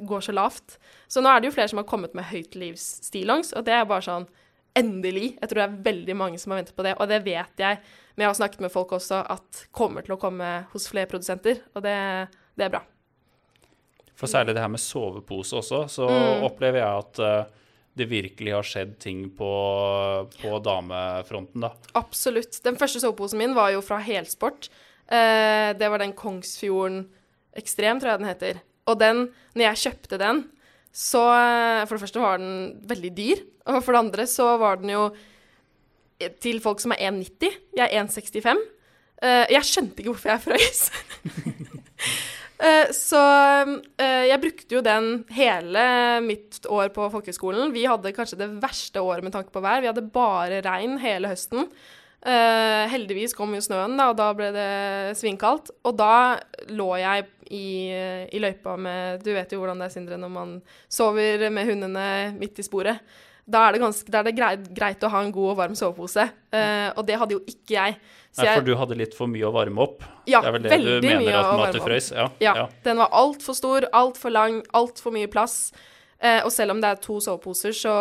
går 0.01 0.25
så 0.25 0.33
lavt. 0.33 0.79
Så 1.13 1.21
nå 1.21 1.29
er 1.29 1.43
det 1.43 1.51
jo 1.51 1.57
flere 1.59 1.69
som 1.69 1.83
har 1.83 1.89
kommet 1.91 2.17
med 2.17 2.31
høytlivsstillongs, 2.31 3.53
og 3.59 3.67
det 3.69 3.77
er 3.77 3.89
bare 3.89 4.09
sånn 4.09 4.31
Endelig. 4.73 5.35
Jeg 5.37 5.51
tror 5.51 5.59
det 5.59 5.65
er 5.67 5.81
veldig 5.85 6.15
mange 6.17 6.39
som 6.41 6.55
har 6.55 6.63
ventet 6.63 6.77
på 6.79 6.85
det, 6.87 6.95
og 6.97 7.11
det 7.11 7.19
vet 7.27 7.61
jeg, 7.61 7.81
men 8.14 8.25
jeg 8.25 8.31
har 8.31 8.38
snakket 8.40 8.61
med 8.64 8.72
folk 8.75 8.92
også, 8.96 9.22
at 9.33 9.64
kommer 9.72 10.05
til 10.07 10.14
å 10.16 10.20
komme 10.20 10.51
hos 10.72 10.88
flere 10.92 11.09
produsenter, 11.11 11.62
og 11.75 11.83
det, 11.87 11.96
det 12.59 12.66
er 12.66 12.75
bra. 12.77 12.83
For 14.18 14.31
særlig 14.31 14.55
det 14.55 14.62
her 14.62 14.70
med 14.70 14.83
sovepose 14.83 15.57
også, 15.59 15.83
så 15.90 16.07
Mm. 16.09 16.44
opplever 16.46 16.79
jeg 16.83 16.98
at 17.03 17.18
eh, 17.18 17.44
det 17.96 18.07
virkelig 18.09 18.53
har 18.55 18.62
skjedd 18.68 18.92
ting 19.03 19.25
på, 19.37 19.48
på 20.40 20.53
damefronten, 20.64 21.61
da. 21.64 21.72
Absolutt. 21.98 22.61
Den 22.64 22.79
første 22.81 23.01
soveposen 23.03 23.40
min 23.40 23.55
var 23.57 23.72
jo 23.75 23.83
fra 23.85 23.98
Helsport. 24.05 24.68
Eh, 25.09 25.72
det 25.77 25.88
var 25.92 25.98
den 26.01 26.14
Kongsfjorden 26.16 27.07
Ekstrem, 27.59 27.98
tror 28.01 28.14
jeg 28.14 28.20
den 28.22 28.31
heter. 28.31 28.61
Og 28.88 28.96
den, 29.01 29.27
når 29.53 29.66
jeg 29.72 29.83
kjøpte 29.83 30.18
den, 30.22 30.44
så 30.92 31.20
eh, 31.33 31.83
For 31.88 31.96
det 31.96 32.03
første 32.07 32.20
var 32.22 32.38
den 32.40 32.81
veldig 32.88 33.11
dyr. 33.16 33.42
Og 33.68 33.83
for 33.85 33.92
det 33.92 34.01
andre 34.07 34.25
så 34.29 34.46
var 34.61 34.81
den 34.81 34.92
jo 34.94 35.05
til 36.43 36.61
folk 36.65 36.81
som 36.83 36.95
er 36.95 37.03
1,90. 37.11 37.59
Jeg 37.77 37.89
er 37.89 38.05
1,65. 38.05 38.63
Eh, 39.23 39.47
jeg 39.55 39.69
skjønte 39.69 40.03
ikke 40.03 40.15
hvorfor 40.15 40.35
jeg 40.35 40.47
frøys. 40.49 40.85
Eh, 42.63 42.93
så 42.95 43.19
eh, 43.99 44.29
jeg 44.29 44.39
brukte 44.39 44.77
jo 44.77 44.83
den 44.87 45.25
hele 45.35 45.81
mitt 46.23 46.61
år 46.71 46.93
på 46.95 47.09
folkehøgskolen. 47.11 47.73
Vi 47.75 47.81
hadde 47.91 48.13
kanskje 48.15 48.39
det 48.39 48.47
verste 48.63 49.03
året 49.03 49.27
med 49.27 49.35
tanke 49.35 49.51
på 49.51 49.59
vær. 49.65 49.81
Vi 49.83 49.89
hadde 49.91 50.05
bare 50.15 50.61
regn 50.63 50.95
hele 51.03 51.33
høsten. 51.33 51.67
Heldigvis 52.23 53.35
kom 53.35 53.51
jo 53.57 53.65
snøen, 53.67 53.97
da, 53.99 54.13
og 54.13 54.21
da 54.21 54.29
ble 54.39 54.53
det 54.55 54.69
svinkaldt. 55.19 55.73
Og 55.91 55.97
da 55.99 56.39
lå 56.71 56.87
jeg 57.03 57.27
i, 57.51 57.67
i 58.31 58.45
løypa 58.45 58.77
med 58.79 59.27
Du 59.27 59.33
vet 59.35 59.51
jo 59.51 59.59
hvordan 59.59 59.83
det 59.83 59.91
er, 59.91 59.97
Sindre, 59.97 60.21
når 60.23 60.31
man 60.39 60.55
sover 60.87 61.49
med 61.51 61.67
hundene 61.67 62.07
midt 62.39 62.63
i 62.63 62.69
sporet. 62.69 63.03
Da 63.45 63.65
er 63.67 63.75
det, 63.75 63.83
ganske, 63.83 64.07
da 64.13 64.21
er 64.21 64.29
det 64.29 64.35
greit, 64.39 64.67
greit 64.75 65.03
å 65.03 65.11
ha 65.11 65.21
en 65.25 65.33
god 65.35 65.53
og 65.53 65.57
varm 65.59 65.73
sovepose. 65.79 66.29
Eh, 66.55 66.89
og 66.95 67.07
det 67.09 67.17
hadde 67.19 67.35
jo 67.35 67.41
ikke 67.43 67.75
jeg. 67.75 67.97
Så 68.33 68.47
Nei, 68.47 68.53
for 68.55 68.65
du 68.65 68.77
hadde 68.79 68.99
litt 69.01 69.17
for 69.17 69.29
mye 69.29 69.49
å 69.49 69.53
varme 69.53 69.83
opp. 69.83 70.05
Ja, 70.31 70.41
det 70.41 70.49
er 70.53 70.55
vel 70.55 70.63
det 70.65 70.71
veldig 70.73 70.93
du 71.03 71.09
mener 71.09 71.25
mye 71.25 71.41
at 71.41 71.49
den 71.75 71.81
opp. 71.83 71.89
frøys? 71.89 72.13
Ja. 72.15 72.29
Ja, 72.45 72.53
ja. 72.63 72.69
den 72.87 73.03
var 73.03 73.11
altfor 73.19 73.59
stor, 73.59 73.89
altfor 73.93 74.33
lang, 74.33 74.63
altfor 74.79 75.15
mye 75.17 75.31
plass. 75.33 75.73
Eh, 76.23 76.39
og 76.47 76.53
selv 76.55 76.77
om 76.77 76.81
det 76.81 76.93
er 76.93 77.03
to 77.03 77.19
soveposer 77.19 77.75
så, 77.75 77.93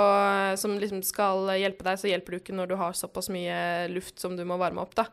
som 0.61 0.77
liksom 0.77 1.01
skal 1.03 1.49
hjelpe 1.57 1.87
deg, 1.87 1.97
så 1.97 2.11
hjelper 2.11 2.35
du 2.35 2.37
ikke 2.37 2.55
når 2.55 2.69
du 2.69 2.75
har 2.77 2.93
såpass 2.93 3.31
mye 3.33 3.89
luft 3.89 4.21
som 4.21 4.37
du 4.37 4.45
må 4.45 4.59
varme 4.61 4.85
opp. 4.85 4.93
da. 4.99 5.07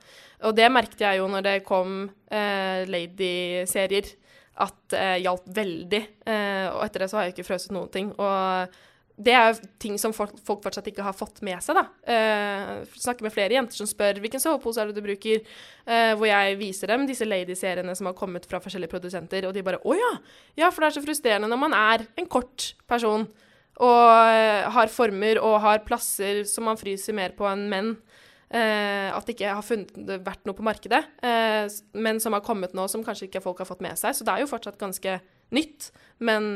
Og 0.44 0.52
det 0.58 0.68
merket 0.68 1.06
jeg 1.06 1.22
jo 1.22 1.30
når 1.32 1.46
det 1.46 1.56
kom 1.66 2.02
eh, 2.28 2.84
lady-serier, 2.84 4.12
at 4.60 4.98
eh, 4.98 5.16
hjalp 5.24 5.48
veldig. 5.56 6.02
Eh, 6.26 6.66
og 6.74 6.84
etter 6.84 7.04
det 7.04 7.08
så 7.10 7.18
har 7.18 7.26
jeg 7.26 7.38
ikke 7.38 7.48
frøset 7.48 7.72
noen 7.72 7.90
ting. 7.94 8.12
Og 8.12 8.78
det 9.18 9.34
er 9.34 9.48
jo 9.50 9.68
ting 9.82 9.96
som 9.98 10.12
folk, 10.14 10.36
folk 10.46 10.62
fortsatt 10.62 10.86
ikke 10.92 11.02
har 11.02 11.16
fått 11.16 11.40
med 11.46 11.58
seg, 11.64 11.78
da. 11.78 11.84
Eh, 12.06 12.84
snakker 13.02 13.26
med 13.26 13.34
flere 13.34 13.56
jenter 13.56 13.80
som 13.80 13.88
spør 13.90 14.20
hvilken 14.22 14.42
sovepose 14.42 14.78
er 14.78 14.90
det 14.90 15.00
du 15.00 15.02
bruker, 15.02 15.42
eh, 15.90 16.12
hvor 16.14 16.28
jeg 16.30 16.58
viser 16.60 16.92
dem 16.92 17.06
disse 17.08 17.26
lady-seriene 17.26 17.96
som 17.98 18.06
har 18.10 18.16
kommet 18.18 18.46
fra 18.46 18.60
forskjellige 18.62 18.92
produsenter, 18.92 19.48
og 19.48 19.54
de 19.54 19.64
bare 19.66 19.82
'Å 19.82 19.96
ja! 19.98 20.12
Ja, 20.56 20.70
for 20.70 20.82
det 20.82 20.88
er 20.88 21.00
så 21.00 21.06
frustrerende 21.06 21.50
når 21.50 21.58
man 21.58 21.74
er 21.74 22.06
en 22.16 22.26
kort 22.26 22.74
person 22.86 23.26
og 23.78 24.10
eh, 24.30 24.70
har 24.70 24.86
former 24.86 25.38
og 25.38 25.60
har 25.62 25.84
plasser 25.86 26.44
som 26.44 26.64
man 26.64 26.78
fryser 26.78 27.14
mer 27.14 27.30
på 27.30 27.46
enn 27.46 27.68
menn. 27.68 27.96
Eh, 28.50 29.10
at 29.12 29.26
det 29.26 29.34
ikke 29.34 29.54
har 29.54 29.62
funnet, 29.62 29.92
vært 30.24 30.46
noe 30.46 30.54
på 30.54 30.64
markedet, 30.64 31.04
men 31.92 32.18
som 32.18 32.32
har 32.32 32.40
kommet 32.40 32.72
nå, 32.72 32.88
som 32.88 33.04
kanskje 33.04 33.28
ikke 33.28 33.42
folk 33.42 33.58
har 33.58 33.66
fått 33.66 33.82
med 33.82 33.98
seg. 33.98 34.14
Så 34.14 34.24
det 34.24 34.32
er 34.32 34.40
jo 34.40 34.50
fortsatt 34.50 34.78
ganske 34.78 35.20
nytt, 35.52 35.90
men 36.18 36.54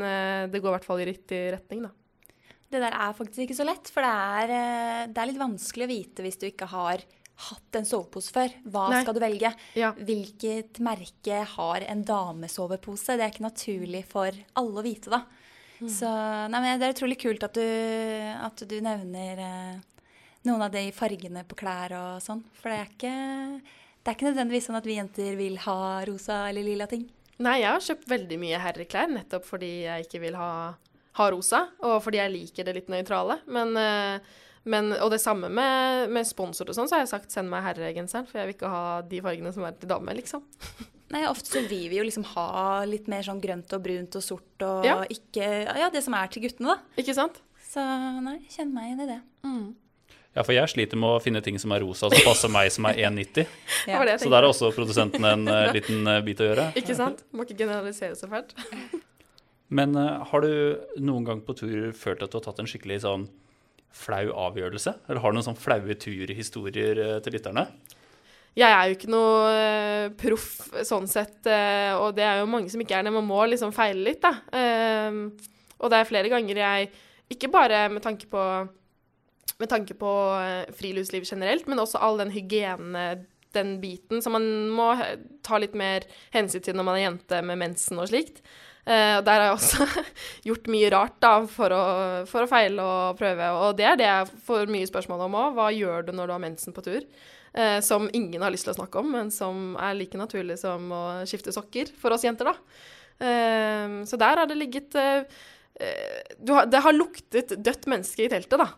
det 0.48 0.62
går 0.62 0.72
i 0.72 0.76
hvert 0.78 0.88
fall 0.88 1.00
i 1.00 1.10
riktig 1.10 1.52
retning, 1.52 1.82
da. 1.82 1.90
Det 2.72 2.80
der 2.80 2.94
er 2.96 3.16
faktisk 3.16 3.44
ikke 3.44 3.58
så 3.58 3.66
lett, 3.68 3.90
for 3.92 4.04
det 4.04 4.12
er, 4.12 4.54
eh, 4.56 5.02
det 5.12 5.20
er 5.20 5.28
litt 5.28 5.42
vanskelig 5.42 5.84
å 5.84 5.92
vite 5.92 6.24
hvis 6.24 6.40
du 6.40 6.46
ikke 6.48 6.70
har 6.72 7.04
hatt 7.48 7.78
en 7.78 7.88
sovepose 7.88 8.32
før. 8.32 8.52
Hva 8.64 8.88
Nei. 8.92 9.02
skal 9.02 9.16
du 9.16 9.20
velge? 9.22 9.52
Ja. 9.76 9.92
Hvilket 9.96 10.80
merke 10.84 11.42
har 11.54 11.84
en 11.84 12.04
damesovepose? 12.06 13.16
Det 13.18 13.26
er 13.26 13.32
ikke 13.32 13.48
naturlig 13.48 14.04
for 14.08 14.36
alle 14.58 14.82
å 14.82 14.86
vite, 14.86 15.12
da. 15.12 15.24
Så 15.90 16.06
nei, 16.50 16.60
men 16.62 16.78
det 16.78 16.86
er 16.86 16.94
utrolig 16.94 17.16
kult 17.18 17.42
at 17.42 17.56
du, 17.58 17.62
at 18.46 18.62
du 18.70 18.76
nevner 18.84 19.40
eh, 19.42 20.12
noen 20.46 20.66
av 20.66 20.70
de 20.74 20.84
fargene 20.94 21.42
på 21.48 21.58
klær 21.58 21.94
og 21.98 22.22
sånn. 22.22 22.44
For 22.58 22.70
det 22.70 22.78
er 22.78 22.92
ikke, 22.92 23.16
det 23.98 24.12
er 24.12 24.16
ikke 24.16 24.28
nødvendigvis 24.28 24.68
sånn 24.70 24.78
at 24.78 24.86
vi 24.86 24.98
jenter 24.98 25.34
vil 25.40 25.58
ha 25.64 25.80
rosa 26.08 26.44
eller 26.50 26.66
lilla 26.66 26.86
ting. 26.90 27.08
Nei, 27.42 27.58
jeg 27.64 27.74
har 27.74 27.82
kjøpt 27.82 28.10
veldig 28.12 28.38
mye 28.38 28.62
herreklær 28.62 29.10
nettopp 29.10 29.46
fordi 29.48 29.72
jeg 29.88 30.06
ikke 30.06 30.22
vil 30.22 30.38
ha, 30.38 30.52
ha 31.18 31.26
rosa, 31.34 31.66
og 31.84 31.98
fordi 32.04 32.20
jeg 32.22 32.32
liker 32.32 32.64
det 32.68 32.74
litt 32.78 32.88
nøytrale. 32.92 33.40
Men, 33.52 33.74
eh, 33.76 34.38
men, 34.64 34.92
og 35.02 35.10
det 35.12 35.20
samme 35.20 35.50
med, 35.52 36.08
med 36.14 36.28
sponsor 36.28 36.70
og 36.70 36.76
sånn, 36.78 36.88
så 36.88 36.96
har 36.96 37.04
jeg 37.04 37.12
sagt 37.12 37.34
send 37.34 37.50
meg 37.52 37.64
herregenseren, 37.66 38.28
for 38.28 38.40
jeg 38.40 38.48
vil 38.50 38.56
ikke 38.56 38.72
ha 38.72 38.84
de 39.06 39.20
fargene 39.24 39.52
som 39.54 39.66
er 39.68 39.76
til 39.76 39.90
dame, 39.90 40.14
liksom. 40.20 40.44
Nei, 41.12 41.26
Ofte 41.28 41.50
så 41.58 41.60
vil 41.68 41.90
vi 41.92 41.98
jo 41.98 42.04
liksom 42.06 42.24
ha 42.32 42.46
litt 42.88 43.08
mer 43.12 43.20
sånn 43.26 43.40
grønt 43.42 43.72
og 43.76 43.82
brunt 43.84 44.14
og 44.16 44.24
sort 44.24 44.64
og 44.64 44.86
Ja. 44.86 45.02
ikke 45.12 45.44
Ja, 45.68 45.90
det 45.92 46.00
som 46.06 46.14
er 46.16 46.30
til 46.32 46.46
guttene, 46.46 46.72
da. 46.72 47.02
Ikke 47.02 47.12
sant? 47.18 47.42
Så 47.68 47.84
nei, 48.24 48.38
kjenn 48.52 48.72
meg 48.72 48.90
igjen 48.90 49.02
i 49.04 49.08
det. 49.10 49.18
ja, 50.32 50.42
for 50.42 50.52
jeg 50.56 50.72
sliter 50.72 50.96
med 50.96 51.18
å 51.18 51.20
finne 51.20 51.42
ting 51.44 51.58
som 51.60 51.72
er 51.76 51.84
rosa 51.84 52.08
som 52.08 52.24
passer 52.24 52.48
meg 52.52 52.72
som 52.72 52.88
er 52.88 52.96
1,90. 53.10 53.44
Det 53.86 53.92
var 53.98 54.08
det 54.08 54.14
jeg 54.16 54.24
Så 54.24 54.32
der 54.32 54.40
har 54.40 54.48
også 54.48 54.72
produsentene 54.72 55.34
en 55.36 55.48
eh, 55.52 55.72
liten 55.76 56.06
eh, 56.08 56.22
bit 56.24 56.40
å 56.40 56.48
gjøre. 56.48 56.66
Ikke 56.80 56.96
sant? 56.96 57.20
Må 57.32 57.44
ikke 57.44 57.58
generalisere 57.60 58.16
så 58.16 58.28
fælt. 58.32 58.56
Men 59.72 59.96
eh, 59.96 60.24
har 60.28 60.44
du 60.44 60.52
noen 61.00 61.24
gang 61.26 61.40
på 61.44 61.56
tur 61.56 61.94
følt 61.96 62.22
at 62.24 62.32
du 62.32 62.38
har 62.38 62.44
tatt 62.44 62.60
en 62.60 62.68
skikkelig 62.68 63.02
sånn 63.06 63.26
flau 63.92 64.26
avgjørelse? 64.46 64.94
Eller 65.08 65.22
har 65.24 65.32
du 65.32 65.38
noen 65.38 65.48
sånn 65.48 65.60
flaue 65.60 65.96
turhistorier 66.00 67.00
eh, 67.00 67.18
til 67.24 67.36
lytterne? 67.36 67.66
Jeg 68.52 68.68
er 68.68 68.84
jo 68.84 68.96
ikke 68.98 69.08
noe 69.08 69.36
uh, 69.48 70.10
proff 70.20 70.48
sånn 70.84 71.06
sett, 71.08 71.38
uh, 71.48 71.96
og 72.02 72.10
det 72.18 72.24
er 72.26 72.42
jo 72.42 72.50
mange 72.52 72.68
som 72.68 72.82
ikke 72.84 72.98
er 72.98 73.06
det. 73.06 73.12
Man 73.14 73.24
må 73.24 73.38
liksom 73.48 73.72
feile 73.72 74.04
litt, 74.04 74.20
da. 74.20 74.34
Uh, 74.52 75.32
og 75.80 75.88
det 75.88 75.96
er 75.98 76.10
flere 76.10 76.28
ganger 76.28 76.60
jeg, 76.60 76.90
ikke 77.32 77.48
bare 77.48 77.86
med 77.88 78.04
tanke 78.04 78.28
på, 78.28 78.42
med 79.56 79.70
tanke 79.72 79.96
på 79.96 80.10
friluftsliv 80.76 81.24
generelt, 81.24 81.64
men 81.64 81.80
også 81.80 82.02
all 82.04 82.20
den 82.20 82.34
hygiene, 82.34 83.06
den 83.56 83.72
biten, 83.80 84.20
som 84.20 84.36
man 84.36 84.44
må 84.68 84.90
ta 85.44 85.56
litt 85.60 85.72
mer 85.72 86.04
hensyn 86.36 86.62
til 86.62 86.76
når 86.76 86.86
man 86.90 86.98
er 86.98 87.06
jente 87.06 87.40
med 87.48 87.60
mensen 87.64 88.04
og 88.04 88.12
slikt. 88.12 88.44
Og 88.82 89.20
der 89.26 89.36
har 89.38 89.44
jeg 89.46 89.54
også 89.54 89.86
gjort 90.48 90.70
mye 90.74 90.88
rart 90.90 91.18
da, 91.22 91.34
for 91.46 91.74
å, 91.74 91.82
for 92.26 92.42
å 92.42 92.50
feile 92.50 92.82
og 92.82 93.20
prøve. 93.20 93.50
Og 93.62 93.76
det 93.78 93.86
er 93.86 94.00
det 94.00 94.08
jeg 94.08 94.40
får 94.48 94.72
mye 94.74 94.88
spørsmål 94.90 95.22
om 95.28 95.36
òg. 95.38 95.52
Hva 95.58 95.68
gjør 95.70 96.08
du 96.08 96.10
når 96.16 96.26
du 96.26 96.34
har 96.34 96.42
mensen 96.42 96.74
på 96.74 96.82
tur? 96.86 97.06
Uh, 97.52 97.78
som 97.84 98.08
ingen 98.16 98.42
har 98.42 98.50
lyst 98.50 98.66
til 98.66 98.72
å 98.72 98.78
snakke 98.80 98.98
om, 98.98 99.12
men 99.12 99.30
som 99.30 99.76
er 99.76 99.94
like 99.98 100.18
naturlig 100.18 100.56
som 100.58 100.88
å 100.96 101.02
skifte 101.28 101.52
sokker 101.54 101.92
for 102.00 102.16
oss 102.16 102.24
jenter, 102.26 102.48
da. 102.50 102.56
Uh, 103.22 104.00
så 104.08 104.18
der 104.18 104.40
har 104.40 104.50
det 104.50 104.58
ligget 104.58 104.96
du 106.42 106.50
har, 106.52 106.66
Det 106.68 106.80
har 106.84 106.92
luktet 106.92 107.54
dødt 107.64 107.86
menneske 107.88 108.26
i 108.26 108.30
teltet, 108.32 108.60
da. 108.60 108.72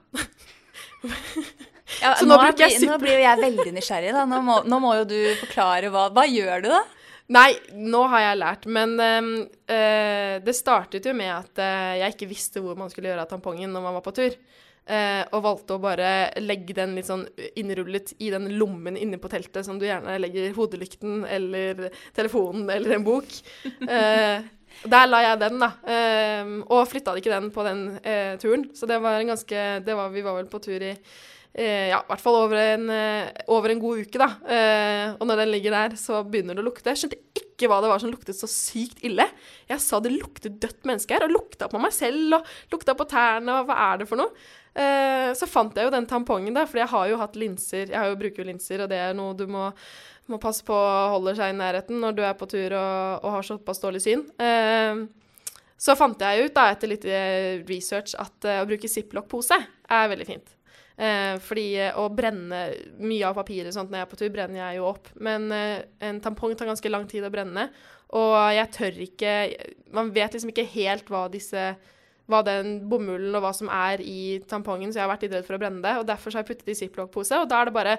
Ja, 2.00 2.14
Så 2.16 2.26
nå, 2.26 2.36
nå 2.36 2.52
blir, 2.56 2.76
nå 2.88 2.96
blir 3.00 3.18
jo 3.18 3.24
jeg 3.24 3.40
veldig 3.42 3.72
nysgjerrig. 3.76 4.12
da. 4.16 4.24
Nå 4.28 4.40
må, 4.44 4.60
nå 4.68 4.78
må 4.82 4.94
jo 5.00 5.08
du 5.08 5.18
forklare 5.42 5.90
hva 5.92 6.06
Hva 6.14 6.24
gjør 6.28 6.64
du, 6.64 6.70
da? 6.72 6.80
Nei, 7.32 7.54
nå 7.72 8.02
har 8.12 8.20
jeg 8.20 8.36
lært, 8.36 8.66
men 8.68 8.98
ehm, 9.00 9.30
eh, 9.64 10.34
det 10.44 10.52
startet 10.56 11.06
jo 11.08 11.14
med 11.16 11.30
at 11.32 11.60
eh, 11.62 11.94
jeg 12.02 12.12
ikke 12.12 12.28
visste 12.28 12.60
hvor 12.60 12.76
man 12.76 12.92
skulle 12.92 13.08
gjøre 13.08 13.24
av 13.24 13.30
tampongen 13.30 13.72
når 13.72 13.84
man 13.86 13.96
var 13.96 14.04
på 14.04 14.12
tur. 14.18 14.36
Eh, 14.84 15.22
og 15.32 15.46
valgte 15.46 15.78
å 15.78 15.80
bare 15.80 16.08
legge 16.44 16.76
den 16.76 16.92
litt 16.98 17.08
sånn 17.08 17.22
innrullet 17.56 18.12
i 18.20 18.28
den 18.34 18.50
lommen 18.58 18.98
inne 19.00 19.16
på 19.16 19.30
teltet 19.32 19.64
som 19.64 19.78
du 19.80 19.86
gjerne 19.88 20.18
legger 20.20 20.52
hodelykten 20.52 21.22
eller 21.24 21.86
telefonen 22.12 22.68
eller 22.68 22.98
en 22.98 23.06
bok. 23.06 23.32
uh, 23.88 24.44
der 24.84 25.08
la 25.08 25.22
jeg 25.24 25.40
den, 25.40 25.62
da. 25.62 25.70
Eh, 25.88 26.50
og 26.66 26.88
flytta 26.90 27.14
ikke 27.16 27.32
den 27.32 27.48
på 27.54 27.64
den 27.64 27.86
turen. 28.42 28.68
Så 28.76 28.90
det 28.90 29.00
var 29.00 29.16
en 29.16 29.32
ganske 29.32 29.64
det 29.86 29.96
var, 29.96 30.12
Vi 30.12 30.26
var 30.26 30.36
vel 30.42 30.50
på 30.52 30.60
tur 30.60 30.82
i 30.82 30.92
eh, 31.54 31.88
ja, 31.92 32.00
i 32.02 32.08
hvert 32.10 32.22
fall 32.22 32.36
over 32.42 32.58
en, 32.60 32.88
eh, 32.90 33.30
over 33.54 33.70
en 33.72 33.80
god 33.82 34.02
uke, 34.04 34.18
da. 34.20 34.28
Eh, 34.50 35.14
og 35.18 35.26
når 35.30 35.42
den 35.44 35.52
ligger 35.54 35.76
der, 35.76 35.96
så 36.00 36.20
begynner 36.26 36.58
det 36.58 36.64
å 36.64 36.66
lukte. 36.66 36.90
Jeg 36.90 37.04
skjønte 37.04 37.20
ikke 37.40 37.70
hva 37.70 37.80
det 37.80 37.90
var 37.92 38.02
som 38.02 38.10
luktet 38.12 38.36
så 38.36 38.50
sykt 38.50 39.00
ille. 39.06 39.26
Jeg 39.70 39.80
sa 39.80 40.00
det 40.02 40.12
luktet 40.16 40.60
dødt 40.60 40.84
menneske 40.84 41.14
her, 41.14 41.24
og 41.28 41.34
lukta 41.36 41.68
på 41.70 41.80
meg 41.80 41.94
selv 41.94 42.40
og 42.40 42.52
lukta 42.74 42.96
på 42.98 43.06
tærne, 43.08 43.60
og 43.60 43.70
hva 43.70 43.78
er 43.92 44.02
det 44.02 44.08
for 44.10 44.20
noe? 44.20 44.34
Eh, 44.74 45.30
så 45.38 45.46
fant 45.46 45.76
jeg 45.78 45.86
jo 45.86 45.94
den 45.94 46.08
tampongen, 46.10 46.54
da, 46.56 46.64
for 46.66 46.82
jeg 46.82 46.90
har 46.90 47.06
jo 47.08 47.20
hatt 47.20 47.36
linser. 47.38 47.92
Jeg 47.94 48.10
jo 48.10 48.16
bruker 48.18 48.42
jo 48.42 48.48
linser, 48.50 48.82
og 48.82 48.90
det 48.90 48.98
er 48.98 49.14
noe 49.14 49.36
du 49.38 49.46
må, 49.46 49.68
må 50.26 50.40
passe 50.42 50.64
på 50.66 50.74
holder 50.74 51.36
seg 51.38 51.52
i 51.52 51.58
nærheten 51.60 52.00
når 52.02 52.16
du 52.16 52.24
er 52.26 52.34
på 52.34 52.48
tur 52.50 52.74
og, 52.74 53.22
og 53.22 53.36
har 53.36 53.46
såpass 53.46 53.78
dårlig 53.84 54.02
syn. 54.02 54.26
Eh, 54.42 55.04
Så 55.84 55.94
fant 55.98 56.18
jeg 56.22 56.46
ut 56.46 56.54
da, 56.54 56.68
etter 56.72 56.88
litt 56.88 57.04
eh, 57.04 57.60
research 57.68 58.14
at 58.18 58.46
eh, 58.48 58.60
å 58.62 58.66
bruke 58.66 58.88
ziplock-pose 58.88 59.58
er 59.90 60.10
veldig 60.10 60.26
fint. 60.26 60.52
Eh, 60.94 61.40
fordi 61.42 61.66
eh, 61.82 61.96
å 61.98 62.06
brenne 62.14 62.60
mye 63.02 63.26
av 63.26 63.34
papiret 63.34 63.74
sånt 63.74 63.90
når 63.90 63.98
jeg 63.98 64.06
er 64.06 64.10
på 64.12 64.18
tur, 64.20 64.30
brenner 64.34 64.60
jeg 64.60 64.78
jo 64.78 64.86
opp. 64.92 65.10
Men 65.18 65.48
eh, 65.54 65.80
en 66.06 66.20
tampong 66.22 66.54
tar 66.54 66.70
ganske 66.70 66.92
lang 66.92 67.08
tid 67.10 67.26
å 67.26 67.32
brenne, 67.34 67.66
og 68.14 68.36
jeg 68.54 68.70
tør 68.70 68.98
ikke 69.02 69.30
Man 69.96 70.12
vet 70.14 70.36
liksom 70.36 70.52
ikke 70.52 70.68
helt 70.76 71.08
hva 71.10 71.24
disse 71.32 71.72
hva 72.30 72.40
den 72.46 72.78
bomullen 72.88 73.34
og 73.36 73.42
hva 73.44 73.50
som 73.52 73.68
er 73.68 74.00
i 74.00 74.38
tampongen, 74.48 74.92
så 74.92 75.00
jeg 75.00 75.04
har 75.04 75.10
vært 75.10 75.26
litt 75.26 75.34
redd 75.36 75.44
for 75.44 75.58
å 75.58 75.60
brenne 75.60 75.84
det. 75.84 75.92
Og 76.00 76.06
derfor 76.08 76.32
så 76.32 76.38
har 76.38 76.44
jeg 76.44 76.54
puttet 76.54 76.70
det 76.70 76.76
i 76.76 76.78
ziplock-pose, 76.78 77.36
og 77.42 77.50
da 77.50 77.58
er 77.60 77.68
det 77.68 77.74
bare 77.76 77.98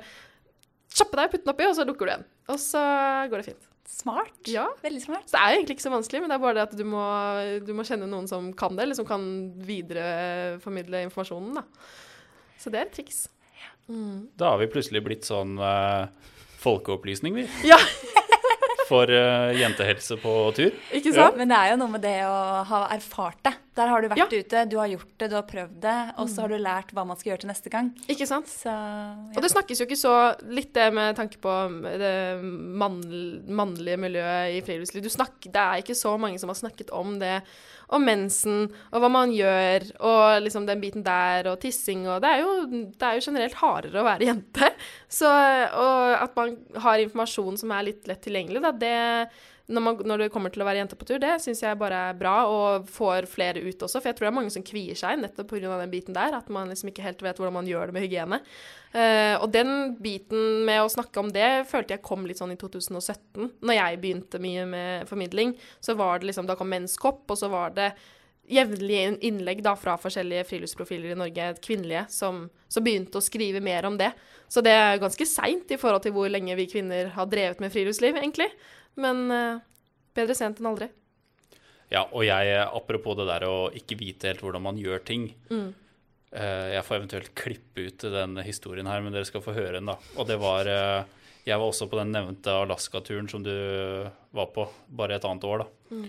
kjappe 0.96 1.20
deg, 1.20 1.30
putte 1.30 1.46
den 1.46 1.54
oppi, 1.54 1.68
og 1.70 1.76
så 1.78 1.86
lukker 1.86 2.08
du 2.08 2.14
igjen. 2.14 2.26
Og 2.50 2.58
så 2.62 2.82
går 3.30 3.42
det 3.44 3.48
fint. 3.52 3.68
Smart. 3.86 4.34
Ja. 4.50 4.66
Veldig 4.82 5.04
smart. 5.04 5.28
Så 5.30 5.38
det 5.38 5.44
er 5.44 5.54
jo 5.54 5.60
egentlig 5.60 5.78
ikke 5.78 5.86
så 5.86 5.94
vanskelig, 5.94 6.24
men 6.24 6.34
det 6.34 6.40
er 6.40 6.44
bare 6.48 6.58
det 6.58 6.66
at 6.66 6.74
du 6.80 6.84
må, 6.90 7.06
du 7.68 7.72
må 7.78 7.86
kjenne 7.86 8.10
noen 8.10 8.26
som 8.32 8.50
kan 8.58 8.74
det, 8.74 8.88
eller 8.88 8.98
som 8.98 9.06
kan 9.06 9.30
videreformidle 9.68 11.06
informasjonen, 11.06 11.62
da. 11.62 11.68
Så 12.66 12.72
det 12.74 12.80
er 12.82 12.88
et 12.88 12.96
triks. 12.98 13.18
Mm. 13.86 14.32
Da 14.42 14.56
har 14.56 14.58
vi 14.58 14.66
plutselig 14.74 15.04
blitt 15.06 15.28
sånn 15.28 15.60
uh, 15.62 16.08
folkeopplysning, 16.64 17.36
vi. 17.38 17.44
Ja, 17.72 17.78
For 18.90 19.10
uh, 19.10 19.54
jentehelse 19.54 20.18
på 20.22 20.34
tur. 20.58 20.74
ikke 20.94 21.14
sant? 21.14 21.38
Men 21.38 21.54
det 21.54 21.58
er 21.62 21.72
jo 21.76 21.78
noe 21.84 21.94
med 21.94 22.02
det 22.06 22.18
å 22.26 22.34
ha 22.72 22.82
erfart 22.96 23.38
det. 23.46 23.54
Der 23.76 23.90
har 23.92 24.02
du 24.02 24.08
vært 24.08 24.18
Ja. 24.22 24.26
ute, 24.32 24.62
du 24.72 24.78
har 24.80 24.88
gjort 24.88 25.10
det, 25.20 25.28
du 25.30 25.36
har 25.36 25.44
prøvd 25.44 25.80
det, 25.84 25.96
og 26.18 26.30
så 26.32 26.42
har 26.46 26.48
du 26.54 26.56
lært 26.64 26.94
hva 26.96 27.04
man 27.06 27.18
skal 27.20 27.34
gjøre 27.34 27.42
til 27.44 27.50
neste 27.50 27.70
gang. 27.74 27.90
Ikke 28.08 28.26
sant? 28.30 28.48
Så 28.48 28.72
Og 29.36 29.42
det 29.44 29.52
snakkes 29.52 29.82
jo 29.82 29.86
ikke 29.86 30.00
så 30.00 30.14
Litt 30.48 30.72
det 30.74 30.94
med 30.96 31.16
tanke 31.18 31.38
på 31.44 31.52
det 32.00 32.42
mann, 32.42 33.02
mannlige 33.48 33.98
miljøet 34.00 34.56
i 34.56 34.62
friluftsliv. 34.64 35.04
Du 35.04 35.10
snakk, 35.12 35.36
det 35.44 35.60
er 35.60 35.82
ikke 35.84 35.96
så 35.98 36.16
mange 36.18 36.40
som 36.40 36.48
har 36.50 36.56
snakket 36.56 36.90
om 36.96 37.18
det. 37.20 37.42
Om 37.90 38.02
mensen, 38.08 38.64
og 38.94 39.02
hva 39.04 39.10
man 39.12 39.30
gjør, 39.36 39.84
og 40.00 40.42
liksom 40.42 40.66
den 40.66 40.80
biten 40.82 41.04
der, 41.06 41.46
og 41.52 41.60
tissing 41.62 42.08
og 42.10 42.22
Det 42.24 42.32
er 42.32 42.40
jo, 42.42 42.54
det 42.96 43.04
er 43.04 43.20
jo 43.20 43.26
generelt 43.28 43.54
hardere 43.60 44.02
å 44.02 44.08
være 44.08 44.26
jente. 44.32 44.72
Så, 45.08 45.28
og 45.28 46.16
at 46.24 46.36
man 46.40 46.56
har 46.82 46.98
informasjon 47.04 47.60
som 47.62 47.72
er 47.76 47.84
litt 47.92 48.08
lett 48.08 48.24
tilgjengelig, 48.26 48.62
da, 48.64 48.72
det 48.72 49.30
når, 49.66 49.82
man, 49.82 50.02
når 50.06 50.22
det 50.22 50.28
kommer 50.34 50.54
til 50.54 50.62
å 50.62 50.68
være 50.68 50.84
jente 50.84 50.98
på 51.00 51.08
tur, 51.10 51.18
det 51.22 51.40
syns 51.42 51.64
jeg 51.64 51.78
bare 51.80 51.98
er 52.12 52.18
bra, 52.18 52.36
og 52.46 52.90
får 52.94 53.26
flere 53.30 53.64
ut 53.66 53.82
også. 53.82 53.98
For 53.98 54.12
jeg 54.12 54.18
tror 54.18 54.28
det 54.28 54.32
er 54.32 54.38
mange 54.38 54.54
som 54.54 54.66
kvier 54.66 54.98
seg 55.00 55.18
nettopp 55.18 55.50
pga. 55.56 55.80
den 55.82 55.94
biten 55.94 56.18
der. 56.18 56.36
At 56.38 56.52
man 56.54 56.70
liksom 56.70 56.92
ikke 56.92 57.06
helt 57.06 57.24
vet 57.26 57.42
hvordan 57.42 57.58
man 57.58 57.70
gjør 57.70 57.90
det 57.90 57.96
med 57.98 58.06
hygiene. 58.06 58.42
Uh, 58.94 59.42
og 59.42 59.50
den 59.56 59.96
biten 60.00 60.62
med 60.68 60.84
å 60.84 60.92
snakke 60.92 61.20
om 61.20 61.32
det 61.34 61.66
følte 61.68 61.98
jeg 61.98 62.06
kom 62.06 62.28
litt 62.30 62.42
sånn 62.42 62.54
i 62.54 62.60
2017. 62.62 63.50
Når 63.66 63.80
jeg 63.80 64.02
begynte 64.04 64.44
mye 64.44 64.68
med 64.70 65.10
formidling, 65.10 65.56
så 65.82 65.98
var 65.98 66.22
det 66.22 66.30
liksom 66.30 66.46
Da 66.46 66.58
kom 66.60 66.70
Menskopp, 66.70 67.26
og 67.26 67.42
så 67.42 67.50
var 67.50 67.74
det 67.74 67.90
jevnlige 68.46 69.16
innlegg 69.26 69.64
da 69.66 69.74
fra 69.80 69.96
forskjellige 69.98 70.46
friluftsprofiler 70.52 71.16
i 71.16 71.18
Norge, 71.18 71.48
kvinnelige, 71.66 72.06
som, 72.14 72.46
som 72.70 72.86
begynte 72.86 73.18
å 73.18 73.26
skrive 73.26 73.62
mer 73.64 73.88
om 73.90 73.98
det. 73.98 74.12
Så 74.52 74.62
det 74.62 74.74
er 74.78 75.02
ganske 75.02 75.26
seint 75.26 75.72
i 75.74 75.80
forhold 75.82 76.06
til 76.06 76.14
hvor 76.16 76.30
lenge 76.30 76.54
vi 76.60 76.68
kvinner 76.70 77.10
har 77.16 77.30
drevet 77.32 77.64
med 77.64 77.74
friluftsliv, 77.74 78.20
egentlig. 78.22 78.52
Men 79.02 79.26
eh, 79.34 79.64
bedre 80.16 80.36
sent 80.38 80.62
enn 80.62 80.70
aldri. 80.72 80.90
Ja, 81.92 82.06
og 82.10 82.26
jeg, 82.26 82.54
apropos 82.66 83.18
det 83.20 83.28
der 83.30 83.46
å 83.48 83.58
ikke 83.76 83.98
vite 84.00 84.32
helt 84.32 84.42
hvordan 84.44 84.64
man 84.66 84.80
gjør 84.82 85.04
ting. 85.06 85.28
Mm. 85.52 85.70
eh, 86.34 86.68
Jeg 86.74 86.86
får 86.88 86.98
eventuelt 86.98 87.34
klippe 87.38 87.86
ut 87.90 88.08
den 88.16 88.40
historien 88.46 88.90
her, 88.90 89.04
men 89.06 89.14
dere 89.14 89.28
skal 89.28 89.44
få 89.46 89.54
høre 89.56 89.78
den, 89.78 89.92
da. 89.92 90.00
Og 90.18 90.28
det 90.30 90.40
var 90.42 90.70
eh, 90.72 91.06
Jeg 91.46 91.62
var 91.62 91.70
også 91.70 91.88
på 91.92 92.00
den 92.00 92.16
nevnte 92.16 92.56
Alaska-turen 92.64 93.30
som 93.30 93.44
du 93.46 93.54
var 94.34 94.50
på, 94.56 94.66
bare 94.90 95.20
et 95.20 95.28
annet 95.28 95.46
år, 95.46 95.66
da. 95.66 95.96
Mm. 95.96 96.08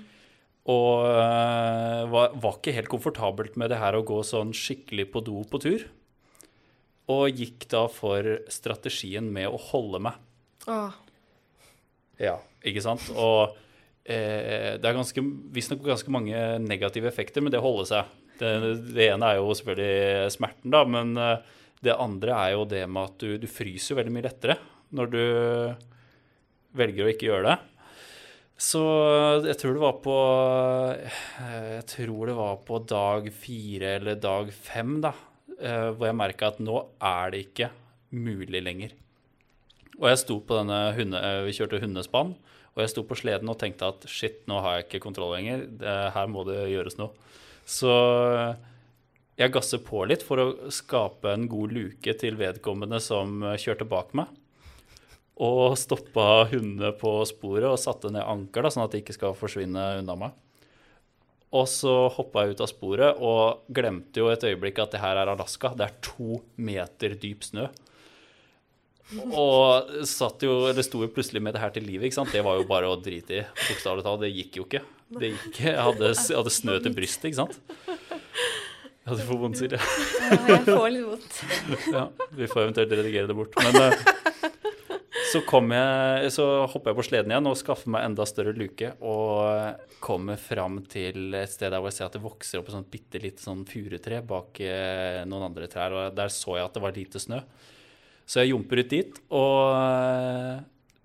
Og 0.72 1.04
eh, 1.12 2.02
var, 2.10 2.32
var 2.42 2.56
ikke 2.56 2.74
helt 2.74 2.90
komfortabelt 2.90 3.58
med 3.60 3.70
det 3.70 3.78
her 3.82 3.98
å 3.98 4.06
gå 4.06 4.22
sånn 4.26 4.54
skikkelig 4.56 5.10
på 5.12 5.22
do 5.26 5.44
på 5.46 5.60
tur. 5.62 5.84
Og 7.12 7.36
gikk 7.38 7.68
da 7.70 7.84
for 7.92 8.26
strategien 8.50 9.28
med 9.30 9.46
å 9.46 9.60
holde 9.68 10.00
meg. 10.08 10.16
Åh, 10.66 10.96
Ja, 12.22 12.36
ikke 12.64 12.84
sant? 12.84 13.04
Og 13.12 13.56
eh, 14.04 14.76
det 14.80 14.88
er 14.88 14.96
ganske, 14.96 15.24
visstnok 15.54 15.84
ganske 15.86 16.12
mange 16.12 16.40
negative 16.64 17.10
effekter 17.10 17.44
med 17.44 17.54
det 17.54 17.60
å 17.60 17.66
holde 17.66 17.86
seg. 17.90 18.16
Det, 18.40 18.52
det 18.96 19.10
ene 19.10 19.32
er 19.32 19.40
jo 19.40 19.54
selvfølgelig 19.56 20.32
smerten, 20.36 20.72
da, 20.72 20.82
men 20.88 21.14
eh, 21.20 21.54
det 21.84 21.96
andre 22.00 22.40
er 22.40 22.56
jo 22.56 22.66
det 22.68 22.84
med 22.88 23.12
at 23.12 23.22
du, 23.22 23.36
du 23.40 23.48
fryser 23.50 23.98
veldig 23.98 24.14
mye 24.14 24.28
lettere 24.28 24.58
når 24.96 25.10
du 25.12 25.22
velger 26.76 27.06
å 27.06 27.10
ikke 27.12 27.28
gjøre 27.30 27.54
det. 27.54 27.56
Så 28.56 28.80
jeg 29.44 29.58
tror 29.60 29.74
det 29.76 29.82
var 29.82 29.96
på 30.00 30.16
eh, 30.96 31.72
Jeg 31.76 31.88
tror 31.92 32.30
det 32.30 32.36
var 32.38 32.60
på 32.64 32.78
dag 32.88 33.26
fire 33.36 33.96
eller 33.98 34.20
dag 34.20 34.52
fem, 34.52 34.96
da, 35.04 35.12
eh, 35.60 35.90
hvor 35.92 36.08
jeg 36.08 36.16
merka 36.16 36.52
at 36.52 36.62
nå 36.64 36.78
er 36.96 37.34
det 37.34 37.42
ikke 37.50 37.68
mulig 38.16 38.62
lenger. 38.64 38.94
Og 39.96 40.10
jeg 40.10 40.20
sto 40.20 40.38
på 40.44 40.58
denne 40.58 40.92
hunde, 40.96 41.18
eh, 41.18 41.42
Vi 41.46 41.56
kjørte 41.56 41.80
hundespann, 41.80 42.34
og 42.76 42.84
jeg 42.84 42.92
sto 42.92 43.02
på 43.02 43.16
sleden 43.16 43.48
og 43.48 43.58
tenkte 43.58 43.88
at 43.88 44.04
shit, 44.08 44.42
nå 44.46 44.60
har 44.60 44.76
jeg 44.76 44.88
ikke 44.88 45.04
kontroll 45.08 45.32
lenger. 45.32 45.64
Her 46.12 46.26
må 46.28 46.44
det 46.44 46.58
gjøres 46.68 46.98
noe. 47.00 47.14
Så 47.64 47.88
jeg 49.36 49.52
gasser 49.52 49.82
på 49.84 50.00
litt 50.08 50.22
for 50.24 50.40
å 50.40 50.70
skape 50.72 51.28
en 51.28 51.44
god 51.50 51.74
luke 51.76 52.12
til 52.16 52.38
vedkommende 52.40 53.02
som 53.04 53.42
eh, 53.44 53.58
kjørte 53.60 53.84
bak 53.88 54.14
meg. 54.16 54.30
Og 55.44 55.76
stoppa 55.76 56.46
hundene 56.48 56.94
på 56.96 57.18
sporet 57.28 57.68
og 57.68 57.80
satte 57.80 58.08
ned 58.08 58.24
anker, 58.24 58.64
da, 58.64 58.72
sånn 58.72 58.86
at 58.86 58.94
de 58.94 59.02
ikke 59.02 59.16
skal 59.18 59.36
forsvinne 59.36 59.82
unna 59.98 60.16
meg. 60.16 60.38
Og 61.56 61.68
så 61.68 61.92
hoppa 62.16 62.46
jeg 62.46 62.56
ut 62.56 62.62
av 62.64 62.70
sporet 62.70 63.20
og 63.22 63.68
glemte 63.76 64.22
jo 64.22 64.30
et 64.32 64.46
øyeblikk 64.48 64.80
at 64.82 64.96
det 64.96 65.02
her 65.04 65.20
er 65.20 65.28
Alaska. 65.34 65.74
Det 65.76 65.84
er 65.84 66.00
to 66.04 66.40
meter 66.56 67.18
dyp 67.20 67.44
snø. 67.44 67.68
Og 69.14 70.06
satt 70.08 70.42
jo, 70.42 70.56
det 70.74 70.82
sto 70.86 70.98
jo 71.04 71.10
plutselig 71.14 71.42
med 71.44 71.54
det 71.54 71.62
her 71.62 71.74
til 71.74 71.86
livet. 71.86 72.08
ikke 72.08 72.18
sant? 72.18 72.32
Det 72.34 72.42
var 72.42 72.58
jo 72.58 72.66
bare 72.66 72.90
å 72.90 72.98
drite 72.98 73.38
i. 73.38 73.44
Bokstavelig 73.68 74.02
talt. 74.06 74.24
Det 74.24 74.32
gikk 74.34 74.58
jo 74.58 74.66
ikke. 74.66 74.82
Det 75.14 75.30
gikk 75.30 75.44
ikke. 75.52 75.68
Jeg 75.68 75.84
hadde, 75.88 76.10
jeg 76.16 76.40
hadde 76.40 76.54
snø 76.56 76.78
til 76.82 76.96
brystet, 76.96 77.28
ikke 77.30 77.44
sant. 77.44 77.60
Ja, 79.06 79.14
du 79.14 79.22
får 79.22 79.38
vondt, 79.38 79.60
Silje. 79.60 79.78
Ja, 79.78 80.38
jeg 80.50 80.64
får 80.66 80.88
litt 80.90 81.04
vondt. 81.06 81.36
Ja, 81.94 82.08
vi 82.34 82.48
får 82.50 82.64
eventuelt 82.64 82.94
redigere 82.98 83.30
det 83.30 83.36
bort. 83.38 83.54
Men 83.62 83.78
eh, 83.78 84.00
så, 85.30 85.44
kom 85.46 85.70
jeg, 85.70 86.32
så 86.34 86.48
hopper 86.66 86.90
jeg 86.90 86.98
på 86.98 87.04
sleden 87.06 87.30
igjen 87.30 87.46
og 87.46 87.54
skaffer 87.60 87.92
meg 87.94 88.08
enda 88.08 88.26
større 88.26 88.56
luke. 88.58 88.90
Og 89.06 90.02
kommer 90.02 90.42
fram 90.42 90.80
til 90.90 91.38
et 91.38 91.54
sted 91.54 91.70
der 91.70 91.78
hvor 91.78 91.94
jeg 91.94 92.00
ser 92.00 92.08
at 92.10 92.18
det 92.18 92.24
vokser 92.26 92.58
opp 92.58 92.66
et 92.72 92.74
sånt 92.80 92.90
bitte 92.90 93.22
lite 93.22 93.46
sånn 93.46 93.62
furutre 93.70 94.18
bak 94.26 94.58
eh, 94.66 95.22
noen 95.30 95.46
andre 95.52 95.70
trær. 95.70 95.94
Og 95.94 96.18
der 96.18 96.34
så 96.34 96.58
jeg 96.58 96.66
at 96.66 96.74
det 96.74 96.82
var 96.88 96.98
lite 96.98 97.22
snø. 97.22 97.44
Så 98.26 98.42
jeg 98.42 98.50
jumper 98.50 98.82
ut 98.82 98.90
dit 98.90 99.18
og 99.30 99.74
eh, 99.78 100.62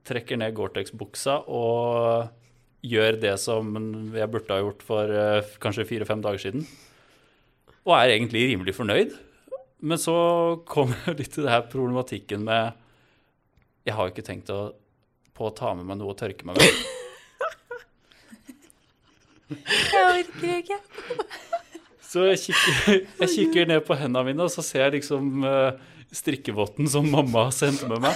trekker 0.10 0.40
ned 0.42 0.56
Gore-Tex-buksa 0.58 1.44
og 1.46 2.32
gjør 2.82 3.20
det 3.22 3.36
som 3.38 3.76
jeg 4.16 4.32
burde 4.34 4.56
ha 4.56 4.64
gjort 4.64 4.82
for 4.86 5.14
eh, 5.14 5.52
kanskje 5.62 5.86
fire-fem 5.90 6.24
dager 6.24 6.42
siden. 6.42 6.66
Og 7.86 7.94
er 7.98 8.16
egentlig 8.16 8.48
rimelig 8.50 8.74
fornøyd. 8.78 9.14
Men 9.82 10.02
så 10.02 10.16
kommer 10.70 10.98
litt 11.20 11.34
til 11.34 11.46
det 11.46 11.54
her 11.54 11.70
problematikken 11.70 12.46
med 12.46 12.74
Jeg 13.86 13.98
har 13.98 14.10
ikke 14.10 14.26
tenkt 14.26 14.50
å, 14.54 14.74
på 15.38 15.48
å 15.50 15.54
ta 15.58 15.76
med 15.78 15.86
meg 15.90 16.02
noe 16.02 16.14
å 16.14 16.18
tørke 16.18 16.46
meg 16.50 16.58
med. 16.58 16.82
Jeg 19.52 20.04
orker 20.08 20.52
ikke. 20.62 20.78
Så 22.12 22.26
jeg 22.28 22.40
kikker, 22.40 23.02
jeg 23.22 23.30
kikker 23.34 23.68
ned 23.68 23.82
på 23.88 23.96
hendene 24.00 24.30
mine, 24.30 24.44
og 24.44 24.52
så 24.52 24.64
ser 24.64 24.86
jeg 24.86 24.98
liksom 24.98 25.46
uh, 25.48 25.76
strikkevotten 26.12 26.90
som 26.92 27.08
mamma 27.12 27.48
sendte 27.56 27.88
med 27.90 28.04
meg. 28.04 28.16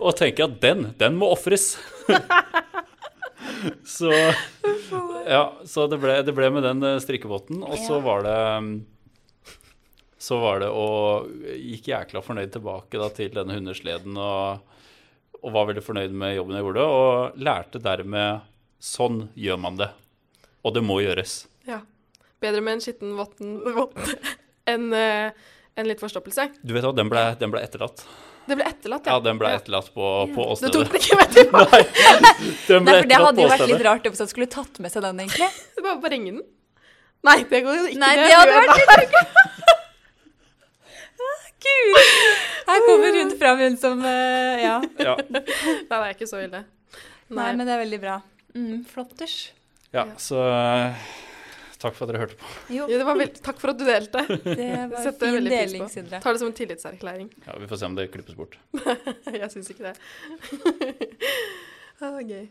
Og 0.00 0.14
tenker 0.16 0.46
at 0.46 0.60
den, 0.62 0.90
den 1.00 1.16
må 1.20 1.28
ofres. 1.32 1.74
så 3.84 4.12
ja, 5.28 5.42
så 5.68 5.84
det 5.90 5.98
ble, 6.00 6.16
det 6.24 6.34
ble 6.36 6.48
med 6.54 6.64
den 6.64 6.80
eh, 6.86 7.00
strikkevotten, 7.02 7.60
og 7.64 7.76
så 7.84 8.00
var 8.02 8.24
det 8.24 8.38
Så 10.20 10.38
var 10.40 10.60
det 10.60 10.68
og 10.72 11.28
Gikk 11.56 11.90
jækla 11.92 12.22
fornøyd 12.24 12.52
tilbake 12.52 13.00
da, 13.00 13.08
til 13.14 13.32
denne 13.36 13.56
hundesleden 13.56 14.16
og, 14.20 14.64
og 15.40 15.54
var 15.54 15.68
veldig 15.70 15.84
fornøyd 15.84 16.16
med 16.16 16.36
jobben 16.36 16.56
jeg 16.56 16.66
gjorde, 16.66 16.86
og 16.88 17.40
lærte 17.40 17.82
dermed 17.84 18.46
Sånn 18.80 19.26
gjør 19.36 19.58
man 19.60 19.76
det. 19.76 19.90
Og 20.64 20.72
det 20.72 20.80
må 20.80 21.02
gjøres. 21.04 21.42
ja. 21.68 21.82
Bedre 22.40 22.60
med 22.64 22.78
en 22.78 22.82
skitten 22.84 23.14
votten, 23.18 23.56
enn 24.72 24.90
eh, 24.96 25.30
en 25.76 25.88
litt 25.88 26.00
forstoppelse. 26.02 26.48
Du 26.64 26.72
vet 26.76 26.84
hva, 26.84 26.92
den 26.96 27.10
ble, 27.12 27.22
den 27.40 27.52
ble 27.52 27.62
etterlatt. 27.64 28.02
Det 28.48 28.56
ble 28.58 28.64
etterlatt, 28.66 29.06
Ja, 29.06 29.18
ja. 29.18 29.22
den 29.22 29.38
ble 29.38 29.50
etterlatt 29.54 29.90
på, 29.94 30.06
på 30.34 30.46
Du 30.58 30.70
tok 30.74 30.88
den 30.90 30.96
ikke 30.98 31.18
med 31.20 31.34
tilbake? 31.36 31.80
Nei, 32.24 32.32
den 32.66 32.86
ble 32.88 32.94
Nei, 32.94 32.94
for 33.02 33.10
det 33.12 33.18
hadde 33.20 33.44
jo 33.44 33.50
vært 33.52 33.68
litt 33.70 33.84
rart 33.86 34.08
hvis 34.08 34.22
han 34.24 34.30
skulle 34.32 34.48
tatt 34.50 34.80
med 34.82 34.90
seg 34.94 35.04
den, 35.06 35.20
egentlig. 35.22 35.50
Du 35.76 35.82
bare 35.84 36.00
bare 36.02 36.14
ringe 36.16 36.32
den. 36.38 36.42
Nei, 37.28 37.36
det 37.50 37.60
går 37.66 37.76
jo 37.76 37.84
ikke. 37.90 38.00
Nei, 38.00 38.14
det 38.16 38.32
hadde 38.32 38.56
vært 38.56 38.80
litt 38.80 39.68
Gud! 41.60 41.96
Her 42.70 42.82
kommer 42.86 43.16
hun 43.20 43.32
fram, 43.38 43.58
hun 43.60 43.74
som 43.76 44.04
eh, 44.08 44.62
Ja. 44.64 44.76
Ja. 44.96 45.14
Nei, 45.28 45.42
det 45.44 45.98
er 46.00 46.12
ikke 46.14 46.28
så 46.30 46.40
ille. 46.40 46.62
Nei, 47.30 47.50
men 47.54 47.66
det 47.68 47.74
er 47.76 47.82
veldig 47.84 47.98
bra. 48.02 48.14
Mm, 48.56 48.78
flotters. 48.88 49.34
Ja, 49.92 50.06
Ja. 50.06 50.14
så 50.22 50.40
eh, 50.48 51.04
takk 51.80 51.96
for 51.96 52.06
at 52.06 52.12
dere 52.12 52.22
hørte 52.22 52.38
på. 52.40 52.50
Jo, 52.74 52.86
Ja, 52.90 52.98
det 53.00 53.06
var 53.08 53.18
veld... 53.18 53.38
Takk 53.44 53.60
for 53.62 53.72
at 53.72 53.78
du 53.80 53.84
delte. 53.88 54.24
det 54.44 54.70
var 54.92 55.04
Setter 55.04 55.26
fin 55.26 55.36
veldig 55.38 55.52
pris 55.52 55.62
deling, 55.64 55.84
på. 55.84 55.92
Sindre. 55.94 56.20
Tar 56.24 56.36
det 56.36 56.42
som 56.42 56.50
en 56.50 56.56
tillitserklæring. 56.58 57.30
Ja, 57.46 57.56
Vi 57.60 57.68
får 57.70 57.80
se 57.80 57.88
om 57.90 57.96
det 57.98 58.08
klippes 58.14 58.36
bort. 58.38 58.58
Jeg 59.40 59.50
syns 59.54 59.70
ikke 59.72 59.90
det. 59.90 59.94
ah, 62.04 62.20
gøy. 62.20 62.46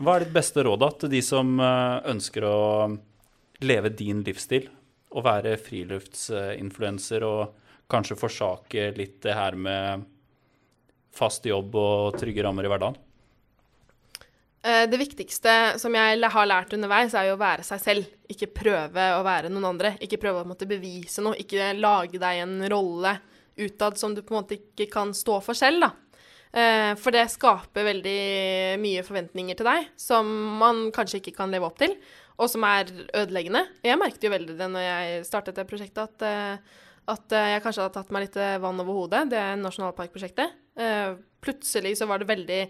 Hva 0.00 0.16
er 0.16 0.24
ditt 0.24 0.34
beste 0.34 0.64
råd 0.64 0.80
da, 0.82 0.90
til 1.02 1.12
de 1.12 1.22
som 1.24 1.54
eh, 1.60 1.96
ønsker 2.12 2.46
å 2.48 2.58
leve 3.66 3.92
din 3.92 4.24
livsstil? 4.26 4.70
Å 5.10 5.22
være 5.26 5.56
friluftsinfluenser 5.60 7.26
og 7.26 7.56
kanskje 7.90 8.18
forsake 8.18 8.90
litt 8.96 9.18
det 9.26 9.34
her 9.34 9.56
med 9.58 10.06
fast 11.14 11.46
jobb 11.46 11.74
og 11.74 12.18
trygge 12.20 12.44
rammer 12.46 12.66
i 12.66 12.70
hverdagen? 12.70 12.98
Eh, 14.62 14.84
Det 14.90 14.98
viktigste 15.00 15.78
som 15.80 15.94
jeg 15.96 16.20
har 16.20 16.46
lært 16.46 16.74
underveis, 16.76 17.14
er 17.14 17.30
jo 17.30 17.36
å 17.38 17.40
være 17.40 17.64
seg 17.64 17.80
selv. 17.80 18.10
Ikke 18.28 18.50
prøve 18.52 19.06
å 19.16 19.24
være 19.24 19.48
noen 19.48 19.70
andre. 19.72 19.94
Ikke 20.00 20.20
prøve 20.20 20.42
å 20.44 20.48
måtte 20.48 20.68
bevise 20.68 21.22
noe. 21.24 21.38
Ikke 21.40 21.72
lage 21.78 22.20
deg 22.20 22.42
en 22.42 22.60
rolle 22.68 23.18
utad 23.60 23.96
som 23.98 24.14
du 24.14 24.22
på 24.22 24.34
en 24.34 24.42
måte 24.42 24.58
ikke 24.58 24.90
kan 24.92 25.12
stå 25.16 25.40
for 25.42 25.54
selv, 25.54 25.80
da. 25.80 25.90
Eh, 26.52 26.94
For 26.96 27.10
det 27.10 27.28
skaper 27.30 27.86
veldig 27.86 28.80
mye 28.82 29.02
forventninger 29.06 29.56
til 29.56 29.66
deg 29.66 29.88
som 29.96 30.26
man 30.58 30.90
kanskje 30.92 31.20
ikke 31.20 31.36
kan 31.36 31.50
leve 31.50 31.68
opp 31.68 31.78
til, 31.78 31.94
og 32.38 32.50
som 32.50 32.64
er 32.64 32.84
ødeleggende. 33.14 33.66
Jeg 33.84 33.98
merket 34.00 34.24
jo 34.24 34.30
veldig 34.30 34.56
det 34.58 34.70
når 34.70 34.82
jeg 34.82 35.26
startet 35.28 35.54
det 35.54 35.68
prosjektet, 35.68 35.98
at, 36.08 36.22
eh, 36.22 36.56
at 37.08 37.28
jeg 37.30 37.62
kanskje 37.62 37.84
hadde 37.84 37.94
tatt 37.94 38.10
meg 38.10 38.26
litt 38.28 38.36
vann 38.60 38.80
over 38.80 38.92
hodet. 38.92 39.30
Det 39.30 39.40
nasjonalparkprosjektet. 39.62 40.52
Eh, 40.80 41.18
Plutselig 41.40 41.94
så 41.96 42.04
var 42.04 42.20
det 42.20 42.28
veldig 42.28 42.60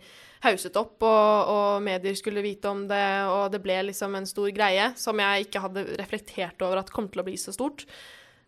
hauset 0.44 0.76
opp, 0.78 1.02
og, 1.02 1.50
og 1.50 1.82
medier 1.82 2.14
skulle 2.14 2.44
vite 2.44 2.70
om 2.70 2.84
det, 2.88 3.02
og 3.26 3.50
det 3.52 3.58
ble 3.64 3.80
liksom 3.88 4.14
en 4.14 4.28
stor 4.28 4.46
greie 4.54 4.92
som 4.96 5.18
jeg 5.20 5.48
ikke 5.48 5.62
hadde 5.64 5.84
reflektert 5.98 6.62
over 6.62 6.80
at 6.80 6.92
kom 6.94 7.08
til 7.10 7.22
å 7.22 7.26
bli 7.26 7.34
så 7.40 7.52
stort. 7.56 7.84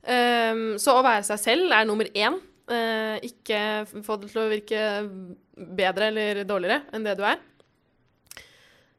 Um, 0.02 0.78
så 0.82 0.94
å 0.94 1.04
være 1.04 1.26
seg 1.26 1.42
selv 1.42 1.74
er 1.74 1.86
nummer 1.88 2.08
én. 2.14 2.38
Uh, 2.70 3.18
ikke 3.26 3.58
få 4.06 4.16
det 4.22 4.30
til 4.30 4.44
å 4.44 4.50
virke 4.50 4.84
bedre 5.82 6.12
eller 6.12 6.44
dårligere 6.46 6.94
enn 6.94 7.06
det 7.06 7.16
du 7.18 7.26
er. 7.26 7.42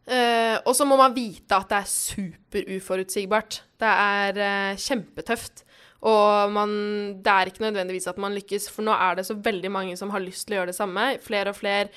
Uh, 0.03 0.59
og 0.67 0.73
så 0.75 0.83
må 0.83 0.99
man 0.99 1.15
vite 1.15 1.55
at 1.55 1.71
det 1.71 1.79
er 1.79 1.91
superuforutsigbart. 1.95 3.61
Det 3.79 3.93
er 4.11 4.43
uh, 4.43 4.79
kjempetøft. 4.79 5.63
Og 6.03 6.51
man, 6.51 6.73
det 7.23 7.31
er 7.31 7.49
ikke 7.49 7.63
nødvendigvis 7.63 8.09
at 8.11 8.19
man 8.19 8.35
lykkes, 8.35 8.67
for 8.73 8.83
nå 8.83 8.95
er 8.95 9.19
det 9.19 9.27
så 9.29 9.37
veldig 9.39 9.71
mange 9.71 9.95
som 9.99 10.11
har 10.11 10.23
lyst 10.23 10.47
til 10.47 10.57
å 10.57 10.61
gjøre 10.61 10.73
det 10.73 10.79
samme. 10.79 11.05
Flere 11.23 11.53
og 11.53 11.59
flere 11.59 11.87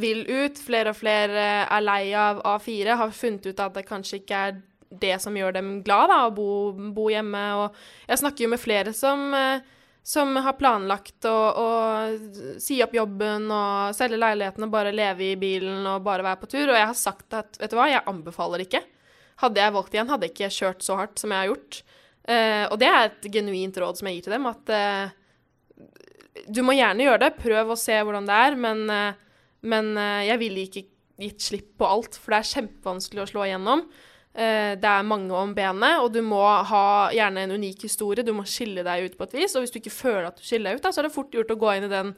vil 0.00 0.24
ut. 0.26 0.58
Flere 0.58 0.92
og 0.92 0.98
flere 0.98 1.44
er 1.64 1.84
lei 1.84 2.10
av 2.18 2.42
A4, 2.46 2.96
har 2.98 3.14
funnet 3.14 3.46
ut 3.46 3.62
at 3.62 3.78
det 3.78 3.86
kanskje 3.88 4.20
ikke 4.22 4.42
er 4.48 4.58
det 5.00 5.16
som 5.22 5.36
gjør 5.36 5.56
dem 5.56 5.70
glad, 5.86 6.10
da, 6.12 6.20
å 6.26 6.34
bo, 6.34 6.50
bo 6.94 7.08
hjemme. 7.12 7.44
Og 7.62 8.10
jeg 8.10 8.22
snakker 8.22 8.46
jo 8.46 8.52
med 8.52 8.62
flere 8.62 8.94
som, 8.96 9.28
eh, 9.34 9.64
som 10.06 10.34
har 10.42 10.58
planlagt 10.58 11.26
å, 11.26 11.36
å 11.62 12.58
si 12.62 12.78
opp 12.84 12.94
jobben 12.94 13.50
og 13.50 13.96
selge 13.98 14.20
leiligheten 14.20 14.66
og 14.66 14.74
bare 14.74 14.94
leve 14.94 15.32
i 15.32 15.38
bilen 15.40 15.86
og 15.90 16.04
bare 16.06 16.26
være 16.26 16.42
på 16.42 16.50
tur. 16.54 16.68
Og 16.68 16.78
jeg 16.78 16.90
har 16.92 16.98
sagt 16.98 17.38
at 17.38 17.58
vet 17.60 17.72
du 17.72 17.78
hva, 17.78 17.90
jeg 17.90 18.06
anbefaler 18.06 18.66
ikke. 18.66 18.82
Hadde 19.42 19.60
jeg 19.60 19.74
valgt 19.74 19.94
igjen, 19.94 20.10
hadde 20.10 20.28
jeg 20.28 20.34
ikke 20.34 20.54
kjørt 20.54 20.86
så 20.86 20.98
hardt 21.02 21.20
som 21.20 21.34
jeg 21.34 21.42
har 21.42 21.50
gjort. 21.50 21.82
Eh, 22.26 22.64
og 22.72 22.80
det 22.82 22.88
er 22.90 23.04
et 23.06 23.28
genuint 23.30 23.78
råd 23.78 24.00
som 24.00 24.08
jeg 24.10 24.18
gir 24.18 24.26
til 24.26 24.34
dem, 24.34 24.48
at 24.50 24.74
eh, 24.74 25.14
du 26.50 26.60
må 26.66 26.74
gjerne 26.76 27.06
gjøre 27.06 27.22
det. 27.22 27.36
Prøv 27.38 27.72
å 27.72 27.78
se 27.78 27.96
hvordan 28.00 28.26
det 28.26 28.40
er, 28.48 28.58
men, 28.66 28.82
eh, 28.90 29.22
men 29.66 29.94
jeg 30.26 30.40
ville 30.42 30.66
ikke 30.66 30.84
gitt 31.22 31.46
slipp 31.46 31.72
på 31.80 31.88
alt, 31.88 32.18
for 32.20 32.34
det 32.34 32.42
er 32.42 32.52
kjempevanskelig 32.52 33.22
å 33.22 33.30
slå 33.30 33.46
igjennom. 33.46 33.86
Det 34.36 34.84
er 34.84 35.06
mange 35.08 35.32
om 35.32 35.54
benet, 35.56 36.02
og 36.04 36.10
du 36.12 36.18
må 36.20 36.42
ha 36.44 37.08
gjerne 37.08 37.46
en 37.46 37.54
unik 37.56 37.86
historie. 37.86 38.20
Du 38.22 38.34
må 38.36 38.44
skille 38.44 38.82
deg 38.84 39.06
ut 39.06 39.14
på 39.16 39.24
et 39.24 39.36
vis, 39.38 39.54
og 39.56 39.64
hvis 39.64 39.72
du 39.72 39.78
ikke 39.80 39.94
føler 39.94 40.26
at 40.28 40.36
du 40.36 40.44
skiller 40.44 40.68
deg 40.68 40.76
ut, 40.76 40.82
da, 40.84 40.92
så 40.92 41.00
er 41.00 41.08
det 41.08 41.14
fort 41.14 41.32
gjort 41.32 41.54
å 41.54 41.56
gå 41.62 41.70
inn 41.72 41.86
i 41.86 41.90
den, 41.90 42.10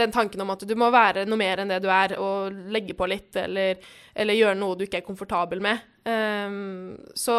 den 0.00 0.14
tanken 0.16 0.42
om 0.42 0.50
at 0.56 0.66
du 0.66 0.74
må 0.74 0.88
være 0.90 1.22
noe 1.30 1.38
mer 1.38 1.62
enn 1.62 1.70
det 1.70 1.78
du 1.84 1.86
er, 1.94 2.16
og 2.18 2.58
legge 2.74 2.98
på 2.98 3.06
litt, 3.06 3.30
eller, 3.38 3.78
eller 4.10 4.40
gjøre 4.40 4.58
noe 4.58 4.80
du 4.80 4.82
ikke 4.88 5.04
er 5.04 5.06
komfortabel 5.06 5.62
med. 5.62 5.86
Um, 6.02 6.98
så 7.14 7.38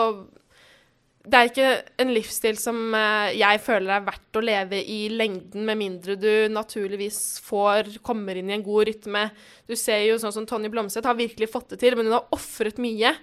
det 1.24 1.40
er 1.40 1.48
ikke 1.48 1.68
en 2.04 2.10
livsstil 2.12 2.58
som 2.60 2.80
eh, 2.98 3.38
jeg 3.40 3.60
føler 3.64 3.94
er 3.96 4.04
verdt 4.04 4.40
å 4.40 4.44
leve 4.44 4.82
i 4.84 5.06
lengden, 5.08 5.64
med 5.64 5.80
mindre 5.80 6.18
du 6.20 6.50
naturligvis 6.52 7.20
får, 7.46 7.94
kommer 8.04 8.36
inn 8.36 8.50
i 8.52 8.58
en 8.58 8.66
god 8.66 8.90
rytme. 8.90 9.22
Du 9.70 9.72
ser 9.80 10.02
jo 10.04 10.18
sånn 10.20 10.34
som 10.36 10.48
Tonje 10.50 10.72
Blomseth 10.74 11.08
har 11.08 11.16
virkelig 11.16 11.48
fått 11.54 11.72
det 11.72 11.80
til, 11.86 11.96
men 11.96 12.10
hun 12.10 12.18
har 12.18 12.36
ofret 12.36 12.82
mye. 12.84 13.14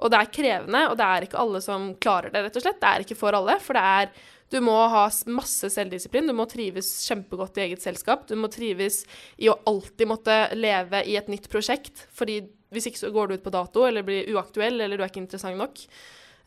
Og 0.00 0.08
det 0.08 0.16
er 0.16 0.30
krevende, 0.32 0.80
og 0.88 0.96
det 0.96 1.06
er 1.06 1.26
ikke 1.26 1.40
alle 1.42 1.60
som 1.60 1.90
klarer 2.00 2.32
det, 2.32 2.46
rett 2.46 2.56
og 2.56 2.64
slett. 2.64 2.78
Det 2.80 2.92
er 2.92 3.04
ikke 3.04 3.18
for 3.20 3.36
alle, 3.36 3.58
for 3.60 3.76
det 3.76 3.88
er 4.00 4.14
Du 4.50 4.56
må 4.64 4.74
ha 4.90 5.04
masse 5.30 5.68
selvdisiplin, 5.70 6.26
du 6.26 6.34
må 6.34 6.42
trives 6.50 6.88
kjempegodt 7.06 7.60
i 7.60 7.68
eget 7.68 7.84
selskap. 7.84 8.24
Du 8.26 8.34
må 8.34 8.48
trives 8.50 9.04
i 9.38 9.46
å 9.46 9.54
alltid 9.68 10.08
måtte 10.10 10.38
leve 10.56 11.04
i 11.06 11.14
et 11.20 11.28
nytt 11.30 11.46
prosjekt, 11.52 12.08
fordi 12.10 12.40
hvis 12.72 12.88
ikke 12.88 13.02
så 13.04 13.12
går 13.14 13.28
du 13.28 13.36
ut 13.36 13.44
på 13.44 13.52
dato, 13.54 13.84
eller 13.86 14.02
blir 14.02 14.32
uaktuell, 14.32 14.80
eller 14.80 14.96
du 14.96 15.04
er 15.04 15.12
ikke 15.12 15.22
interessant 15.22 15.60
nok. 15.60 15.84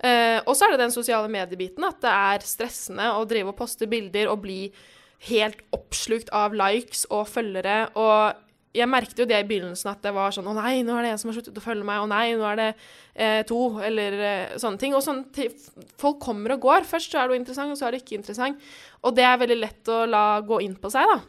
Eh, 0.04 0.39
og 0.44 0.56
så 0.58 0.68
er 0.68 0.74
det 0.74 0.84
den 0.86 0.96
sosiale 0.96 1.30
mediebiten, 1.32 1.86
at 1.88 2.02
det 2.04 2.14
er 2.14 2.48
stressende 2.48 3.12
å 3.16 3.26
drive 3.30 3.54
og 3.54 3.60
poste 3.60 3.88
bilder 3.89 4.32
og 4.32 4.41
bli 4.46 4.62
helt 5.30 5.62
oppslukt 5.76 6.32
av 6.36 6.56
likes 6.58 7.06
og 7.14 7.28
følgere. 7.32 7.86
Og 8.00 8.41
jeg 8.74 8.89
merket 8.89 9.20
jo 9.22 9.28
det 9.30 9.38
i 9.38 9.48
begynnelsen, 9.48 9.91
at 9.91 10.02
det 10.04 10.14
var 10.16 10.34
sånn 10.34 10.50
Å 10.50 10.56
nei, 10.58 10.80
nå 10.86 10.96
er 10.98 11.06
det 11.06 11.12
en 11.14 11.20
som 11.22 11.30
har 11.30 11.38
sluttet 11.38 11.60
å 11.62 11.64
følge 11.64 11.86
meg. 11.88 12.02
Å 12.02 12.10
nei, 12.10 12.26
nå 12.39 12.48
er 12.50 12.60
det 12.60 12.70
eh, 12.74 13.41
to. 13.48 13.60
Eller 13.86 14.18
eh, 14.18 14.56
sånne 14.62 14.82
ting. 14.82 14.96
Og 14.98 15.04
sånn, 15.06 15.22
folk 16.02 16.20
kommer 16.24 16.56
og 16.56 16.66
går. 16.66 16.88
Først 16.89 17.14
så 17.14 17.22
er 17.22 17.30
du 17.30 17.38
interessant, 17.38 17.72
og 17.72 17.80
så 17.80 17.88
er 17.88 17.94
du 17.94 18.02
ikke 18.02 18.18
interessant. 18.18 18.72
Og 19.06 19.14
det 19.16 19.28
er 19.30 19.39
veldig 19.44 19.60
lett 19.62 19.94
å 19.94 20.04
la 20.10 20.26
gå 20.46 20.60
inn 20.66 20.76
på 20.82 20.91
seg, 20.94 21.08
da. 21.12 21.22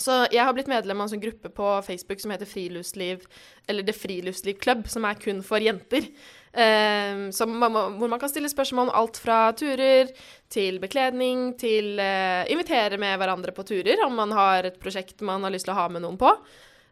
Så 0.00 0.22
jeg 0.32 0.40
har 0.40 0.54
blitt 0.56 0.70
medlem 0.70 1.02
av 1.02 1.04
en 1.04 1.12
sånn 1.12 1.22
gruppe 1.22 1.50
på 1.52 1.72
Facebook 1.84 2.22
som 2.22 2.32
heter 2.32 2.48
Friluftsliv, 2.48 3.26
eller 3.68 3.84
Det 3.84 3.94
Friluftsliv 3.94 4.56
Club, 4.62 4.86
som 4.90 5.04
er 5.04 5.18
kun 5.20 5.42
for 5.44 5.62
jenter. 5.62 6.06
Som 6.52 7.54
man, 7.56 7.76
hvor 7.96 8.10
man 8.12 8.20
kan 8.20 8.28
stille 8.28 8.50
spørsmål 8.50 8.90
om 8.90 8.96
alt 9.00 9.16
fra 9.16 9.38
turer 9.56 10.10
til 10.52 10.76
bekledning, 10.82 11.54
til 11.56 11.96
eh, 12.02 12.44
invitere 12.52 12.98
med 13.00 13.16
hverandre 13.16 13.54
på 13.56 13.64
turer 13.64 14.02
om 14.04 14.18
man 14.20 14.34
har 14.36 14.68
et 14.68 14.76
prosjekt 14.82 15.24
man 15.24 15.46
har 15.46 15.54
lyst 15.54 15.64
til 15.64 15.72
å 15.72 15.78
ha 15.78 15.86
med 15.88 16.04
noen 16.04 16.18
på. 16.20 16.28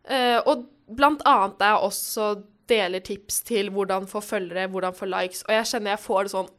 Eh, 0.08 0.38
og 0.48 0.64
blant 0.88 1.20
annet 1.28 1.60
er 1.60 1.74
jeg 1.74 1.90
også 1.90 2.30
deler 2.70 3.04
tips 3.04 3.42
til 3.50 3.70
hvordan 3.74 4.08
få 4.10 4.22
følgere, 4.24 4.70
hvordan 4.70 4.96
få 4.96 5.10
likes. 5.10 5.44
Og 5.46 5.54
jeg 5.54 5.68
kjenner 5.72 5.94
jeg 5.94 6.04
får 6.06 6.26
det 6.26 6.34
sånn 6.34 6.50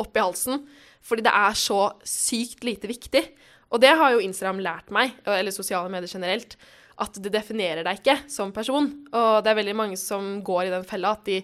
opp 0.00 0.16
i 0.16 0.24
halsen, 0.24 0.62
fordi 1.04 1.26
det 1.26 1.36
er 1.36 1.56
så 1.58 1.80
sykt 2.08 2.64
lite 2.66 2.90
viktig. 2.90 3.24
Og 3.70 3.82
det 3.82 3.92
har 3.94 4.14
jo 4.14 4.22
Instagram 4.24 4.62
lært 4.64 4.90
meg, 4.94 5.12
eller 5.28 5.54
sosiale 5.54 5.92
medier 5.92 6.10
generelt, 6.10 6.56
at 7.00 7.16
det 7.22 7.32
definerer 7.32 7.84
deg 7.86 8.00
ikke 8.00 8.16
som 8.28 8.50
person. 8.52 8.88
Og 9.12 9.44
det 9.44 9.52
er 9.52 9.60
veldig 9.60 9.76
mange 9.76 10.00
som 10.00 10.40
går 10.44 10.66
i 10.66 10.72
den 10.74 10.88
fella 10.88 11.14
at 11.16 11.22
de 11.28 11.38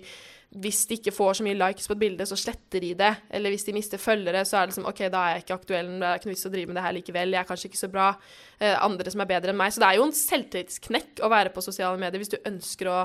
hvis 0.56 0.84
de 0.88 0.96
ikke 0.96 1.12
får 1.14 1.38
så 1.38 1.44
mye 1.44 1.58
likes 1.58 1.88
på 1.88 1.94
et 1.96 2.00
bilde, 2.00 2.26
så 2.28 2.38
sletter 2.38 2.82
de 2.82 2.92
det. 2.96 3.12
Eller 3.34 3.52
hvis 3.52 3.66
de 3.66 3.74
mister 3.76 4.00
følgere, 4.00 4.44
så 4.48 4.58
er 4.58 4.66
det 4.66 4.72
liksom 4.72 4.88
OK, 4.88 5.02
da 5.12 5.22
er 5.22 5.34
jeg 5.34 5.44
ikke 5.44 5.58
aktuell, 5.60 5.90
det 6.00 6.08
er 6.08 6.20
ikke 6.20 6.30
noe 6.30 6.36
vits 6.36 6.48
å 6.48 6.52
drive 6.54 6.70
med 6.70 6.78
det 6.78 6.84
her 6.86 6.96
likevel. 6.96 7.36
Jeg 7.36 7.42
er 7.42 7.50
kanskje 7.50 7.70
ikke 7.70 7.82
så 7.82 7.90
bra. 7.92 8.08
Eh, 8.58 8.74
andre 8.86 9.12
som 9.12 9.24
er 9.24 9.30
bedre 9.30 9.52
enn 9.52 9.60
meg. 9.60 9.74
Så 9.74 9.82
det 9.82 9.90
er 9.90 10.00
jo 10.00 10.08
en 10.08 10.16
selvtillitsknekk 10.16 11.22
å 11.22 11.32
være 11.32 11.52
på 11.54 11.64
sosiale 11.64 12.00
medier 12.00 12.22
hvis 12.22 12.32
du 12.32 12.38
ønsker 12.40 12.92
å 12.92 12.98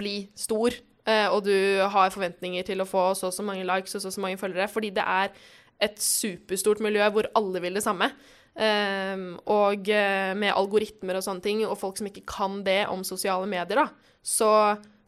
bli 0.00 0.16
stor, 0.38 0.76
eh, 1.04 1.28
og 1.28 1.44
du 1.46 1.54
har 1.92 2.14
forventninger 2.14 2.68
til 2.70 2.82
å 2.82 2.88
få 2.88 3.10
så 3.18 3.28
og 3.28 3.36
så 3.36 3.44
mange 3.46 3.66
likes 3.68 3.96
og 3.98 4.04
så 4.04 4.12
og 4.12 4.16
så 4.16 4.24
mange 4.26 4.40
følgere. 4.40 4.70
Fordi 4.72 4.92
det 4.96 5.06
er 5.06 5.32
et 5.80 6.00
superstort 6.00 6.82
miljø 6.84 7.08
hvor 7.12 7.28
alle 7.38 7.62
vil 7.64 7.76
det 7.76 7.84
samme. 7.84 8.12
Ehm, 8.58 9.36
og 9.48 9.88
eh, 9.88 10.32
med 10.36 10.52
algoritmer 10.52 11.18
og 11.18 11.24
sånne 11.24 11.44
ting, 11.44 11.62
og 11.66 11.78
folk 11.80 12.00
som 12.00 12.08
ikke 12.10 12.26
kan 12.28 12.60
det 12.66 12.82
om 12.90 13.04
sosiale 13.06 13.46
medier, 13.50 13.84
da, 13.84 14.16
så, 14.20 14.50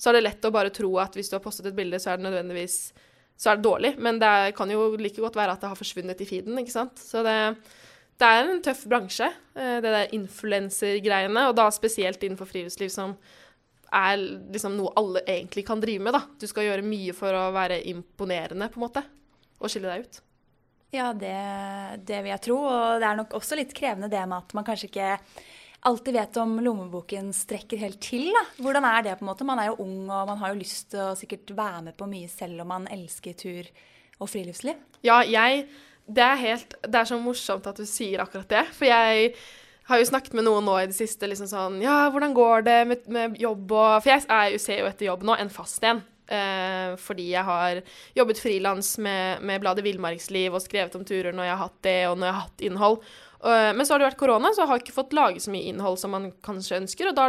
så 0.02 0.10
er 0.10 0.18
det 0.18 0.24
lett 0.26 0.46
å 0.48 0.50
bare 0.54 0.72
tro 0.74 0.90
at 0.98 1.14
hvis 1.14 1.30
du 1.30 1.36
har 1.36 1.44
postet 1.44 1.68
et 1.70 1.76
bilde, 1.78 2.00
så 2.02 2.10
er 2.10 2.18
det 2.18 2.26
nødvendigvis 2.26 2.78
så 3.38 3.52
er 3.52 3.58
det 3.58 3.66
dårlig. 3.66 3.92
Men 4.02 4.18
det 4.22 4.54
kan 4.58 4.70
jo 4.70 4.88
like 4.98 5.22
godt 5.22 5.38
være 5.38 5.54
at 5.54 5.62
det 5.62 5.70
har 5.70 5.78
forsvunnet 5.78 6.24
i 6.24 6.26
feeden, 6.26 6.58
ikke 6.58 6.74
sant. 6.74 6.98
Så 6.98 7.22
det, 7.26 7.36
det 8.18 8.30
er 8.30 8.42
en 8.42 8.64
tøff 8.64 8.82
bransje, 8.90 9.28
eh, 9.54 9.78
det 9.84 9.94
der 9.94 10.16
influenser-greiene, 10.18 11.46
og 11.50 11.54
da 11.58 11.68
spesielt 11.74 12.22
innenfor 12.22 12.50
friluftsliv, 12.50 12.90
som 12.94 13.14
er 13.92 14.18
liksom 14.18 14.74
noe 14.78 14.90
alle 14.98 15.22
egentlig 15.28 15.66
kan 15.68 15.82
drive 15.82 16.02
med, 16.02 16.16
da. 16.16 16.24
Du 16.40 16.48
skal 16.50 16.66
gjøre 16.66 16.86
mye 16.86 17.14
for 17.16 17.38
å 17.38 17.48
være 17.54 17.82
imponerende, 17.92 18.70
på 18.72 18.80
en 18.80 18.86
måte, 18.88 19.06
og 19.60 19.70
skille 19.70 19.90
deg 19.90 20.06
ut. 20.06 20.22
Ja, 20.92 21.12
det, 21.16 21.36
det 22.04 22.18
vil 22.20 22.34
jeg 22.34 22.44
tro. 22.44 22.58
Og 22.68 23.00
det 23.00 23.08
er 23.08 23.16
nok 23.16 23.38
også 23.38 23.56
litt 23.56 23.72
krevende 23.76 24.10
det 24.12 24.20
med 24.28 24.42
at 24.42 24.50
man 24.56 24.66
kanskje 24.66 24.90
ikke 24.90 25.14
alltid 25.82 26.14
vet 26.14 26.36
om 26.36 26.60
lommeboken 26.62 27.32
strekker 27.34 27.80
helt 27.82 28.00
til. 28.04 28.28
Da. 28.34 28.42
Hvordan 28.62 28.86
er 28.86 29.06
det 29.06 29.16
på 29.18 29.26
en 29.26 29.30
måte? 29.32 29.46
Man 29.46 29.62
er 29.62 29.72
jo 29.72 29.80
ung 29.84 30.04
og 30.06 30.28
man 30.30 30.38
har 30.42 30.52
jo 30.52 30.60
lyst 30.60 30.92
til 30.92 31.02
å 31.02 31.16
sikkert 31.18 31.50
være 31.56 31.88
med 31.88 31.96
på 31.98 32.08
mye 32.10 32.30
selv 32.30 32.62
om 32.64 32.70
man 32.70 32.86
elsker 32.92 33.36
tur 33.38 33.72
og 34.22 34.30
friluftsliv. 34.30 34.78
Ja, 35.02 35.22
jeg 35.26 35.66
Det 36.06 36.22
er 36.22 36.36
helt 36.36 36.74
Det 36.82 36.98
er 36.98 37.04
så 37.04 37.18
morsomt 37.18 37.66
at 37.66 37.76
du 37.76 37.86
sier 37.86 38.22
akkurat 38.22 38.48
det. 38.48 38.64
For 38.74 38.86
jeg 38.86 39.34
har 39.88 39.98
jo 39.98 40.06
snakket 40.06 40.34
med 40.34 40.46
noen 40.46 40.64
nå 40.64 40.78
i 40.78 40.86
det 40.86 40.96
siste 40.96 41.26
liksom 41.26 41.50
sånn 41.50 41.82
Ja, 41.82 42.08
hvordan 42.10 42.34
går 42.34 42.62
det 42.62 42.78
med, 42.86 43.08
med 43.08 43.36
jobb 43.40 43.72
og 43.72 44.02
For 44.02 44.14
jeg 44.14 44.26
er 44.28 44.54
jo, 44.54 44.62
ser 44.62 44.82
jo 44.82 44.88
etter 44.90 45.06
jobb 45.06 45.26
nå, 45.26 45.36
en 45.36 45.50
fast 45.50 45.82
en. 45.84 46.02
Eh, 46.32 46.94
fordi 47.02 47.32
jeg 47.32 47.44
har 47.44 47.82
jobbet 48.16 48.40
frilans 48.40 48.94
med, 49.02 49.42
med 49.42 49.60
bladet 49.60 49.84
Villmarksliv 49.84 50.54
og 50.54 50.62
skrevet 50.64 50.94
om 50.96 51.04
turer 51.04 51.34
når 51.34 51.48
jeg 51.48 51.56
har 51.56 51.66
hatt 51.66 51.80
det, 51.84 51.98
og 52.08 52.18
når 52.18 52.28
jeg 52.28 52.36
har 52.36 52.46
hatt 52.46 52.66
innhold. 52.68 53.02
Uh, 53.42 53.70
men 53.74 53.82
så 53.82 53.94
har 53.94 54.02
det 54.02 54.10
vært 54.12 54.20
korona, 54.20 54.52
så 54.54 54.62
jeg 54.62 54.70
har 54.70 54.82
ikke 54.82 54.94
fått 54.94 55.16
lage 55.18 55.42
så 55.42 55.50
mye 55.50 55.66
innhold 55.70 55.98
som 55.98 56.14
man 56.14 56.28
kanskje 56.46 56.78
ønsker, 56.78 57.10
og 57.10 57.16
da 57.18 57.28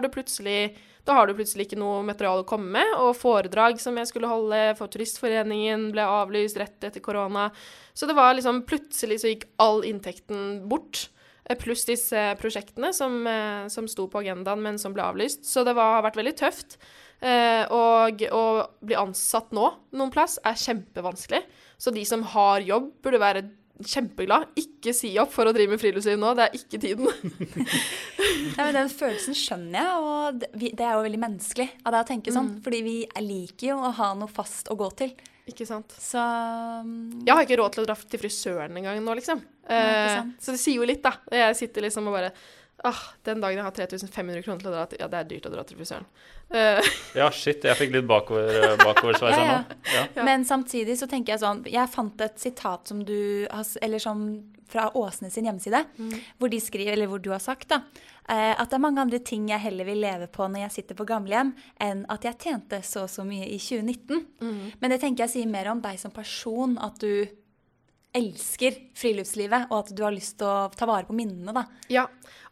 da 1.04 1.18
har 1.18 1.28
du 1.28 1.34
plutselig 1.36 1.66
ikke 1.68 1.80
noe 1.80 2.04
materiale 2.08 2.46
å 2.46 2.48
komme 2.48 2.70
med, 2.78 2.94
og 2.96 3.18
foredrag 3.20 3.82
som 3.82 3.98
jeg 4.00 4.08
skulle 4.08 4.30
holde 4.32 4.60
for 4.80 4.92
Turistforeningen, 4.92 5.90
ble 5.92 6.06
avlyst 6.08 6.60
rett 6.62 6.86
etter 6.88 7.04
korona. 7.04 7.50
Så 7.92 8.08
det 8.08 8.16
var 8.16 8.38
liksom 8.38 8.64
Plutselig 8.70 9.20
så 9.20 9.34
gikk 9.34 9.50
all 9.62 9.84
inntekten 9.88 10.62
bort. 10.72 11.10
Eh, 11.44 11.58
pluss 11.60 11.84
disse 11.86 12.22
prosjektene 12.40 12.94
som, 12.96 13.26
eh, 13.28 13.68
som 13.68 13.88
sto 13.92 14.08
på 14.08 14.22
agendaen, 14.24 14.62
men 14.64 14.80
som 14.80 14.94
ble 14.96 15.04
avlyst. 15.04 15.44
Så 15.44 15.66
det 15.66 15.76
var, 15.76 16.00
har 16.00 16.06
vært 16.08 16.22
veldig 16.22 16.38
tøft. 16.40 16.78
Eh, 17.22 17.66
og 17.72 18.24
å 18.32 18.46
bli 18.84 18.96
ansatt 18.96 19.52
nå 19.52 19.70
noen 19.92 20.12
plass 20.12 20.40
er 20.44 20.56
kjempevanskelig. 20.60 21.44
Så 21.78 21.92
de 21.94 22.04
som 22.06 22.24
har 22.24 22.64
jobb, 22.64 22.94
burde 23.04 23.20
være 23.20 23.44
kjempeglad. 23.82 24.54
Ikke 24.60 24.94
si 24.96 25.12
opp 25.22 25.34
for 25.34 25.50
å 25.50 25.54
drive 25.56 25.74
med 25.74 25.82
friluftsliv 25.82 26.20
nå, 26.22 26.34
det 26.38 26.46
er 26.46 26.58
ikke 26.60 26.80
tiden. 26.84 27.10
Nei, 28.56 28.62
men 28.62 28.74
Den 28.76 28.92
følelsen 28.94 29.38
skjønner 29.38 29.80
jeg, 29.80 30.00
og 30.00 30.48
det 30.64 30.74
er 30.78 30.96
jo 30.96 31.06
veldig 31.06 31.22
menneskelig 31.26 31.70
av 31.84 31.96
deg 31.96 32.02
å 32.02 32.10
tenke 32.14 32.34
sånn. 32.36 32.56
Mm. 32.56 32.64
Fordi 32.66 32.82
vi 32.86 32.98
liker 33.26 33.72
jo 33.74 33.78
å 33.82 33.94
ha 34.00 34.10
noe 34.18 34.32
fast 34.32 34.72
å 34.74 34.78
gå 34.80 34.90
til. 35.04 35.14
Ikke 35.50 35.66
sant. 35.68 35.92
Så 36.00 36.22
um, 36.22 37.24
Jeg 37.26 37.34
har 37.36 37.44
ikke 37.44 37.60
råd 37.60 37.76
til 37.76 37.84
å 37.84 37.88
dra 37.90 37.98
til 38.00 38.22
frisøren 38.22 38.78
engang 38.80 39.02
nå, 39.04 39.16
liksom. 39.20 39.42
Uh, 39.68 40.36
så 40.40 40.56
det 40.56 40.62
sier 40.62 40.80
jo 40.80 40.88
litt, 40.88 41.04
da. 41.04 41.18
Jeg 41.34 41.58
sitter 41.60 41.90
liksom 41.90 42.08
og 42.08 42.16
bare 42.16 42.32
ah, 42.84 43.02
den 43.24 43.42
dagen 43.44 43.60
jeg 43.60 43.66
har 43.66 43.76
3500 43.76 44.44
kroner 44.46 44.64
til 44.64 44.70
å 44.70 44.74
dra 44.74 44.86
til 44.90 45.02
Ja, 45.02 45.10
det 45.12 45.20
er 45.20 45.30
dyrt 45.30 45.48
å 45.50 45.52
dra 45.54 45.66
til 45.68 45.80
frisøren. 45.80 46.08
Uh. 46.54 46.82
ja, 47.22 47.30
shit. 47.34 47.64
Jeg 47.66 47.80
fikk 47.80 47.94
litt 47.96 48.08
bakover, 48.10 48.50
eh, 48.60 48.76
bakoversveis 48.82 49.38
ja, 49.38 49.44
ja. 49.46 49.60
nå. 49.62 49.78
Ja. 49.94 50.26
Men 50.26 50.46
samtidig 50.48 50.98
så 51.00 51.08
tenker 51.10 51.36
jeg 51.36 51.44
sånn 51.44 51.64
Jeg 51.72 51.90
fant 51.92 52.22
et 52.22 52.36
sitat 52.42 52.90
som 52.90 53.02
du 53.08 53.46
Eller 53.82 54.02
som 54.04 54.26
fra 54.74 54.88
Åsne 54.98 55.30
sin 55.30 55.46
hjemmeside, 55.46 55.84
mm. 56.00 56.14
hvor 56.40 56.50
de 56.50 56.58
skriver, 56.64 56.96
eller 56.96 57.10
hvor 57.12 57.20
du 57.22 57.30
har 57.30 57.42
sagt, 57.44 57.68
da, 57.70 57.84
uh, 57.84 58.54
at 58.56 58.72
det 58.72 58.78
er 58.80 58.82
mange 58.82 59.04
andre 59.04 59.20
ting 59.22 59.46
jeg 59.52 59.62
heller 59.62 59.86
vil 59.86 60.02
leve 60.02 60.26
på 60.34 60.48
når 60.50 60.64
jeg 60.64 60.76
sitter 60.78 60.98
på 60.98 61.06
gamlehjem, 61.12 61.52
enn 61.84 62.02
at 62.10 62.26
jeg 62.26 62.40
tjente 62.42 62.80
så 62.88 63.04
og 63.04 63.12
så 63.12 63.26
mye 63.28 63.46
i 63.46 63.60
2019. 63.62 64.24
Mm. 64.42 64.64
Men 64.82 64.96
det 64.96 64.98
tenker 65.04 65.28
jeg 65.28 65.34
sier 65.36 65.52
mer 65.52 65.70
om 65.70 65.84
deg 65.84 66.00
som 66.02 66.16
person, 66.16 66.74
at 66.82 66.98
du 67.04 67.28
elsker 68.14 68.78
friluftslivet, 68.98 69.68
og 69.72 69.80
at 69.80 69.92
du 69.96 70.04
har 70.06 70.14
lyst 70.14 70.38
til 70.40 70.50
å 70.50 70.70
ta 70.74 70.88
vare 70.90 71.08
på 71.08 71.16
minnene, 71.18 71.54
da. 71.56 71.66
Ja, 71.92 72.08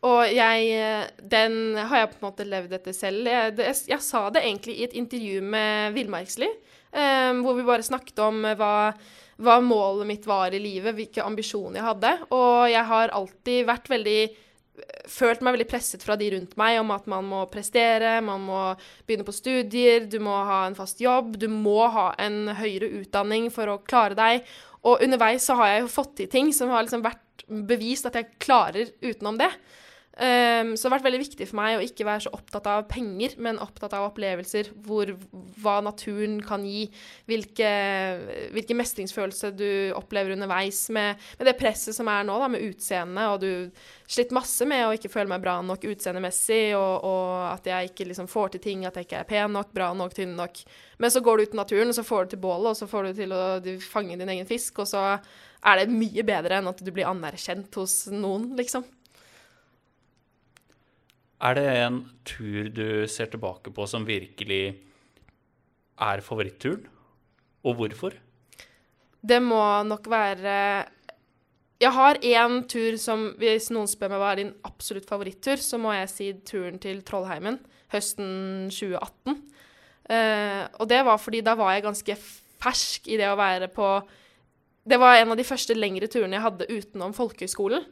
og 0.07 0.23
jeg 0.33 1.09
Den 1.21 1.77
har 1.77 1.99
jeg 1.99 2.11
på 2.11 2.17
en 2.19 2.27
måte 2.27 2.47
levd 2.47 2.73
etter 2.73 2.95
selv. 2.97 3.29
Jeg, 3.29 3.55
det, 3.57 3.67
jeg, 3.69 3.81
jeg 3.93 4.05
sa 4.05 4.25
det 4.33 4.41
egentlig 4.41 4.79
i 4.79 4.85
et 4.87 4.95
intervju 4.97 5.41
med 5.45 5.97
Villmarksliv, 5.97 6.55
um, 6.89 7.43
hvor 7.45 7.59
vi 7.59 7.67
bare 7.67 7.85
snakket 7.85 8.23
om 8.25 8.41
hva, 8.57 8.75
hva 9.37 9.59
målet 9.61 10.09
mitt 10.09 10.25
var 10.29 10.55
i 10.57 10.61
livet, 10.63 10.97
hvilke 10.97 11.25
ambisjoner 11.25 11.81
jeg 11.81 11.89
hadde. 11.91 12.15
Og 12.33 12.71
jeg 12.73 12.87
har 12.93 13.13
alltid 13.21 13.67
vært 13.69 13.93
veldig 13.93 14.21
følt 15.11 15.41
meg 15.43 15.55
veldig 15.55 15.67
presset 15.69 16.03
fra 16.05 16.15
de 16.19 16.29
rundt 16.33 16.55
meg 16.59 16.79
om 16.81 16.91
at 16.95 17.07
man 17.09 17.25
må 17.27 17.41
prestere, 17.51 18.19
man 18.25 18.43
må 18.45 18.61
begynne 19.05 19.25
på 19.27 19.35
studier, 19.35 20.07
du 20.09 20.17
må 20.23 20.35
ha 20.47 20.63
en 20.67 20.77
fast 20.77 21.01
jobb, 21.03 21.35
du 21.41 21.47
må 21.51 21.85
ha 21.91 22.11
en 22.21 22.53
høyere 22.57 22.91
utdanning 23.01 23.49
for 23.53 23.71
å 23.71 23.81
klare 23.83 24.17
deg. 24.17 24.47
Og 24.87 25.03
underveis 25.05 25.45
så 25.45 25.57
har 25.59 25.73
jeg 25.73 25.83
jo 25.83 25.91
fått 25.93 26.15
til 26.17 26.29
ting 26.31 26.49
som 26.55 26.71
har 26.73 26.85
liksom 26.85 27.03
vært 27.05 27.45
bevist 27.69 28.07
at 28.09 28.17
jeg 28.17 28.31
klarer 28.41 28.93
utenom 29.03 29.37
det. 29.41 29.51
Um, 30.11 30.73
så 30.75 30.83
det 30.83 30.89
har 30.89 30.93
vært 30.97 31.05
veldig 31.05 31.19
viktig 31.21 31.45
for 31.47 31.57
meg 31.61 31.77
å 31.77 31.83
ikke 31.85 32.03
være 32.03 32.25
så 32.25 32.31
opptatt 32.35 32.65
av 32.67 32.81
penger, 32.91 33.37
men 33.39 33.61
opptatt 33.63 33.93
av 33.95 34.09
opplevelser, 34.09 34.73
hvor, 34.83 35.13
hva 35.63 35.77
naturen 35.85 36.35
kan 36.43 36.65
gi, 36.67 36.83
hvilke, 37.31 37.69
hvilke 38.51 38.75
mestringsfølelse 38.75 39.53
du 39.55 39.69
opplever 39.95 40.35
underveis 40.35 40.83
med, 40.91 41.15
med, 41.39 41.47
det 41.47 41.55
presset 41.59 41.95
som 41.95 42.11
er 42.11 42.27
nå, 42.27 42.35
da, 42.43 42.51
med 42.51 42.67
utseendet, 42.67 43.31
og 43.31 43.39
du 43.39 44.11
slitt 44.11 44.35
masse 44.35 44.67
med 44.67 44.83
å 44.89 44.91
ikke 44.99 45.13
føle 45.13 45.31
meg 45.31 45.47
bra 45.47 45.55
nok 45.63 45.87
utseendemessig, 45.93 46.75
og, 46.75 47.07
og, 47.07 47.33
at 47.53 47.71
jeg 47.71 47.93
ikke 47.93 48.11
liksom 48.11 48.27
får 48.31 48.57
til 48.57 48.65
ting, 48.67 48.85
at 48.85 48.99
jeg 48.99 49.07
ikke 49.07 49.23
er 49.23 49.31
pen 49.31 49.55
nok, 49.55 49.71
bra 49.71 49.93
nok, 49.95 50.13
tynn 50.17 50.35
nok. 50.35 50.59
Men 50.99 51.15
så 51.15 51.23
går 51.23 51.39
du 51.39 51.47
ut 51.47 51.55
i 51.55 51.63
naturen, 51.63 51.95
og 51.95 51.97
så 51.97 52.05
får 52.05 52.27
du 52.27 52.35
til 52.35 52.43
bålet, 52.43 52.73
og 52.73 52.81
så 52.83 52.91
får 52.91 53.07
du 53.07 53.21
til 53.23 53.31
å 53.31 53.43
fange 53.87 54.19
din 54.19 54.35
egen 54.35 54.49
fisk, 54.49 54.83
og 54.83 54.91
så 54.91 55.05
er 55.15 55.79
det 55.79 55.93
mye 55.93 56.25
bedre 56.27 56.59
enn 56.59 56.67
at 56.67 56.83
du 56.83 56.91
blir 56.91 57.07
anerkjent 57.07 57.79
hos 57.79 58.03
noen, 58.11 58.51
liksom. 58.59 58.83
Er 61.41 61.57
det 61.57 61.67
en 61.81 62.01
tur 62.27 62.69
du 62.69 63.07
ser 63.09 63.31
tilbake 63.33 63.73
på 63.73 63.85
som 63.89 64.05
virkelig 64.05 64.75
er 66.01 66.21
favoritturen, 66.21 66.83
og 67.65 67.77
hvorfor? 67.77 68.13
Det 69.21 69.41
må 69.41 69.61
nok 69.85 70.09
være 70.09 70.85
Jeg 71.81 71.91
har 71.93 72.17
én 72.17 72.67
tur 72.69 72.97
som 72.97 73.35
Hvis 73.37 73.69
noen 73.69 73.89
spør 73.89 74.09
meg 74.09 74.21
hva 74.21 74.31
er 74.31 74.39
din 74.41 74.53
absolutt 74.65 75.05
favorittur, 75.09 75.57
så 75.61 75.77
må 75.77 75.93
jeg 75.93 76.09
si 76.09 76.33
turen 76.45 76.79
til 76.81 77.01
Trollheimen 77.05 77.59
høsten 77.91 78.69
2018. 78.71 79.35
Uh, 79.35 80.15
eh, 80.15 80.63
og 80.79 80.87
det 80.89 81.01
var 81.05 81.19
fordi 81.21 81.41
da 81.43 81.55
var 81.59 81.73
jeg 81.73 81.83
ganske 81.83 82.15
fersk 82.61 83.09
i 83.11 83.17
det 83.19 83.27
å 83.29 83.37
være 83.37 83.67
på 83.73 83.87
Det 84.81 84.97
var 84.97 85.19
en 85.19 85.33
av 85.33 85.37
de 85.37 85.45
første 85.45 85.75
lengre 85.77 86.07
turene 86.09 86.37
jeg 86.37 86.45
hadde 86.45 86.69
utenom 86.69 87.13
folkehøyskolen. 87.13 87.83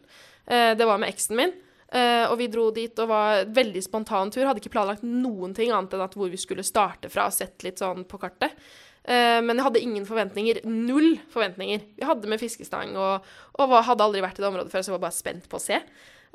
Uh, 0.49 0.73
det 0.77 0.85
var 0.85 1.01
med 1.01 1.09
eksen 1.11 1.37
min. 1.37 1.53
Uh, 1.89 2.29
og 2.29 2.35
vi 2.37 2.49
dro 2.53 2.67
dit 2.73 2.99
og 3.01 3.09
var 3.09 3.47
veldig 3.49 3.81
spontan 3.81 4.29
tur. 4.33 4.45
Hadde 4.45 4.61
ikke 4.61 4.75
planlagt 4.75 5.05
noen 5.05 5.55
ting 5.57 5.73
annet 5.73 5.95
enn 5.95 6.05
at 6.05 6.13
hvor 6.17 6.29
vi 6.29 6.37
skulle 6.37 6.65
starte 6.65 7.09
fra, 7.09 7.29
sett 7.33 7.65
litt 7.65 7.81
sånn 7.81 8.05
på 8.09 8.19
kartet. 8.21 8.53
Uh, 9.07 9.39
men 9.41 9.55
jeg 9.55 9.65
hadde 9.65 9.81
ingen 9.81 10.05
forventninger. 10.05 10.61
Null 10.69 11.15
forventninger. 11.33 11.87
Vi 11.97 12.05
hadde 12.05 12.29
med 12.29 12.41
fiskestang 12.41 12.93
og, 12.99 13.25
og 13.57 13.73
var, 13.73 13.87
hadde 13.89 14.05
aldri 14.05 14.23
vært 14.25 14.37
i 14.37 14.45
det 14.45 14.51
området 14.51 14.73
før, 14.73 14.85
så 14.85 14.91
jeg 14.91 14.97
var 14.99 15.05
bare 15.07 15.17
spent 15.17 15.49
på 15.49 15.57
å 15.57 15.65
se 15.65 15.81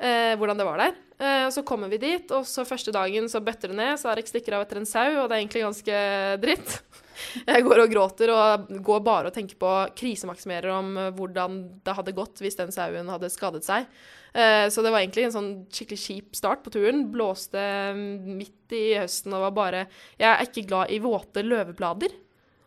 uh, 0.01 0.33
hvordan 0.39 0.59
det 0.59 0.67
var 0.67 0.81
der. 0.83 1.01
og 1.47 1.53
så 1.55 1.61
kommer 1.63 1.87
vi 1.87 1.97
dit, 1.97 2.31
og 2.35 2.43
så 2.43 2.65
første 2.67 2.91
dagen 2.91 3.29
så 3.31 3.39
bøtter 3.39 3.71
det 3.71 3.77
ned, 3.77 3.93
så 3.95 4.09
Arek 4.11 4.27
stikker 4.27 4.57
av 4.57 4.65
etter 4.65 4.81
en 4.81 4.89
sau, 4.89 5.21
og 5.21 5.29
det 5.29 5.37
er 5.37 5.43
egentlig 5.45 5.61
ganske 5.63 6.01
dritt. 6.43 6.73
Jeg 7.47 7.63
går 7.63 7.79
og 7.85 7.93
gråter 7.93 8.33
og 8.33 8.67
går 8.83 8.99
bare 9.05 9.31
og 9.31 9.37
tenker 9.37 9.55
på 9.55 9.71
krisemaksimerer 9.95 10.73
om 10.75 10.89
hvordan 11.15 11.61
det 11.85 11.95
hadde 11.95 12.15
gått 12.17 12.43
hvis 12.43 12.59
den 12.59 12.75
sauen 12.75 13.07
hadde 13.13 13.31
skadet 13.31 13.63
seg. 13.63 13.87
Eh, 14.35 14.67
så 14.69 14.83
det 14.83 14.91
var 14.91 14.99
egentlig 14.99 15.29
en 15.29 15.35
sånn 15.35 15.51
skikkelig 15.71 16.01
kjip 16.01 16.35
start 16.35 16.63
på 16.65 16.73
turen. 16.75 17.05
Blåste 17.13 17.61
midt 17.95 18.75
i 18.75 18.97
høsten 18.99 19.35
og 19.35 19.47
var 19.47 19.55
bare 19.55 19.85
Jeg 20.19 20.27
er 20.31 20.43
ikke 20.43 20.67
glad 20.67 20.91
i 20.91 20.99
våte 21.03 21.45
løveblader. 21.45 22.11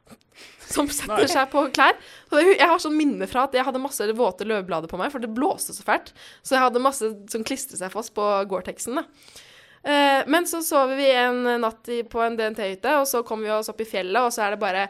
Som 0.74 0.88
setter 0.92 1.24
Nei. 1.24 1.32
seg 1.32 1.48
på 1.52 1.64
klær. 1.72 1.96
jeg 2.34 2.60
har 2.60 2.80
sånn 2.82 2.96
minne 2.98 3.28
fra 3.30 3.46
at 3.48 3.54
jeg 3.56 3.64
hadde 3.64 3.80
masse 3.80 4.04
våte 4.16 4.46
løvblader 4.48 4.90
på 4.90 4.98
meg, 5.00 5.12
for 5.14 5.24
det 5.24 5.32
blåste 5.32 5.72
så 5.72 5.84
fælt. 5.86 6.12
Så 6.42 6.56
jeg 6.56 6.64
hadde 6.66 6.82
masse 6.84 7.08
som 7.32 7.44
klistret 7.46 7.80
seg 7.80 7.92
fast 7.94 8.12
på 8.16 8.26
Gore-Texen. 8.50 9.00
Uh, 9.00 10.20
men 10.28 10.44
så 10.50 10.60
sover 10.66 10.98
vi 10.98 11.06
en 11.14 11.46
natt 11.62 11.88
på 12.12 12.20
en 12.20 12.36
DNT-hytte, 12.36 12.98
og 13.00 13.08
så 13.08 13.22
kommer 13.24 13.48
vi 13.48 13.54
oss 13.56 13.72
opp 13.72 13.80
i 13.80 13.88
fjellet, 13.88 14.20
og 14.20 14.34
så 14.34 14.44
er 14.44 14.54
det 14.54 14.60
bare 14.60 14.88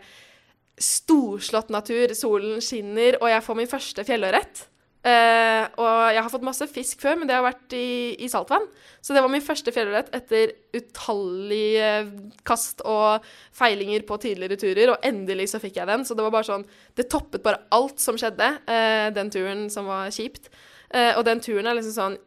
storslått 0.82 1.70
natur, 1.74 2.14
solen 2.14 2.62
skinner, 2.64 3.18
og 3.22 3.30
jeg 3.30 3.44
får 3.46 3.58
min 3.58 3.70
første 3.70 4.04
fjellørret. 4.06 4.66
Uh, 5.08 5.64
og 5.80 5.90
jeg 6.12 6.20
har 6.20 6.32
fått 6.32 6.44
masse 6.44 6.66
fisk 6.68 7.00
før, 7.00 7.16
men 7.16 7.28
det 7.30 7.36
har 7.36 7.44
vært 7.46 7.74
i, 7.76 8.12
i 8.20 8.28
saltvann. 8.28 8.66
Så 9.00 9.14
det 9.16 9.22
var 9.24 9.32
min 9.32 9.44
første 9.44 9.72
fjellørret 9.72 10.10
etter 10.16 10.52
utallige 10.76 11.90
kast 12.48 12.82
og 12.84 13.24
feilinger 13.56 14.04
på 14.08 14.18
tidligere 14.20 14.58
turer. 14.60 14.92
Og 14.92 15.06
endelig 15.08 15.48
så 15.54 15.62
fikk 15.62 15.80
jeg 15.80 15.88
den. 15.88 16.04
Så 16.04 16.18
det 16.18 16.26
var 16.26 16.34
bare 16.34 16.50
sånn 16.50 16.66
Det 16.98 17.08
toppet 17.12 17.44
bare 17.44 17.62
alt 17.74 18.02
som 18.02 18.18
skjedde, 18.20 18.50
uh, 18.68 19.08
den 19.16 19.32
turen 19.32 19.68
som 19.72 19.88
var 19.88 20.12
kjipt. 20.14 20.50
Uh, 20.92 21.14
og 21.16 21.24
den 21.28 21.40
turen 21.44 21.68
er 21.68 21.78
liksom 21.78 21.96
sånn 21.96 22.20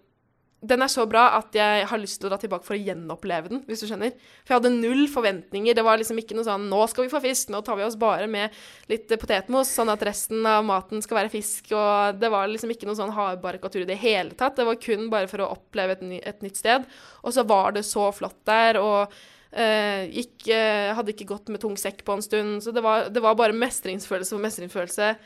den 0.62 0.86
er 0.86 0.90
så 0.94 1.08
bra 1.10 1.24
at 1.40 1.56
jeg 1.58 1.86
har 1.90 2.00
lyst 2.00 2.20
til 2.22 2.28
å 2.28 2.32
dra 2.32 2.38
tilbake 2.42 2.68
for 2.68 2.76
å 2.76 2.82
gjenoppleve 2.82 3.50
den, 3.50 3.64
hvis 3.66 3.82
du 3.82 3.88
skjønner. 3.90 4.14
For 4.44 4.54
jeg 4.54 4.60
hadde 4.60 4.74
null 4.76 5.08
forventninger. 5.10 5.74
Det 5.78 5.86
var 5.86 5.98
liksom 5.98 6.22
ikke 6.22 6.38
noe 6.38 6.46
sånn 6.46 6.68
'Nå 6.70 6.82
skal 6.90 7.08
vi 7.08 7.14
få 7.14 7.22
fisk. 7.24 7.50
Nå 7.50 7.64
tar 7.66 7.80
vi 7.80 7.88
oss 7.88 7.98
bare 7.98 8.28
med 8.30 8.54
litt 8.88 9.10
potetmos, 9.10 9.74
sånn 9.74 9.90
at 9.90 10.06
resten 10.06 10.46
av 10.46 10.64
maten 10.64 11.02
skal 11.02 11.18
være 11.18 11.34
fisk.' 11.34 11.74
Og 11.74 12.20
det 12.22 12.30
var 12.30 12.48
liksom 12.48 12.70
ikke 12.70 12.86
noe 12.86 12.96
sånn 12.96 13.16
hardbarkatur 13.16 13.82
i 13.82 13.90
det 13.90 13.98
hele 13.98 14.38
tatt. 14.38 14.56
Det 14.56 14.66
var 14.66 14.76
kun 14.76 15.10
bare 15.10 15.28
for 15.28 15.42
å 15.42 15.52
oppleve 15.58 15.98
et, 15.98 16.02
ny, 16.02 16.22
et 16.24 16.42
nytt 16.42 16.58
sted. 16.58 16.86
Og 17.24 17.34
så 17.34 17.44
var 17.44 17.72
det 17.72 17.84
så 17.84 18.12
flott 18.14 18.46
der. 18.46 18.78
og 18.78 19.12
Uh, 19.52 20.08
gikk, 20.08 20.48
uh, 20.48 20.96
hadde 20.96 21.12
ikke 21.12 21.28
gått 21.28 21.50
med 21.52 21.60
tung 21.60 21.76
sekk 21.76 22.06
på 22.06 22.14
en 22.16 22.22
stund. 22.22 22.64
Så 22.64 22.72
det 22.72 22.80
var, 22.80 23.10
det 23.12 23.20
var 23.20 23.36
bare 23.36 23.52
mestringsfølelse 23.52 24.32
for 24.32 24.40
mestringsfølelse 24.40 25.18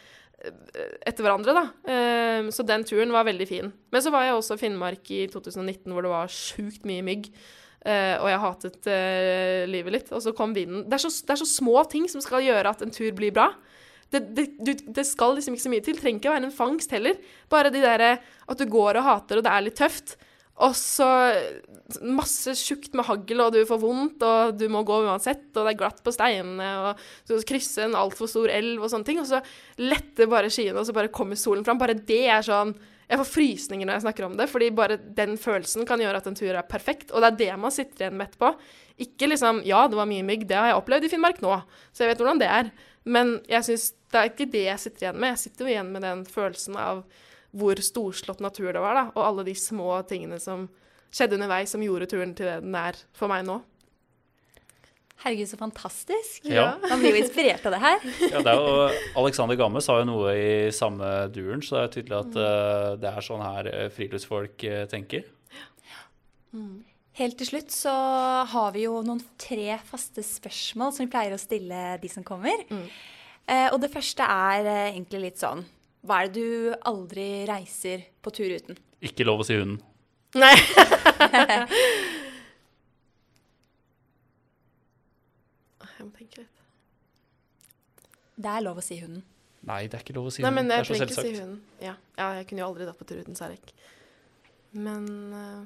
etter 0.44 1.24
hverandre, 1.26 1.54
da. 1.56 1.66
Ehm, 1.92 2.50
så 2.54 2.66
den 2.68 2.84
turen 2.88 3.14
var 3.14 3.28
veldig 3.28 3.48
fin. 3.50 3.72
Men 3.94 4.04
så 4.04 4.12
var 4.14 4.26
jeg 4.26 4.36
også 4.38 4.58
i 4.58 4.62
Finnmark 4.66 5.12
i 5.14 5.26
2019 5.32 5.94
hvor 5.94 6.06
det 6.06 6.12
var 6.12 6.34
sjukt 6.34 6.86
mye 6.88 7.06
mygg. 7.06 7.30
Uh, 7.86 8.18
og 8.18 8.28
jeg 8.32 8.42
hatet 8.42 8.88
uh, 8.90 9.64
livet 9.70 9.94
litt. 9.94 10.08
Og 10.10 10.24
så 10.26 10.34
kom 10.34 10.56
vinden. 10.58 10.88
Det 10.90 10.98
er, 10.98 11.04
så, 11.04 11.12
det 11.22 11.36
er, 11.36 11.42
så, 11.44 11.46
små 11.46 11.84
ting 11.90 12.08
som 12.10 12.24
skal 12.24 12.42
gjøre 12.42 12.72
at 12.74 12.82
en 12.82 12.94
tur 12.94 13.12
blir 13.14 13.34
bra. 13.36 13.52
Det, 14.10 14.24
det, 14.34 14.80
det 14.90 15.06
skal 15.06 15.36
liksom 15.38 15.54
ikke 15.54 15.66
så 15.68 15.74
mye 15.74 15.86
til. 15.86 15.98
Det 15.98 16.02
trenger 16.02 16.22
ikke 16.22 16.32
å 16.32 16.34
være 16.34 16.48
en 16.50 16.56
fangst 16.56 16.96
heller. 16.96 17.20
Bare 17.52 17.70
de 17.74 17.84
derre 17.84 18.16
at 18.18 18.58
du 18.58 18.66
går 18.70 18.98
og 18.98 19.06
hater, 19.06 19.38
og 19.38 19.46
det 19.46 19.54
er 19.54 19.66
litt 19.68 19.78
tøft. 19.78 20.16
Og 20.66 20.74
så 20.80 21.10
masse 22.02 22.56
tjukt 22.58 22.96
med 22.98 23.06
hagl, 23.06 23.42
og 23.44 23.54
du 23.54 23.60
får 23.68 23.80
vondt, 23.82 24.24
og 24.26 24.58
du 24.58 24.66
må 24.74 24.82
gå 24.88 24.98
uansett, 25.06 25.48
og 25.54 25.62
det 25.62 25.76
er 25.76 25.80
glatt 25.84 26.02
på 26.06 26.14
steinene, 26.14 26.70
og 26.82 27.04
du 27.28 27.36
skal 27.36 27.48
krysse 27.52 27.86
en 27.86 27.98
altfor 28.00 28.30
stor 28.32 28.50
elv 28.54 28.82
og 28.82 28.90
sånne 28.92 29.06
ting. 29.08 29.22
Og 29.22 29.30
så 29.30 29.42
letter 29.82 30.30
bare 30.32 30.50
skyene, 30.54 30.80
og 30.82 30.88
så 30.88 30.96
bare 30.98 31.14
kommer 31.14 31.38
solen 31.40 31.66
fram. 31.68 31.82
Bare 31.82 31.98
det 31.98 32.26
er 32.26 32.46
sånn 32.46 32.76
Jeg 33.06 33.20
får 33.22 33.28
frysninger 33.30 33.86
når 33.86 34.00
jeg 34.00 34.04
snakker 34.08 34.26
om 34.26 34.38
det, 34.40 34.48
fordi 34.50 34.72
bare 34.74 34.96
den 34.98 35.36
følelsen 35.38 35.86
kan 35.86 36.02
gjøre 36.02 36.24
at 36.24 36.26
en 36.26 36.38
tur 36.38 36.50
er 36.50 36.66
perfekt. 36.66 37.12
Og 37.14 37.22
det 37.22 37.28
er 37.28 37.38
det 37.44 37.58
man 37.62 37.74
sitter 37.74 38.08
igjen 38.08 38.18
med 38.18 38.32
etterpå. 38.32 38.50
Ikke 39.06 39.30
liksom 39.30 39.62
Ja, 39.68 39.84
det 39.86 40.00
var 40.00 40.10
mye 40.10 40.26
mygg, 40.26 40.48
det 40.50 40.58
har 40.58 40.72
jeg 40.72 40.80
opplevd 40.80 41.06
i 41.06 41.12
Finnmark 41.12 41.44
nå, 41.44 41.60
så 41.94 42.02
jeg 42.02 42.16
vet 42.16 42.24
hvordan 42.24 42.42
det 42.42 42.50
er. 42.50 42.72
Men 43.06 43.36
jeg 43.46 43.68
synes 43.68 43.92
det 44.10 44.22
er 44.22 44.32
ikke 44.32 44.50
det 44.50 44.64
jeg 44.66 44.82
sitter 44.82 45.06
igjen 45.06 45.22
med. 45.22 45.36
Jeg 45.36 45.44
sitter 45.44 45.68
jo 45.68 45.74
igjen 45.76 45.94
med 45.94 46.06
den 46.08 46.26
følelsen 46.26 46.80
av 46.82 47.04
hvor 47.56 47.80
storslått 47.80 48.42
natur 48.44 48.74
det 48.74 48.82
var, 48.82 48.98
da, 48.98 49.06
og 49.14 49.22
alle 49.22 49.46
de 49.48 49.54
små 49.56 50.00
tingene 50.10 50.42
som 50.42 50.66
skjedde 51.16 51.38
underveis 51.40 51.72
som 51.72 51.84
gjorde 51.84 52.10
turen 52.12 52.36
til 52.36 52.50
det 52.50 52.60
den 52.66 52.76
er 52.80 53.00
for 53.16 53.32
meg 53.32 53.46
nå. 53.48 53.62
Herregud, 55.24 55.48
så 55.48 55.58
fantastisk. 55.58 56.44
Ja. 56.46 56.76
Man 56.84 57.00
blir 57.00 57.16
jo 57.16 57.22
inspirert 57.24 57.64
av 57.66 57.74
det 57.74 57.80
her. 57.82 58.04
Ja, 58.30 58.42
det 58.44 58.52
er 58.52 58.60
jo, 58.60 58.74
Alexander 59.22 59.58
Gamme 59.58 59.82
sa 59.82 59.96
jo 60.02 60.10
noe 60.10 60.34
i 60.38 60.50
samme 60.76 61.08
duren, 61.34 61.64
så 61.66 61.80
det 61.80 61.84
er 61.86 61.94
tydelig 61.96 62.18
at 62.20 62.36
uh, 62.38 62.90
det 63.02 63.14
er 63.14 63.26
sånn 63.26 63.42
her 63.42 63.70
eh, 63.72 63.88
friluftsfolk 63.96 64.68
uh, 64.68 64.84
tenker. 64.92 65.26
Helt 67.16 67.40
til 67.40 67.48
slutt 67.48 67.74
så 67.74 67.96
har 68.52 68.76
vi 68.76 68.86
jo 68.86 69.00
noen 69.08 69.24
tre 69.40 69.80
faste 69.88 70.24
spørsmål 70.24 70.94
som 70.94 71.08
vi 71.08 71.14
pleier 71.16 71.36
å 71.36 71.40
stille 71.40 71.82
de 72.02 72.12
som 72.12 72.24
kommer. 72.28 72.62
Eh, 72.70 73.68
og 73.72 73.80
det 73.82 73.92
første 73.94 74.24
er 74.24 74.68
egentlig 74.90 75.20
litt 75.22 75.38
sånn 75.38 75.60
Hva 76.06 76.24
er 76.24 76.32
det 76.34 76.42
du 76.42 76.78
aldri 76.90 77.28
reiser 77.50 78.08
på 78.24 78.34
tur 78.36 78.52
uten? 78.52 78.80
Ikke 79.06 79.28
lov 79.28 79.44
å 79.44 79.48
si 79.48 79.58
hunden. 79.58 79.80
Nei. 80.36 80.56
jeg 85.96 86.04
må 86.04 86.12
tenke 86.18 86.42
litt. 86.42 86.58
Det 88.36 88.52
er 88.52 88.66
lov 88.66 88.82
å 88.82 88.84
si 88.84 88.98
hunden. 89.00 89.24
Nei, 89.66 89.86
det 89.90 89.98
er 89.98 90.04
ikke 90.04 90.18
lov 90.18 90.28
å 90.30 90.34
si 90.34 90.44
Nei, 90.44 90.50
hunden. 90.52 90.60
men 90.60 90.70
Det 90.70 90.76
jeg 90.76 90.84
er 90.84 90.88
så 90.88 90.94
trenger 90.94 91.14
ikke 91.14 91.24
si 91.24 91.40
hunden. 91.40 91.62
Ja. 91.82 91.96
ja, 92.20 92.28
jeg 92.40 92.50
kunne 92.50 92.62
jo 92.62 92.68
aldri 92.68 92.88
dratt 92.88 93.00
på 93.00 93.08
tur 93.10 93.22
uten 93.24 93.38
Sarek. 93.40 93.72
Men 94.76 95.08
uh, 95.32 95.64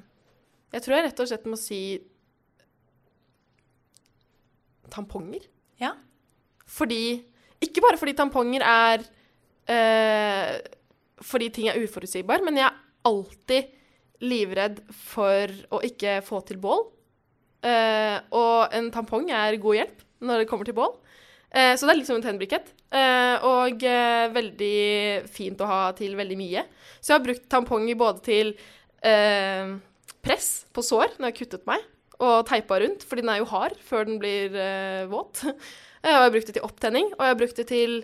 jeg 0.70 0.84
tror 0.84 0.96
jeg 0.96 1.06
rett 1.08 1.22
og 1.24 1.30
slett 1.32 1.48
må 1.50 1.58
si 1.58 1.80
tamponger. 4.90 5.42
Ja. 5.82 5.96
Fordi 6.70 7.02
Ikke 7.60 7.82
bare 7.82 7.98
fordi 7.98 8.14
tamponger 8.16 8.62
er 8.64 9.02
uh, 9.02 10.52
Fordi 11.20 11.48
ting 11.52 11.68
er 11.68 11.78
uforutsigbar, 11.82 12.40
men 12.46 12.56
jeg 12.56 12.66
er 12.68 12.78
alltid 13.10 13.76
livredd 14.24 14.80
for 14.92 15.52
å 15.72 15.80
ikke 15.86 16.20
få 16.24 16.40
til 16.48 16.60
bål. 16.60 16.84
Eh, 17.66 18.16
og 18.36 18.72
en 18.76 18.88
tampong 18.92 19.28
er 19.36 19.58
god 19.60 19.80
hjelp 19.80 20.04
når 20.24 20.42
det 20.42 20.50
kommer 20.50 20.68
til 20.68 20.76
bål. 20.76 20.92
Eh, 21.50 21.74
så 21.74 21.86
det 21.86 21.94
er 21.94 22.00
liksom 22.00 22.20
en 22.20 22.26
tennbrikett. 22.26 22.72
Eh, 22.90 23.46
og 23.46 23.84
eh, 23.86 24.26
veldig 24.34 25.28
fint 25.32 25.60
å 25.62 25.70
ha 25.70 25.80
til 25.98 26.16
veldig 26.18 26.38
mye. 26.40 26.64
Så 27.00 27.12
jeg 27.12 27.18
har 27.18 27.26
brukt 27.26 27.48
tamponger 27.52 27.98
både 27.98 28.24
til 28.26 28.52
eh, 29.06 29.74
press 30.24 30.50
på 30.74 30.84
sår 30.84 31.16
når 31.16 31.30
jeg 31.30 31.32
har 31.32 31.38
kuttet 31.40 31.68
meg, 31.68 31.84
og 32.20 32.44
teipa 32.48 32.80
rundt, 32.82 33.04
fordi 33.08 33.24
den 33.24 33.32
er 33.32 33.40
jo 33.40 33.48
hard 33.48 33.78
før 33.86 34.08
den 34.08 34.20
blir 34.20 34.56
eh, 34.56 35.04
våt. 35.10 35.44
Og 36.00 36.08
jeg 36.08 36.16
har 36.16 36.30
brukt 36.32 36.46
det 36.48 36.54
til 36.56 36.64
opptenning, 36.64 37.10
og 37.12 37.20
jeg 37.20 37.28
har 37.28 37.36
brukt 37.36 37.58
det 37.60 37.64
til 37.68 37.98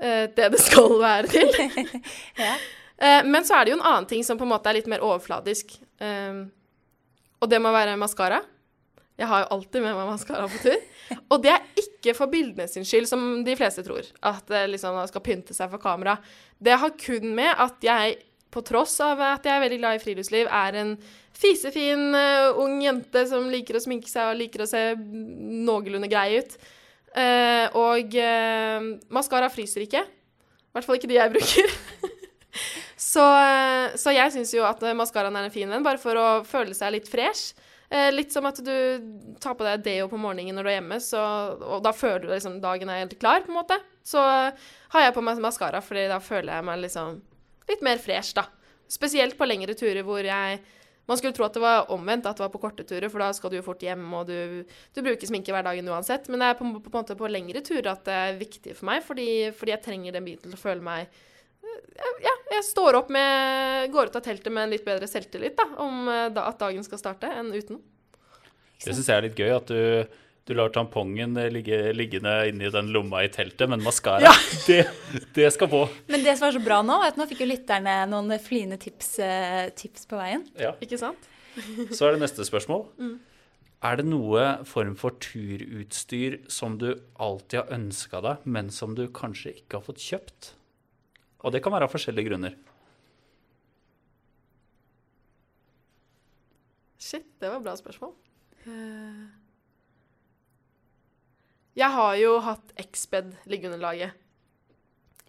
det 0.00 0.46
det 0.52 0.58
skal 0.60 0.92
være 1.00 1.28
til. 1.32 1.48
Ja. 2.40 2.50
Eh, 3.00 3.24
men 3.24 3.44
så 3.48 3.56
er 3.56 3.66
det 3.66 3.74
jo 3.74 3.80
en 3.80 3.86
annen 3.88 4.08
ting 4.10 4.24
som 4.26 4.38
på 4.38 4.44
en 4.44 4.52
måte 4.52 4.70
er 4.70 4.78
litt 4.78 4.90
mer 4.90 5.04
overfladisk. 5.04 5.78
Eh, 6.04 6.42
og 7.40 7.48
det 7.48 7.60
må 7.62 7.72
være 7.72 7.98
maskara. 8.00 8.42
Jeg 9.20 9.28
har 9.28 9.42
jo 9.42 9.50
alltid 9.56 9.84
med 9.84 9.96
meg 9.96 10.08
maskara 10.08 10.48
på 10.48 10.62
tur. 10.62 10.80
Og 11.34 11.42
det 11.44 11.50
er 11.52 11.80
ikke 11.82 12.14
for 12.16 12.32
bildene 12.32 12.64
sin 12.70 12.86
skyld, 12.88 13.08
som 13.10 13.42
de 13.44 13.56
fleste 13.58 13.84
tror. 13.84 14.06
At 14.24 14.46
det 14.48 14.62
liksom 14.72 14.96
skal 15.10 15.24
pynte 15.24 15.56
seg 15.56 15.68
for 15.72 15.82
kamera. 15.82 16.14
Det 16.56 16.78
har 16.80 16.94
kun 16.96 17.34
med 17.36 17.50
at 17.52 17.84
jeg, 17.84 18.14
på 18.48 18.62
tross 18.64 18.94
av 19.04 19.20
at 19.26 19.44
jeg 19.44 19.52
er 19.52 19.64
veldig 19.64 19.80
glad 19.82 19.98
i 19.98 20.00
friluftsliv, 20.00 20.48
er 20.48 20.78
en 20.80 20.94
fisefin 21.36 22.16
uh, 22.16 22.56
ung 22.62 22.80
jente 22.84 23.26
som 23.28 23.48
liker 23.52 23.76
å 23.76 23.82
sminke 23.84 24.08
seg 24.08 24.32
og 24.32 24.40
liker 24.40 24.64
å 24.64 24.70
se 24.70 24.82
noenlunde 24.96 26.08
grei 26.10 26.40
ut. 26.40 26.56
Uh, 27.12 27.66
og 27.76 28.16
uh, 28.16 28.88
maskara 29.12 29.52
fryser 29.52 29.84
ikke. 29.84 30.06
I 30.06 30.72
hvert 30.72 30.88
fall 30.88 30.96
ikke 30.96 31.10
de 31.12 31.20
jeg 31.20 31.34
bruker. 31.36 31.74
så, 33.10 33.24
eh, 33.24 33.96
så 33.98 34.12
jeg 34.14 34.32
syns 34.34 34.52
jo 34.54 34.62
at 34.68 34.82
maskaraen 34.96 35.36
er 35.38 35.48
en 35.48 35.54
fin 35.54 35.70
venn, 35.70 35.84
bare 35.86 36.00
for 36.00 36.18
å 36.18 36.28
føle 36.46 36.76
seg 36.76 36.94
litt 36.94 37.10
fresh. 37.10 37.56
Eh, 37.90 38.12
litt 38.14 38.30
som 38.30 38.46
at 38.46 38.60
du 38.62 38.74
tar 39.42 39.56
på 39.58 39.66
deg 39.66 39.82
deo 39.82 40.06
på 40.10 40.18
morgenen 40.20 40.54
når 40.54 40.66
du 40.66 40.70
er 40.70 40.76
hjemme, 40.76 40.98
så, 41.02 41.22
og 41.58 41.80
da 41.82 41.90
føler 41.96 42.22
du 42.22 42.28
liksom 42.30 42.60
dagen 42.62 42.90
er 42.92 43.02
helt 43.02 43.16
klar, 43.18 43.42
på 43.42 43.50
en 43.50 43.58
måte. 43.58 43.80
Så 44.06 44.22
eh, 44.22 44.68
har 44.94 45.06
jeg 45.06 45.16
på 45.16 45.24
meg 45.26 45.40
maskara, 45.42 45.80
fordi 45.82 46.06
da 46.12 46.20
føler 46.22 46.54
jeg 46.54 46.66
meg 46.68 46.84
liksom 46.84 47.18
litt 47.70 47.82
mer 47.86 47.98
fresh, 48.02 48.36
da. 48.38 48.46
Spesielt 48.90 49.34
på 49.38 49.46
lengre 49.46 49.74
turer 49.78 50.06
hvor 50.06 50.22
jeg 50.26 50.62
Man 51.10 51.18
skulle 51.18 51.34
tro 51.34 51.42
at 51.42 51.56
det 51.56 51.62
var 51.62 51.88
omvendt, 51.90 52.26
at 52.28 52.38
det 52.38 52.44
var 52.44 52.52
på 52.52 52.60
korte 52.62 52.84
turer, 52.86 53.08
for 53.10 53.18
da 53.18 53.32
skal 53.34 53.50
du 53.50 53.56
jo 53.56 53.64
fort 53.66 53.80
hjem, 53.82 54.04
og 54.14 54.28
du, 54.28 54.62
du 54.94 55.00
bruker 55.02 55.26
sminke 55.26 55.50
hver 55.50 55.64
dag 55.66 55.80
uansett. 55.82 56.28
Men 56.30 56.38
det 56.38 56.50
er 56.52 56.58
på, 56.60 56.68
på, 56.76 56.84
på 56.84 56.92
en 56.92 57.00
måte 57.00 57.16
på 57.18 57.30
lengre 57.32 57.62
turer 57.66 57.88
at 57.90 58.04
det 58.06 58.14
er 58.14 58.38
viktig 58.38 58.76
for 58.78 58.86
meg, 58.86 59.02
fordi, 59.02 59.26
fordi 59.58 59.74
jeg 59.74 59.82
trenger 59.82 60.14
den 60.14 60.28
biten 60.28 60.52
til 60.52 60.54
å 60.54 60.60
føle 60.60 60.86
meg 60.86 61.10
ja, 62.24 62.32
jeg 62.56 62.64
står 62.66 62.98
opp 63.00 63.10
med 63.12 63.90
Går 63.92 64.10
ut 64.10 64.18
av 64.18 64.24
teltet 64.24 64.52
med 64.52 64.66
en 64.66 64.74
litt 64.74 64.86
bedre 64.86 65.08
selvtillit 65.10 65.56
da, 65.58 65.66
om 65.84 66.08
eh, 66.08 66.26
da, 66.34 66.48
at 66.50 66.60
dagen 66.60 66.84
skal 66.86 67.00
starte, 67.00 67.30
enn 67.30 67.52
uten. 67.54 67.80
Det 68.80 68.94
syns 68.94 69.08
jeg 69.10 69.16
er 69.16 69.26
litt 69.26 69.40
gøy, 69.40 69.50
at 69.52 69.68
du, 69.68 70.20
du 70.48 70.54
lar 70.56 70.72
tampongen 70.72 71.36
ligge, 71.52 71.78
liggende 71.92 72.32
inni 72.48 72.70
den 72.72 72.92
lomma 72.94 73.24
i 73.26 73.32
teltet, 73.32 73.68
men 73.68 73.84
maskara, 73.84 74.32
det, 74.68 74.82
det 75.36 75.50
skal 75.52 75.68
på. 75.72 75.82
Men 76.08 76.24
det 76.24 76.38
som 76.40 76.48
er 76.48 76.56
så 76.56 76.62
bra 76.64 76.80
nå, 76.86 76.96
er 77.04 77.12
at 77.12 77.20
nå 77.20 77.28
fikk 77.30 77.44
jo 77.44 77.50
lytterne 77.50 77.98
noen 78.08 78.36
fline 78.40 78.80
tips, 78.80 79.18
eh, 79.24 79.66
tips 79.76 80.08
på 80.08 80.20
veien. 80.20 80.46
Ja. 80.60 80.72
Ikke 80.80 81.00
sant? 81.00 81.28
Så 81.92 82.06
er 82.06 82.16
det 82.16 82.24
neste 82.24 82.46
spørsmål. 82.48 82.86
Er 83.80 83.96
det 83.96 84.10
noe 84.10 84.42
form 84.68 84.92
for 85.00 85.14
turutstyr 85.24 86.34
som 86.52 86.74
du 86.76 86.90
alltid 87.16 87.62
har 87.62 87.70
ønska 87.72 88.20
deg, 88.26 88.42
men 88.44 88.68
som 88.68 88.92
du 88.92 89.06
kanskje 89.08 89.54
ikke 89.62 89.78
har 89.78 89.86
fått 89.86 90.02
kjøpt? 90.04 90.50
Og 91.44 91.52
det 91.54 91.62
kan 91.64 91.72
være 91.72 91.86
av 91.88 91.92
forskjellige 91.94 92.28
grunner. 92.28 92.56
Shit, 97.00 97.26
det 97.40 97.48
var 97.48 97.60
et 97.60 97.64
bra 97.64 97.76
spørsmål. 97.78 98.12
Eh, 98.66 99.28
Jeg 101.80 101.90
har 101.94 102.14
jo 102.20 102.32
hatt 102.44 102.72
Xbed 102.92 103.30
liggeunderlaget. 103.48 104.12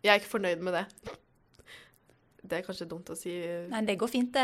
Jeg 0.03 0.09
er 0.12 0.20
ikke 0.20 0.34
fornøyd 0.34 0.64
med 0.66 0.74
det. 0.74 0.86
Det 2.41 2.57
er 2.57 2.66
kanskje 2.66 2.88
dumt 2.89 3.07
å 3.14 3.16
si. 3.16 3.32
Nei, 3.72 3.84
det 3.88 3.95
går 4.01 4.09
fint. 4.12 4.36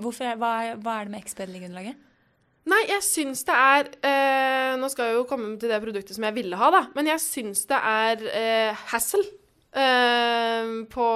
Hvorfor, 0.00 0.32
hva, 0.40 0.52
hva 0.80 0.94
er 0.98 1.06
det 1.06 1.12
med 1.12 1.20
Exped-liggeunderlaget? 1.22 2.00
Nei, 2.72 2.80
jeg 2.88 3.02
syns 3.04 3.42
det 3.46 3.54
er 3.58 3.88
eh, 4.06 4.72
Nå 4.78 4.86
skal 4.90 5.08
jeg 5.10 5.16
jo 5.16 5.24
komme 5.26 5.56
til 5.58 5.70
det 5.70 5.80
produktet 5.82 6.14
som 6.16 6.24
jeg 6.26 6.34
ville 6.36 6.58
ha, 6.58 6.68
da. 6.72 6.80
Men 6.96 7.10
jeg 7.10 7.22
syns 7.22 7.64
det 7.70 7.78
er 7.78 8.24
eh, 8.32 8.82
hassle. 8.90 9.22
Eh, 9.72 10.70
på, 10.92 11.06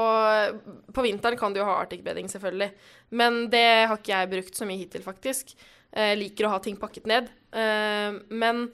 på 0.93 1.05
vinteren 1.05 1.37
kan 1.39 1.53
du 1.53 1.61
jo 1.61 1.69
ha 1.69 1.77
Arctic 1.83 2.03
bedding, 2.05 2.29
selvfølgelig. 2.33 2.71
Men 3.17 3.45
det 3.53 3.67
har 3.91 3.99
ikke 3.99 4.15
jeg 4.15 4.33
brukt 4.33 4.59
så 4.59 4.69
mye 4.69 4.81
hittil, 4.81 5.05
faktisk. 5.05 5.53
Jeg 5.97 6.19
liker 6.21 6.49
å 6.49 6.57
ha 6.57 6.61
ting 6.65 6.77
pakket 6.81 7.07
ned. 7.09 7.29
Uh, 7.57 8.19
men 8.29 8.67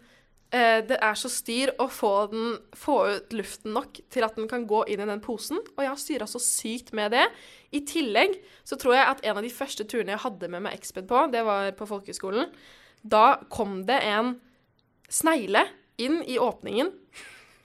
eh, 0.50 0.80
det 0.86 0.96
er 0.96 1.18
så 1.18 1.28
styr 1.30 1.74
å 1.82 1.86
få, 1.92 2.12
den, 2.32 2.56
få 2.74 2.96
ut 3.12 3.34
luften 3.36 3.76
nok 3.76 4.00
til 4.10 4.26
at 4.26 4.38
den 4.38 4.48
kan 4.50 4.64
gå 4.66 4.82
inn 4.90 5.02
i 5.04 5.08
den 5.08 5.22
posen. 5.22 5.60
Og 5.76 5.84
jeg 5.84 5.92
har 5.92 6.00
styra 6.00 6.30
så 6.30 6.42
sykt 6.42 6.94
med 6.96 7.14
det. 7.14 7.26
I 7.74 7.84
tillegg 7.88 8.38
så 8.66 8.78
tror 8.80 8.96
jeg 8.98 9.10
at 9.10 9.22
en 9.26 9.38
av 9.38 9.46
de 9.46 9.52
første 9.54 9.86
turene 9.86 10.16
jeg 10.16 10.24
hadde 10.24 10.50
med 10.50 10.66
meg 10.66 10.78
Exped 10.78 11.06
på, 11.10 11.26
det 11.32 11.44
var 11.46 11.70
på 11.78 11.88
folkehøyskolen, 11.90 12.50
Da 13.02 13.42
kom 13.50 13.82
det 13.86 13.98
en 14.06 14.36
snegle 15.10 15.64
inn 16.00 16.20
i 16.22 16.38
åpningen 16.38 16.92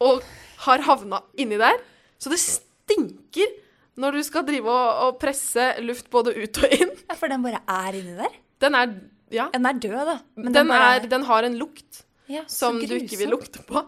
og 0.04 0.24
har 0.66 0.82
havna 0.86 1.22
inni 1.38 1.60
der. 1.62 1.78
Så 2.20 2.32
det 2.34 2.40
stinker 2.42 3.52
når 3.98 4.18
du 4.18 4.24
skal 4.26 4.46
drive 4.46 4.70
og, 4.70 5.04
og 5.08 5.20
presse 5.22 5.68
luft 5.86 6.10
både 6.14 6.34
ut 6.38 6.60
og 6.64 6.74
inn. 6.78 6.92
Ja, 7.10 7.16
for 7.18 7.32
den 7.34 7.42
bare 7.46 7.62
er 7.66 7.98
inni 7.98 8.18
der? 8.18 8.36
Den 8.62 8.76
er 8.78 8.96
Ja. 9.34 9.50
Den 9.52 9.66
er 9.68 9.74
død, 9.74 9.96
da. 10.08 10.14
Men 10.40 10.54
Den, 10.56 10.68
bare- 10.72 10.92
er, 11.02 11.08
den 11.12 11.24
har 11.28 11.44
en 11.44 11.58
lukt 11.60 12.04
ja, 12.32 12.44
som 12.48 12.78
som 12.78 12.88
du 12.88 12.94
ikke 12.96 13.18
vil 13.20 13.30
lukte 13.34 13.60
på. 13.68 13.82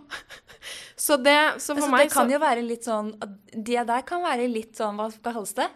Så 1.00 1.16
det 1.24 1.62
Så 1.64 1.72
for 1.78 1.80
Altså, 1.86 1.92
meg 1.94 2.02
det 2.10 2.12
kan 2.12 2.28
så 2.28 2.34
jo 2.34 2.40
være 2.44 2.64
litt 2.66 2.84
sånn 2.84 3.14
Det 3.56 3.86
der 3.88 4.02
kan 4.04 4.20
være 4.26 4.50
litt 4.52 4.76
sånn 4.76 4.98
Hva 5.00 5.06
skal 5.14 5.32
kalles 5.38 5.54
det? 5.56 5.70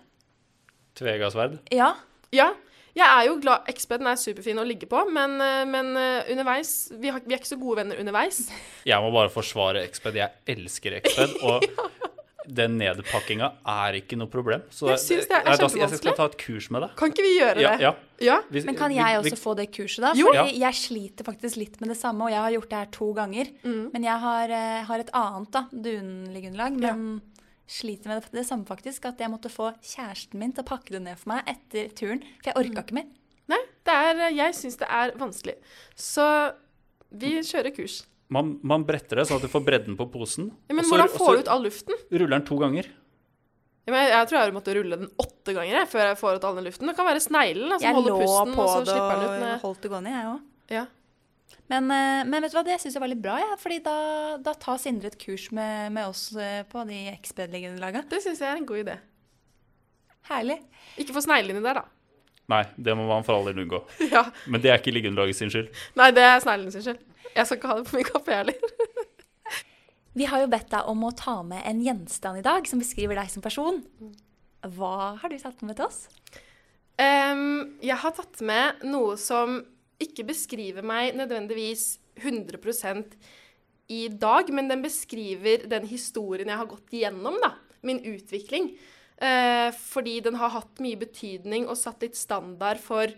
Tvegasverd. 1.00 1.60
Ja. 1.72 1.94
Ja. 2.36 2.50
Jeg 2.94 3.08
er 3.08 3.26
jo 3.30 3.38
glad 3.42 3.66
Expeden 3.72 4.06
er 4.12 4.20
superfin 4.22 4.60
å 4.62 4.66
ligge 4.68 4.86
på, 4.90 5.00
men, 5.10 5.40
eh, 5.42 5.64
men 5.66 5.96
eh, 5.98 6.28
underveis 6.34 6.92
vi, 7.00 7.10
har, 7.10 7.24
vi 7.26 7.34
er 7.34 7.40
ikke 7.40 7.50
så 7.56 7.58
gode 7.62 7.80
venner 7.82 7.98
underveis. 8.04 8.44
Jeg 8.86 9.02
må 9.02 9.10
bare 9.16 9.32
forsvare 9.34 9.82
Exped. 9.88 10.20
Jeg 10.20 10.30
elsker 10.54 11.00
Exped. 11.00 11.34
Og 11.48 11.64
den 12.48 12.78
nedpakkinga 12.78 13.48
er 13.66 13.94
ikke 14.02 14.18
noe 14.18 14.28
problem. 14.28 14.62
Så 14.70 14.90
Jeg 14.90 15.00
syns 15.00 15.28
det 15.30 15.38
er 15.38 15.44
kjempevanskelig. 15.46 15.82
Jeg 15.90 15.98
skal 16.02 16.16
ta 16.18 16.26
et 16.26 16.38
kurs 16.38 16.70
med 16.72 16.82
deg. 16.82 16.96
Kan 17.00 17.12
ikke 17.14 17.24
vi 17.24 17.34
gjøre 17.40 17.62
Ja, 17.62 17.72
det? 17.78 17.82
ja. 17.82 17.94
Ja. 18.24 18.38
Hvis, 18.52 18.66
Men 18.66 18.76
kan 18.76 18.90
vi- 18.90 18.96
jeg 18.96 19.22
vi- 19.24 19.30
også 19.32 19.40
få 19.42 19.56
det 19.56 19.72
kurset, 19.72 20.02
da? 20.02 20.14
Jo. 20.16 20.28
Fordi 20.32 20.58
jeg 20.60 20.74
sliter 20.74 21.24
faktisk 21.26 21.58
litt 21.58 21.80
med 21.82 21.90
det 21.90 21.98
samme, 21.98 22.22
og 22.24 22.30
jeg 22.32 22.40
har 22.40 22.52
gjort 22.52 22.70
det 22.70 22.78
her 22.80 22.92
to 22.92 23.14
ganger. 23.14 23.46
Mm. 23.64 23.92
Men 23.94 24.04
jeg 24.04 24.20
har, 24.20 24.44
eh, 24.50 24.84
har 24.84 25.00
et 25.00 25.10
annet 25.14 25.52
da, 25.52 25.66
dunliggeunderlag, 25.74 26.78
men 26.80 27.22
sliter 27.68 28.08
med 28.08 28.22
det, 28.24 28.32
det 28.32 28.46
samme 28.48 28.66
faktisk. 28.66 29.06
At 29.06 29.18
jeg 29.20 29.30
måtte 29.32 29.50
få 29.52 29.74
kjæresten 29.82 30.36
min 30.40 30.52
til 30.54 30.64
å 30.64 30.68
pakke 30.68 30.90
det 30.92 31.02
ned 31.02 31.18
for 31.18 31.30
meg 31.34 31.44
etter 31.48 31.90
turen. 31.96 32.22
For 32.44 32.52
jeg 32.52 32.56
orka 32.56 32.84
ikke 32.84 32.94
mer. 33.00 33.06
Nei, 33.50 33.60
det 33.86 33.94
er, 33.94 34.30
jeg 34.32 34.54
syns 34.56 34.78
det 34.80 34.88
er 34.90 35.12
vanskelig. 35.20 35.56
Så 35.96 36.54
vi 37.12 37.40
kjører 37.42 37.76
kurs. 37.76 38.06
Man, 38.32 38.60
man 38.64 38.86
bretter 38.88 39.20
det 39.20 39.28
sånn 39.28 39.38
at 39.42 39.46
du 39.46 39.52
får 39.52 39.64
bredden 39.68 39.98
på 40.00 40.08
posen. 40.14 40.52
Ja, 40.70 40.78
men 40.78 40.86
hvordan 40.88 41.10
får 41.12 41.36
du 41.36 41.42
ut 41.44 41.52
all 41.52 41.64
luften? 41.68 41.98
ruller 42.12 42.38
den 42.38 42.46
to 42.48 42.58
ganger. 42.62 42.88
Ja, 43.84 43.92
men 43.92 44.00
jeg, 44.00 44.12
jeg 44.16 44.28
tror 44.32 44.40
jeg 44.40 44.54
måtte 44.56 44.74
rulle 44.78 44.98
den 45.02 45.10
åtte 45.20 45.54
ganger 45.54 45.76
jeg, 45.82 45.88
før 45.92 46.06
jeg 46.08 46.18
får 46.22 46.38
ut 46.40 46.46
all 46.48 46.56
den 46.62 46.68
luften. 46.70 46.88
Det 46.88 46.96
kan 46.96 47.08
være 47.10 47.22
sneglen 47.24 47.74
som 47.76 47.84
Jeg 47.84 47.98
holder 47.98 48.14
lå 48.16 48.20
pusten, 48.24 48.54
på 48.56 48.64
og 48.64 48.70
så 48.72 48.82
det 48.88 48.94
slipper 48.96 49.16
den 49.20 49.26
ut. 49.28 49.48
og 49.50 49.66
holdt 49.68 49.82
det 49.84 49.92
gående, 49.92 50.14
jeg 50.16 50.28
òg. 50.34 50.44
ja. 50.78 50.86
Men, 51.72 51.86
eh, 51.96 52.24
men 52.28 52.44
vet 52.44 52.52
du 52.52 52.58
hva, 52.58 52.64
det 52.68 52.76
syns 52.82 52.96
jeg 52.98 53.02
var 53.02 53.10
litt 53.12 53.22
bra, 53.24 53.36
ja, 53.40 53.54
fordi 53.60 53.78
da, 53.86 53.94
da 54.44 54.52
tar 54.60 54.80
Sindre 54.82 55.08
et 55.12 55.16
kurs 55.22 55.46
med, 55.56 55.94
med 55.96 56.10
oss 56.10 56.26
eh, 56.36 56.64
på 56.70 56.82
de 56.90 56.98
XB-liggeunderlaga. 57.24 58.02
Det 58.12 58.20
syns 58.24 58.42
jeg 58.44 58.50
er 58.50 58.60
en 58.60 58.66
god 58.68 58.82
idé. 58.84 58.96
Herlig. 60.30 60.58
Ikke 61.00 61.16
få 61.16 61.24
sneglene 61.24 61.64
der, 61.64 61.80
da. 61.82 61.86
Nei, 62.52 62.62
det 62.76 62.96
må 63.00 63.06
man 63.08 63.24
for 63.24 63.38
all 63.38 63.48
del 63.48 63.62
unngå. 63.64 63.80
Ja. 64.14 64.26
Men 64.52 64.64
det 64.64 64.72
er 64.74 64.80
ikke 64.82 64.92
liggeunderlaget 64.96 65.40
sin 65.40 65.52
skyld. 65.54 65.70
Nei, 66.00 66.10
det 66.16 66.24
er 66.28 66.44
sneglene 66.44 66.74
sin 66.76 66.84
skyld. 66.86 67.00
Jeg 67.34 67.48
skal 67.48 67.60
ikke 67.60 67.72
ha 67.72 67.80
det 67.80 67.90
på 67.90 67.98
min 67.98 68.08
kaffe, 68.08 68.32
jeg 68.34 68.44
heller. 68.44 69.24
Vi 70.20 70.28
har 70.30 70.44
jo 70.44 70.50
bedt 70.52 70.70
deg 70.70 70.90
om 70.92 71.06
å 71.08 71.14
ta 71.18 71.40
med 71.48 71.64
en 71.66 71.82
gjenstand 71.82 72.40
i 72.40 72.46
dag 72.46 72.68
som 72.70 72.82
beskriver 72.82 73.18
deg 73.18 73.32
som 73.34 73.44
person. 73.46 73.82
Hva 74.76 75.16
har 75.20 75.32
du 75.32 75.40
tatt 75.42 75.64
med 75.66 75.80
til 75.80 75.88
oss? 75.90 76.06
Um, 77.02 77.74
jeg 77.82 77.98
har 77.98 78.14
tatt 78.14 78.44
med 78.46 78.84
noe 78.86 79.18
som 79.18 79.64
ikke 80.04 80.28
beskriver 80.30 80.86
meg 80.86 81.18
nødvendigvis 81.18 81.98
100 82.22 82.62
i 83.90 84.08
dag, 84.08 84.50
men 84.54 84.70
den 84.70 84.84
beskriver 84.86 85.66
den 85.70 85.88
historien 85.90 86.52
jeg 86.52 86.62
har 86.62 86.70
gått 86.70 86.94
igjennom, 86.94 87.40
da. 87.42 87.56
Min 87.84 88.00
utvikling. 88.14 88.76
Eh, 89.18 89.70
fordi 89.76 90.20
den 90.24 90.38
har 90.40 90.54
hatt 90.54 90.82
mye 90.84 91.00
betydning 91.00 91.68
og 91.68 91.78
satt 91.80 92.02
litt 92.04 92.18
standard 92.18 92.80
for 92.82 93.12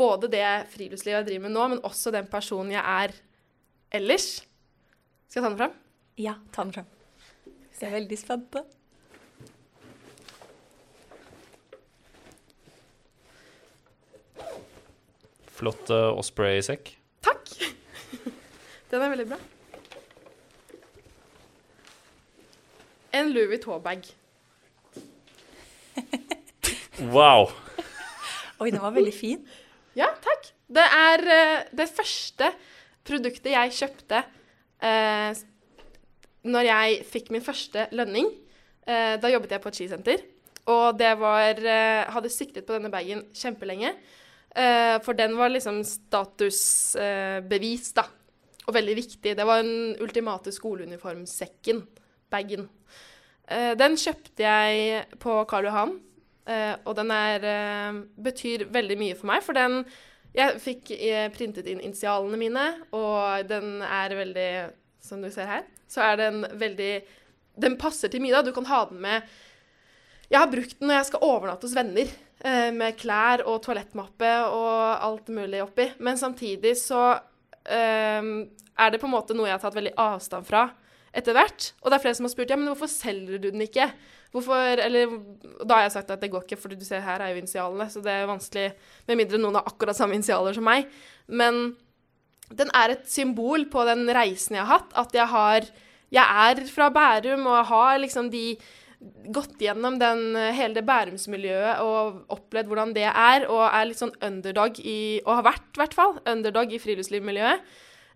både 0.00 0.30
det 0.32 0.46
friluftslivet 0.72 1.18
jeg 1.18 1.28
driver 1.28 1.46
med 1.46 1.56
nå, 1.56 1.66
men 1.72 1.82
også 1.86 2.12
den 2.14 2.28
personen 2.30 2.74
jeg 2.74 2.84
er 2.84 3.16
ellers. 3.92 4.42
Skal 5.28 5.40
jeg 5.40 5.44
ta 5.44 5.50
den 5.50 5.58
fram? 5.60 5.78
Ja, 6.20 6.34
ta 6.52 6.64
den 6.66 6.72
fram. 6.74 6.88
Så 7.74 7.86
jeg 7.86 7.90
er 7.90 7.98
veldig 8.00 8.18
spent. 8.18 8.50
på. 8.50 8.64
Flott 15.60 15.90
uh, 15.92 16.10
Osprey-sekk. 16.16 16.94
Takk! 17.20 17.50
Den 18.90 19.02
er 19.04 19.10
veldig 19.12 19.26
bra. 19.28 19.36
En 23.12 23.28
Louis 23.34 23.50
Vuitton-bag. 23.52 24.08
Wow! 27.00 27.48
Oi, 28.60 28.68
den 28.68 28.80
var 28.82 28.92
veldig 28.92 29.12
fin. 29.16 29.38
Ja, 29.96 30.10
takk. 30.20 30.50
Det 30.68 30.84
er 30.84 31.22
uh, 31.24 31.62
det 31.76 31.86
første 31.88 32.50
produktet 33.06 33.54
jeg 33.54 33.76
kjøpte 33.76 34.22
eh, 34.84 35.40
når 36.50 36.68
jeg 36.68 37.02
fikk 37.08 37.30
min 37.34 37.44
første 37.44 37.86
lønning. 37.96 38.30
Eh, 38.86 39.16
da 39.20 39.32
jobbet 39.32 39.54
jeg 39.54 39.62
på 39.62 39.72
et 39.72 39.80
skisenter. 39.80 40.24
Og 40.70 40.98
det 40.98 41.12
var 41.20 41.58
eh, 41.58 42.10
Hadde 42.12 42.32
siktet 42.32 42.66
på 42.66 42.76
denne 42.76 42.92
bagen 42.92 43.24
kjempelenge. 43.36 43.94
Eh, 44.50 44.96
for 45.04 45.18
den 45.18 45.36
var 45.38 45.52
liksom 45.52 45.82
statusbevis, 45.86 47.92
da. 47.96 48.04
Og 48.66 48.76
veldig 48.76 48.96
viktig. 48.98 49.36
Det 49.36 49.46
var 49.46 49.62
den 49.62 49.96
ultimate 50.02 50.52
skoleuniformsekken. 50.54 51.84
Bagen. 52.30 52.68
Eh, 53.50 53.72
den 53.78 53.98
kjøpte 53.98 54.46
jeg 54.46 55.04
på 55.22 55.40
Karl 55.50 55.70
Johan. 55.70 55.98
Eh, 56.50 56.74
og 56.84 56.96
den 56.96 57.10
er, 57.14 57.44
eh, 57.44 57.92
betyr 58.22 58.66
veldig 58.72 58.98
mye 58.98 59.16
for 59.16 59.26
meg, 59.26 59.42
for 59.42 59.52
den 59.52 59.84
Jeg 60.36 60.60
fikk 60.62 60.92
eh, 60.94 61.26
printet 61.34 61.66
inn 61.70 61.80
initialene 61.82 62.38
mine, 62.38 62.66
og 62.94 63.48
den 63.50 63.80
er 63.82 64.14
veldig 64.14 64.50
Som 65.02 65.24
du 65.24 65.30
ser 65.32 65.48
her, 65.48 65.64
så 65.90 66.04
er 66.06 66.20
den 66.20 66.44
veldig 66.60 66.92
Den 67.60 67.78
passer 67.80 68.12
til 68.12 68.22
mye, 68.22 68.36
da. 68.36 68.44
Du 68.46 68.54
kan 68.54 68.68
ha 68.70 68.84
den 68.90 69.00
med 69.02 69.26
Jeg 70.30 70.38
har 70.38 70.50
brukt 70.52 70.76
den 70.78 70.90
når 70.90 71.00
jeg 71.00 71.08
skal 71.10 71.26
overnatte 71.26 71.66
hos 71.66 71.76
venner. 71.76 72.12
eh, 72.44 72.70
med 72.72 72.96
klær 72.96 73.42
og 73.44 73.62
toalettmappe 73.64 74.30
og 74.54 75.04
alt 75.04 75.28
mulig 75.28 75.62
oppi. 75.64 75.90
Men 75.98 76.16
samtidig 76.16 76.76
så 76.78 77.18
um, 77.66 78.30
er 78.78 78.90
det 78.90 79.00
på 79.00 79.08
en 79.08 79.12
måte 79.12 79.34
noe 79.36 79.48
jeg 79.48 79.56
har 79.58 79.64
tatt 79.64 79.76
veldig 79.76 79.96
avstand 79.98 80.46
fra 80.48 80.68
etter 81.12 81.34
hvert. 81.36 81.72
Og 81.82 81.90
det 81.90 81.98
er 81.98 82.04
flere 82.04 82.18
som 82.18 82.28
har 82.28 82.32
spurt 82.32 82.52
ja, 82.52 82.56
men 82.56 82.70
hvorfor 82.70 82.90
selger 82.90 83.42
du 83.42 83.50
den 83.50 83.66
ikke? 83.66 83.90
Hvorfor, 84.30 84.78
eller 84.78 85.14
Da 85.66 85.74
har 85.74 85.86
jeg 85.88 85.94
sagt 85.96 86.10
at 86.14 86.20
det 86.22 86.30
går 86.30 86.44
ikke, 86.46 86.58
for 86.60 86.70
du 86.70 86.84
ser 86.86 87.02
her 87.02 87.22
er 87.22 87.32
jo 87.32 87.42
initialene, 87.42 87.88
så 87.90 88.02
det 88.04 88.12
er 88.14 88.28
vanskelig 88.30 88.66
med 89.08 89.18
mindre 89.18 89.40
noen 89.40 89.58
har 89.58 89.66
akkurat 89.66 89.98
samme 89.98 90.14
initialer 90.14 90.54
som 90.54 90.66
meg. 90.66 90.86
Men 91.26 91.74
den 92.50 92.70
er 92.74 92.94
et 92.94 93.08
symbol 93.10 93.66
på 93.70 93.84
den 93.86 94.06
reisen 94.14 94.58
jeg 94.58 94.66
har 94.66 94.80
hatt. 94.80 94.94
At 94.94 95.14
jeg 95.14 95.26
har 95.30 95.70
Jeg 96.10 96.26
er 96.26 96.66
fra 96.66 96.88
Bærum, 96.90 97.44
og 97.46 97.54
jeg 97.54 97.66
har 97.70 97.98
liksom 98.02 98.30
de 98.30 98.56
gått 99.30 99.60
gjennom 99.62 99.94
den, 100.00 100.34
hele 100.52 100.74
det 100.74 100.82
Bærumsmiljøet 100.84 101.78
og 101.86 102.24
opplevd 102.34 102.66
hvordan 102.66 102.90
det 102.96 103.06
er, 103.06 103.46
og 103.46 103.62
er 103.68 103.86
litt 103.86 104.00
sånn 104.00 104.16
underdog 104.18 104.80
i 104.82 105.20
Og 105.24 105.38
har 105.38 105.46
vært, 105.46 105.70
i 105.70 105.80
hvert 105.80 105.94
fall, 105.94 106.18
underdog 106.26 106.74
i 106.74 106.82
friluftslivmiljøet. 106.82 107.62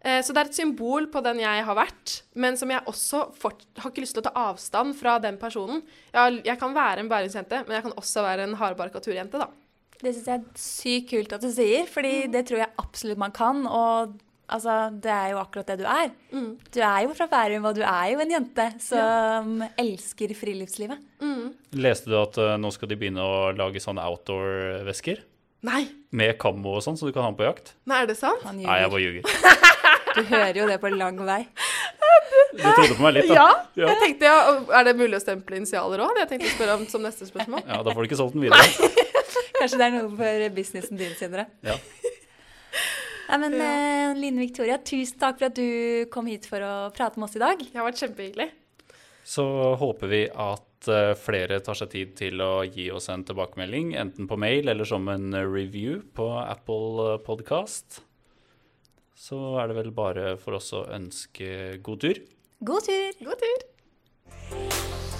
Eh, 0.04 0.20
Så 0.22 0.34
det 0.36 0.42
er 0.42 0.50
et 0.50 0.58
symbol 0.58 1.06
på 1.08 1.22
den 1.24 1.38
jeg 1.40 1.64
har 1.64 1.76
vært, 1.78 2.18
men 2.36 2.58
som 2.60 2.68
jeg 2.70 2.84
også 2.90 3.22
fort, 3.40 3.62
har 3.80 3.90
ikke 3.90 4.04
lyst 4.04 4.14
til 4.18 4.22
å 4.24 4.28
ta 4.28 4.34
avstand 4.50 4.92
fra 4.98 5.16
den 5.22 5.38
personen. 5.40 5.80
Jeg, 6.12 6.42
jeg 6.44 6.58
kan 6.60 6.74
være 6.76 7.00
en 7.00 7.08
bæringsjente, 7.08 7.62
men 7.66 7.78
jeg 7.78 7.86
kan 7.86 7.96
også 7.96 8.24
være 8.26 8.44
en 8.48 8.54
hardbarka 8.60 9.00
turjente, 9.00 9.40
da. 9.40 9.48
Det 10.02 10.12
syns 10.12 10.26
jeg 10.28 10.42
er 10.42 10.60
sykt 10.60 11.08
kult 11.14 11.32
at 11.32 11.40
du 11.46 11.48
sier, 11.54 11.86
fordi 11.88 12.26
det 12.28 12.44
tror 12.50 12.60
jeg 12.60 12.72
absolutt 12.82 13.20
man 13.22 13.32
kan. 13.32 13.62
Og 13.64 14.12
altså, 14.52 14.74
det 15.00 15.08
er 15.14 15.30
jo 15.32 15.38
akkurat 15.40 15.70
det 15.70 15.78
du 15.80 15.84
er. 15.88 16.10
Du 16.74 16.80
er 16.84 17.04
jo 17.06 17.14
fra 17.16 17.28
Bærum, 17.30 17.64
og 17.70 17.78
du 17.78 17.80
er 17.86 18.10
jo 18.12 18.20
en 18.20 18.34
jente 18.34 18.66
som 18.84 19.62
elsker 19.80 20.34
friluftslivet. 20.36 21.00
Leste 21.80 22.10
du 22.12 22.18
at 22.20 22.36
uh, 22.42 22.56
nå 22.60 22.68
skal 22.74 22.90
de 22.92 22.98
begynne 23.00 23.24
å 23.24 23.54
lage 23.56 23.80
sånne 23.80 24.04
outdoor-vesker? 24.04 25.22
Nei, 25.64 25.86
Med 26.12 26.36
kammo 26.36 26.74
og 26.76 26.82
sånn, 26.84 26.98
så 27.00 27.08
du 27.08 27.14
kan 27.16 27.24
ha 27.24 27.30
den 27.32 27.38
på 27.40 27.46
jakt? 27.46 27.72
nei, 27.88 28.02
er 28.04 28.10
det 28.10 28.18
sant? 28.20 28.42
Han 28.44 28.58
Nei, 28.60 28.76
jeg 28.82 28.90
bare 28.92 29.00
ljuger. 29.00 29.22
Du 30.14 30.22
hører 30.30 30.58
jo 30.60 30.66
det 30.70 30.78
på 30.82 30.90
lang 30.94 31.18
vei. 31.26 31.40
Du 32.54 32.62
trodde 32.62 32.94
på 32.94 33.02
meg 33.02 33.16
litt, 33.16 33.28
da. 33.28 33.34
Ja, 33.34 33.46
Ja. 33.74 33.88
jeg 33.90 33.98
tenkte 34.02 34.28
ja, 34.30 34.36
Er 34.78 34.84
det 34.86 34.94
mulig 34.98 35.18
å 35.18 35.22
stemple 35.22 35.56
initialer 35.58 36.02
òg? 36.04 36.12
Det 36.14 36.22
jeg 36.24 36.30
tenkte 36.34 36.50
å 36.50 36.54
spørre 36.58 36.76
om 36.78 36.84
som 36.92 37.02
neste 37.02 37.26
spørsmål. 37.26 37.64
Ja, 37.66 37.80
Da 37.82 37.90
får 37.94 38.04
du 38.04 38.08
ikke 38.10 38.20
solgt 38.20 38.36
den 38.36 38.44
videre. 38.46 38.92
Kanskje 39.58 39.78
det 39.80 39.86
er 39.88 39.94
noe 39.96 40.10
for 40.18 40.48
businessen 40.54 41.00
din, 41.00 41.14
Sindre. 41.18 41.46
Ja. 41.66 41.74
Nei, 43.24 43.38
men 43.40 43.54
eh, 43.56 44.12
Line 44.20 44.42
Victoria, 44.44 44.76
tusen 44.84 45.18
takk 45.18 45.38
for 45.40 45.48
at 45.48 45.56
du 45.56 46.04
kom 46.12 46.26
hit 46.28 46.44
for 46.50 46.60
å 46.62 46.72
prate 46.94 47.18
med 47.18 47.26
oss 47.30 47.38
i 47.38 47.42
dag. 47.42 47.58
Det 47.64 47.78
har 47.78 47.86
vært 47.88 48.02
kjempehyggelig. 48.02 48.50
Så 49.24 49.44
håper 49.80 50.10
vi 50.10 50.22
at 50.28 50.88
eh, 50.92 51.14
flere 51.16 51.58
tar 51.64 51.78
seg 51.78 51.90
tid 51.94 52.12
til 52.18 52.42
å 52.44 52.50
gi 52.68 52.90
oss 52.92 53.08
en 53.08 53.24
tilbakemelding, 53.24 53.94
enten 53.96 54.28
på 54.28 54.36
mail 54.38 54.68
eller 54.68 54.84
som 54.88 55.08
en 55.08 55.30
eh, 55.32 55.46
review 55.48 56.02
på 56.14 56.28
Apple 56.44 57.16
Podcast. 57.24 58.02
Så 59.14 59.38
er 59.62 59.70
det 59.70 59.78
vel 59.78 59.92
bare 59.94 60.34
for 60.42 60.58
oss 60.58 60.72
å 60.74 60.84
ønske 60.90 61.78
god 61.86 62.02
tur. 62.02 62.22
God 62.64 62.88
tur! 62.88 63.20
God 63.22 63.44
tur. 63.44 65.13